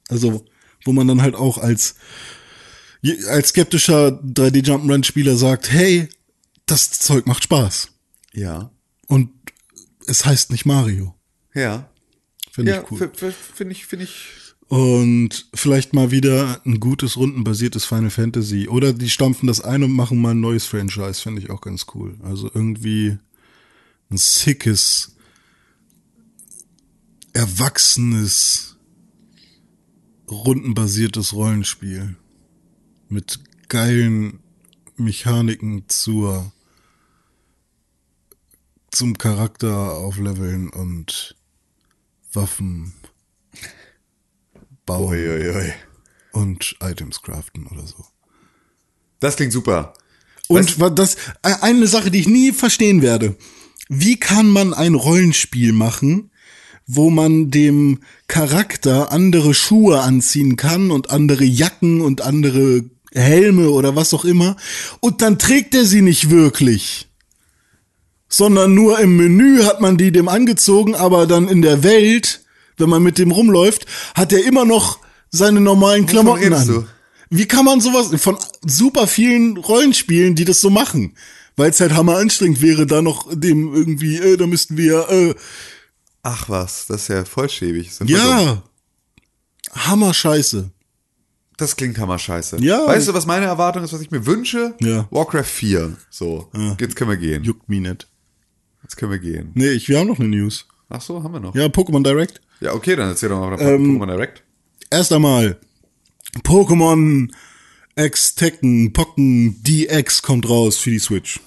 [0.08, 0.44] Also,
[0.84, 1.96] wo man dann halt auch als,
[3.28, 6.08] als skeptischer 3D Jump'n'Run Spieler sagt, hey,
[6.64, 7.88] das Zeug macht Spaß.
[8.32, 8.70] Ja.
[9.08, 9.30] Und
[10.06, 11.14] es heißt nicht Mario.
[11.54, 11.90] Ja.
[12.50, 13.10] Finde Ja, ich cool.
[13.54, 14.26] finde ich, finde ich,
[14.68, 18.68] Und vielleicht mal wieder ein gutes rundenbasiertes Final Fantasy.
[18.68, 21.22] Oder die stampfen das ein und machen mal ein neues Franchise.
[21.22, 22.16] Finde ich auch ganz cool.
[22.22, 23.16] Also irgendwie
[24.10, 25.14] ein sickes,
[27.32, 28.76] erwachsenes,
[30.28, 32.16] rundenbasiertes Rollenspiel.
[33.08, 33.38] Mit
[33.68, 34.40] geilen
[34.96, 36.52] Mechaniken zur
[38.90, 41.36] zum Charakter aufleveln und
[42.32, 42.94] Waffen
[44.87, 45.72] bauen Uiuiui.
[46.32, 48.05] und Items craften oder so.
[49.20, 49.95] Das klingt super.
[50.49, 51.14] Und wa- das
[51.45, 53.37] e- eine Sache, die ich nie verstehen werde.
[53.89, 56.30] Wie kann man ein Rollenspiel machen,
[56.87, 63.97] wo man dem Charakter andere Schuhe anziehen kann und andere Jacken und andere Helme oder
[63.97, 64.57] was auch immer
[65.01, 67.09] und dann trägt er sie nicht wirklich?
[68.28, 72.45] Sondern nur im Menü hat man die dem angezogen, aber dann in der Welt,
[72.78, 74.98] wenn man mit dem rumläuft, hat er immer noch
[75.30, 76.66] seine normalen Klamotten an.
[76.66, 76.86] du?
[77.28, 81.16] Wie kann man sowas von super vielen Rollenspielen, die das so machen?
[81.56, 85.34] Weil es halt hammer anstrengend wäre, da noch dem irgendwie, äh, da müssten wir, äh,
[86.22, 87.86] Ach was, das ist ja vollschäbig.
[87.86, 88.40] Ist ja.
[88.40, 88.62] ja,
[89.72, 90.70] hammer Scheiße.
[91.56, 92.58] Das klingt hammer scheiße.
[92.60, 92.86] Ja.
[92.86, 94.74] Weißt du, was meine Erwartung ist, was ich mir wünsche?
[94.80, 95.08] Ja.
[95.10, 95.96] Warcraft 4.
[96.10, 97.44] So, jetzt können wir gehen.
[97.44, 98.06] Juckt mich nicht.
[98.82, 99.52] Jetzt können wir gehen.
[99.54, 100.66] Nee, ich, wir haben noch eine News.
[100.90, 101.54] Ach so, haben wir noch.
[101.54, 102.40] Ja, Pokémon Direct.
[102.61, 104.42] Ja, okay, dann erzähl doch mal von Ähm, Pokémon Direct.
[104.90, 105.59] Erst einmal,
[106.42, 107.30] Pokémon
[107.96, 111.40] X Tekken Pocken DX kommt raus für die Switch.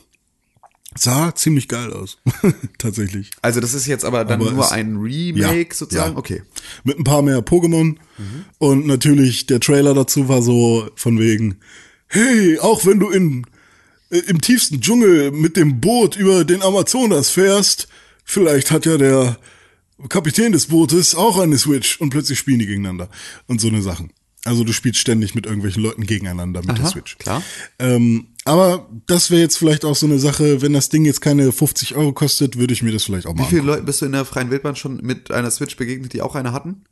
[0.98, 2.18] Sah ziemlich geil aus.
[2.80, 3.30] Tatsächlich.
[3.44, 6.14] Also das ist jetzt aber dann aber nur ein Remake Ja, sozusagen?
[6.14, 6.18] ja.
[6.18, 6.42] Okay.
[6.84, 7.96] Mit ein paar mehr Pokémon.
[8.18, 8.46] Mhm.
[8.58, 11.58] Und natürlich der Trailer dazu war so von wegen,
[12.08, 13.46] hey, auch wenn du in,
[14.10, 17.88] äh, im tiefsten Dschungel mit dem Boot über den Amazonas fährst,
[18.26, 19.38] vielleicht hat ja der
[20.08, 23.10] Kapitän des Bootes auch eine Switch und plötzlich spielen die gegeneinander.
[23.48, 24.12] Und so eine Sachen.
[24.46, 27.18] Also du spielst ständig mit irgendwelchen Leuten gegeneinander mit der Aha, Switch.
[27.18, 27.44] klar.
[27.78, 31.52] Ähm, aber das wäre jetzt vielleicht auch so eine Sache, wenn das Ding jetzt keine
[31.52, 33.64] 50 Euro kostet, würde ich mir das vielleicht auch mal Wie viele.
[33.64, 36.54] Leute bist du in der freien Wildbahn schon mit einer Switch begegnet, die auch eine
[36.54, 36.86] hatten?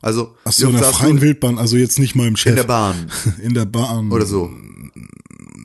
[0.00, 2.50] Also, Ach so, in der freien Wildbahn, also jetzt nicht mal im Chef.
[2.52, 4.10] in der Bahn In der Bahn.
[4.10, 4.50] oder so.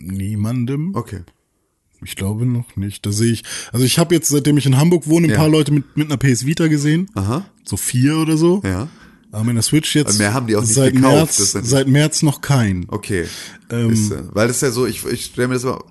[0.04, 0.94] Niemandem.
[0.94, 1.22] Okay.
[2.06, 3.06] Ich glaube noch nicht.
[3.06, 3.43] Da sehe ich.
[3.72, 5.38] Also ich habe jetzt, seitdem ich in Hamburg wohne, ein Ja.
[5.38, 7.10] paar Leute mit, mit einer PS Vita gesehen.
[7.16, 7.45] Aha.
[7.64, 8.62] So vier oder so.
[8.64, 8.88] Ja.
[9.32, 10.12] Aber mit der Switch jetzt.
[10.14, 12.86] Und mehr haben die auch nicht seit gekauft, März, seit März noch kein.
[12.88, 13.26] Okay.
[13.70, 15.84] Ähm, ist, äh, weil das ist ja so, ich, ich stelle mir das mal,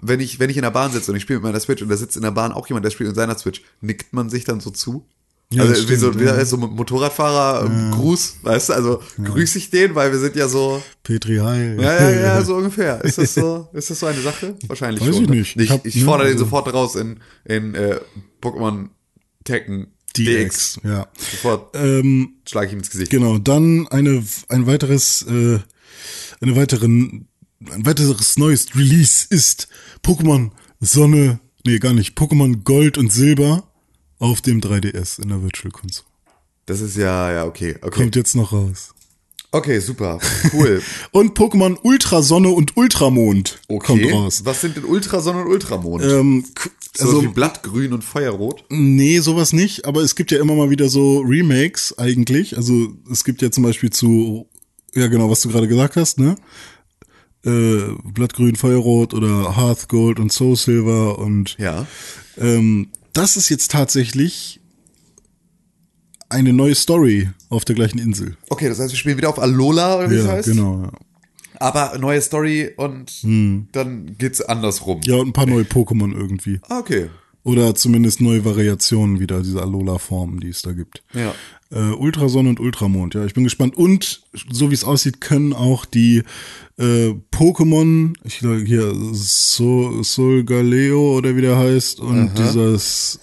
[0.00, 1.88] wenn ich, wenn ich in der Bahn sitze und ich spiele mit meiner Switch und
[1.90, 4.44] da sitzt in der Bahn auch jemand, der spielt mit seiner Switch, nickt man sich
[4.44, 5.04] dann so zu?
[5.52, 6.44] Ja, also wie so, stimmt, wie ja.
[6.44, 10.82] so Motorradfahrer ähm, Gruß, weißt du, also grüß ich den, weil wir sind ja so,
[11.04, 11.76] Petri Heil.
[11.80, 13.00] ja, ja, ja, so ungefähr.
[13.04, 14.56] Ist das so, ist das so eine Sache?
[14.66, 15.24] Wahrscheinlich Weiß schon.
[15.24, 15.36] ich ne?
[15.36, 15.56] nicht.
[15.56, 18.00] Ich, Ich ich fordere den also- sofort raus in, in äh,
[18.42, 18.88] Pokémon
[19.44, 19.86] Tekken
[20.16, 20.74] DX.
[20.74, 20.80] DX.
[20.82, 21.06] Ja.
[21.16, 23.10] Sofort Ähm, schlage ich ihm ins Gesicht.
[23.12, 25.60] Genau, dann eine, ein weiteres, äh,
[26.40, 27.28] eine weiteren,
[27.70, 29.68] ein weiteres neues Release ist
[30.04, 30.50] Pokémon
[30.80, 33.62] Sonne, nee, gar nicht, Pokémon Gold und Silber
[34.18, 36.06] auf dem 3DS in der Virtual Console.
[36.66, 37.90] Das ist ja, ja, okay, okay.
[38.02, 38.92] Kommt jetzt noch raus.
[39.52, 40.18] Okay, super,
[40.52, 40.82] cool.
[41.12, 43.86] Und Pokémon Ultrasonne und Ultramond Okay.
[43.86, 44.44] kommt raus.
[44.44, 46.02] Was sind denn Ultrasonne und Ultramond?
[46.04, 46.44] Ähm,
[46.94, 48.64] so also, wie Blattgrün und Feuerrot?
[48.68, 52.56] nee, sowas nicht, aber es gibt ja immer mal wieder so Remakes eigentlich.
[52.56, 54.48] Also es gibt ja zum Beispiel zu
[54.94, 56.36] ja genau, was du gerade gesagt hast, ne?
[57.44, 61.86] Äh, Blattgrün, Feuerrot oder Hearth Gold und Soul Silver und Ja.
[62.38, 64.60] ähm, das ist jetzt tatsächlich
[66.28, 68.36] eine neue Story auf der gleichen Insel.
[68.48, 70.48] Okay, das heißt, wir spielen wieder auf Alola, oder wie Ja, heißt?
[70.48, 70.82] genau.
[70.82, 70.90] Ja.
[71.58, 73.68] Aber neue Story und Hm.
[73.72, 75.00] dann geht's andersrum.
[75.04, 76.60] ja, und ein paar neue Pokémon irgendwie.
[76.68, 77.08] Ah, Okay.
[77.44, 81.04] Oder zumindest neue Variationen wieder, diese Alola-Formen, die es da gibt.
[81.14, 81.32] Ja.
[81.72, 83.76] Äh, Ultrasonne und Ultramond, ja, ich bin gespannt.
[83.76, 84.22] Und
[84.52, 86.22] so wie es aussieht, können auch die
[86.78, 93.18] äh, Pokémon, ich glaube hier so Solgaleo oder wie der heißt, und dieses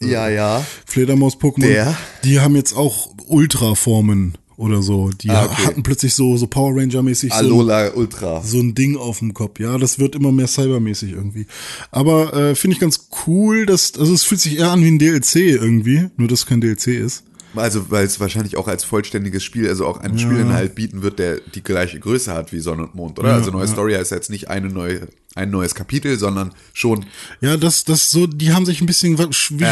[0.00, 0.66] äh, Ja, ja.
[0.86, 1.96] Fledermaus-Pokémon, Der?
[2.24, 5.10] die haben jetzt auch Ultraformen oder so.
[5.10, 5.66] Die Ah, okay.
[5.66, 7.54] hatten plötzlich so, so Power Ranger-mäßig so,
[7.94, 8.42] Ultra.
[8.42, 9.60] so ein Ding auf dem Kopf.
[9.60, 11.46] Ja, das wird immer mehr cybermäßig irgendwie.
[11.90, 14.98] Aber äh, finde ich ganz cool, dass, also es fühlt sich eher an wie ein
[14.98, 17.22] DLC irgendwie, nur dass es kein DLC ist.
[17.58, 21.40] Also, weil es wahrscheinlich auch als vollständiges Spiel, also auch einen Spielinhalt bieten wird, der
[21.40, 23.34] die gleiche Größe hat wie Sonne und Mond, oder?
[23.34, 27.06] also neue Story heißt jetzt nicht eine neue, ein neues Kapitel, sondern schon,
[27.40, 29.26] Ja, das, das so, die haben sich ein bisschen Ja,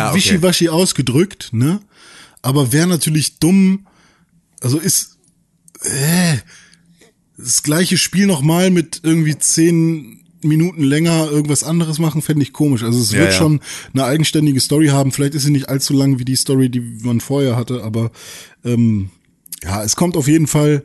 [0.08, 0.16] okay.
[0.16, 1.80] wischiwaschi ausgedrückt, ne?
[2.42, 3.86] Aber wäre natürlich dumm,
[4.60, 5.16] also ist
[5.82, 6.36] äh,
[7.36, 12.82] das gleiche Spiel nochmal mit irgendwie zehn Minuten länger irgendwas anderes machen, fände ich komisch.
[12.82, 13.38] Also es Ja, wird ja.
[13.38, 13.60] schon
[13.92, 15.12] eine eigenständige Story haben.
[15.12, 18.10] Vielleicht ist sie nicht allzu lang wie die Story, die man vorher hatte, aber
[18.64, 19.10] ähm,
[19.62, 20.82] ja, es kommt auf jeden Fall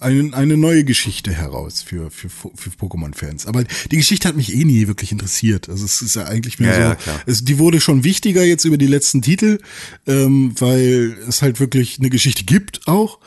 [0.00, 3.46] eine, eine neue Geschichte heraus für, für, für Pokémon-Fans.
[3.46, 5.68] Aber die Geschichte hat mich eh nie wirklich interessiert.
[5.68, 8.64] Also es ist ja eigentlich mehr Ja, so, ja, es, die wurde schon wichtiger jetzt
[8.66, 9.58] über die letzten Titel,
[10.06, 13.18] ähm, weil es halt wirklich eine Geschichte gibt auch.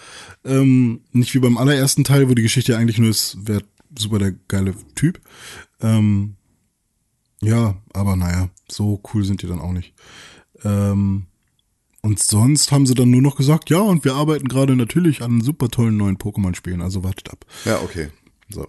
[0.45, 3.61] Ähm, nicht wie beim allerersten Teil, wo die Geschichte eigentlich nur ist, wer
[3.98, 5.19] super der geile Typ.
[5.82, 6.36] Ähm,
[7.41, 9.94] ja, aber naja, so cool sind die dann auch nicht.
[10.64, 11.28] Ähm,
[12.02, 15.41] und sonst haben sie dann nur noch gesagt, ja, und wir arbeiten gerade natürlich an
[15.41, 17.45] super tollen neuen Pokémon-Spielen, also wartet ab.
[17.65, 18.10] ja, okay.
[18.49, 18.68] So.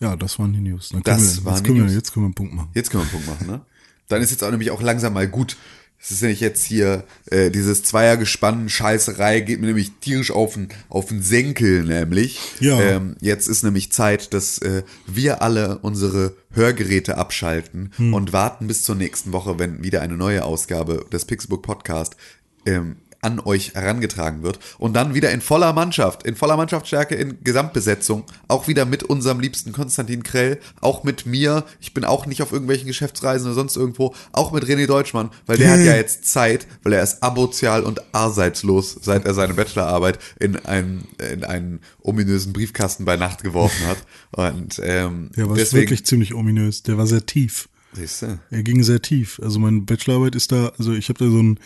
[0.00, 0.88] Ja, das waren die News.
[1.04, 1.94] Das wir, waren jetzt, die können wir, News.
[1.94, 2.70] jetzt können wir einen Punkt machen.
[2.74, 3.66] Jetzt können wir einen Punkt machen, ne?
[4.08, 5.56] Dann ist jetzt auch nämlich auch langsam mal gut.
[6.02, 10.68] Es ist nämlich jetzt hier, äh, dieses Zweiergespann, Scheißerei, geht mir nämlich tierisch auf den,
[10.88, 12.40] auf den Senkel, nämlich.
[12.58, 12.80] Ja.
[12.80, 18.14] Ähm, jetzt ist nämlich Zeit, dass äh, wir alle unsere Hörgeräte abschalten Hm.
[18.14, 22.16] und warten bis zur nächsten Woche, wenn wieder eine neue Ausgabe des Pixelbook Podcast
[22.64, 27.38] ähm, an euch herangetragen wird und dann wieder in voller Mannschaft, in voller Mannschaftsstärke, in
[27.44, 32.42] Gesamtbesetzung, auch wieder mit unserem liebsten Konstantin Krell, auch mit mir, ich bin auch nicht
[32.42, 36.24] auf irgendwelchen Geschäftsreisen oder sonst irgendwo, auch mit René Deutschmann, weil der hat ja jetzt
[36.26, 41.80] Zeit, weil er ist abozial und arseitslos, seit er seine Bachelorarbeit in einen, in einen
[42.02, 43.98] ominösen Briefkasten bei Nacht geworfen hat
[44.30, 46.82] und ähm, Der war deswegen, wirklich ziemlich ominös.
[46.82, 47.68] Der war sehr tief.
[47.92, 48.38] Siehste?
[48.50, 49.40] Er ging sehr tief.
[49.42, 51.58] Also meine Bachelorarbeit ist da, also ich habe da so einen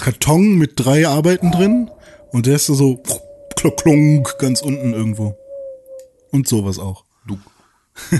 [0.00, 1.90] Karton mit drei Arbeiten drin
[2.30, 3.02] und der ist so
[3.56, 5.36] klonk, ganz unten irgendwo.
[6.30, 7.04] Und sowas auch.
[7.26, 7.38] Du.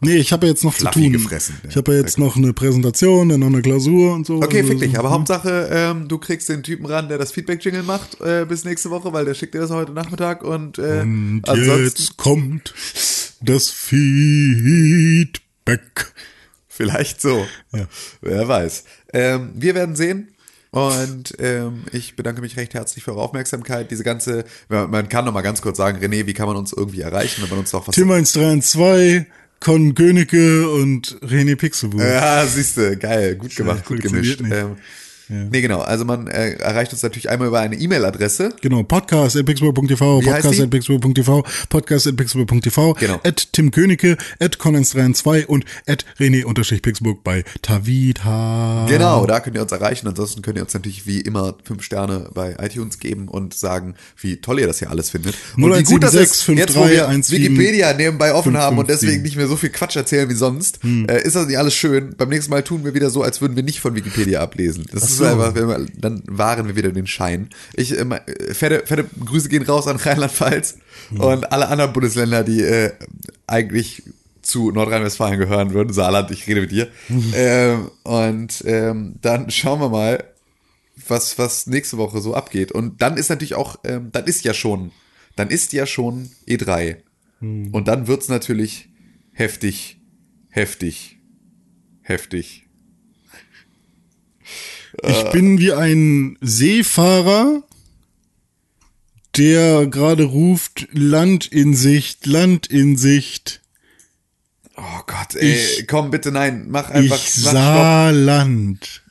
[0.00, 1.12] Nee, ich habe ja jetzt noch Fluffy zu tun.
[1.14, 1.70] gefressen, ja.
[1.70, 4.36] Ich habe ja jetzt noch eine Präsentation, dann noch eine Klausur und so.
[4.36, 4.92] Okay, also, fick dich.
[4.92, 8.64] so- Aber Hauptsache, ähm, du kriegst den Typen ran, der das Feedback-Jingle macht, äh, bis
[8.64, 12.74] nächste Woche, weil der schickt dir das heute Nachmittag und, äh, Und jetzt kommt
[13.40, 15.40] das Feedback.
[16.74, 17.46] Vielleicht so.
[17.72, 17.86] Ja.
[18.20, 18.84] Wer weiß.
[19.12, 20.28] Ähm, wir werden sehen.
[20.70, 23.92] Und ähm, ich bedanke mich recht herzlich für eure Aufmerksamkeit.
[23.92, 27.02] Diese ganze, man kann noch mal ganz kurz sagen, René, wie kann man uns irgendwie
[27.02, 29.24] erreichen, wenn man uns noch was Tim 132,
[29.60, 32.02] Con Königke und René Pixelburg.
[32.02, 34.40] Ja, siehste, geil, gut gemacht, gut gemischt.
[34.40, 34.52] nicht.
[35.30, 35.80] Ähm, Nee, genau.
[35.80, 38.50] Also man äh, erreicht uns natürlich einmal über eine E-Mail-Adresse.
[38.60, 43.20] Genau, podcast at heißt podcast at pixelburg.tv, podcast at pixelburg.tv, Genau.
[43.24, 48.86] at Tim Königke, at Connens32 und at René-Pixelburg bei Tavita.
[48.88, 50.06] Genau, da könnt ihr uns erreichen.
[50.08, 54.36] Ansonsten könnt ihr uns natürlich wie immer fünf Sterne bei iTunes geben und sagen, wie
[54.40, 55.34] toll ihr das hier alles findet.
[55.56, 58.86] Und wie gut das ist, 0176 jetzt wo wir 53 Wikipedia nebenbei offen haben und
[58.86, 59.08] 557.
[59.08, 61.06] deswegen nicht mehr so viel Quatsch erzählen wie sonst, Hm.
[61.08, 62.14] äh, ist das nicht alles schön.
[62.16, 64.86] Beim nächsten Mal tun wir wieder so, als würden wir nicht von Wikipedia ablesen.
[64.92, 65.24] Das ist so.
[65.26, 67.50] einfach, wir, dann wahren wir wieder den Schein.
[67.74, 70.76] Ich, ähm, äh, fette, fette Grüße gehen raus an Rheinland-Pfalz
[71.10, 71.20] Hm.
[71.20, 72.92] und alle anderen Bundesländer, die äh,
[73.46, 74.02] eigentlich
[74.42, 75.92] zu Nordrhein-Westfalen gehören würden.
[75.92, 76.88] Saarland, ich rede mit dir.
[77.34, 80.24] Ähm, und ähm, dann schauen wir mal,
[81.08, 82.72] was, was nächste Woche so abgeht.
[82.72, 84.92] Und dann ist natürlich auch, ähm, dann ist ja schon,
[85.36, 86.96] dann ist ja schon E3.
[87.40, 87.68] Mhm.
[87.72, 88.88] Und dann wird's natürlich
[89.32, 90.00] heftig,
[90.50, 91.18] heftig,
[92.02, 92.63] heftig.
[95.02, 97.62] Ich bin wie ein Seefahrer,
[99.36, 103.60] der gerade ruft, Land in Sicht, Land in Sicht.
[104.76, 109.02] Oh Gott, ey, Ich- komm bitte, nein, mach einfach, Ich mach sah Land.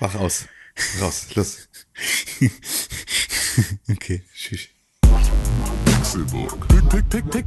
[0.00, 0.46] Mach aus.
[1.00, 1.68] Raus, los.
[3.90, 4.68] okay, tschüss.
[5.84, 6.66] Pixelbook.
[7.10, 7.46] Pick,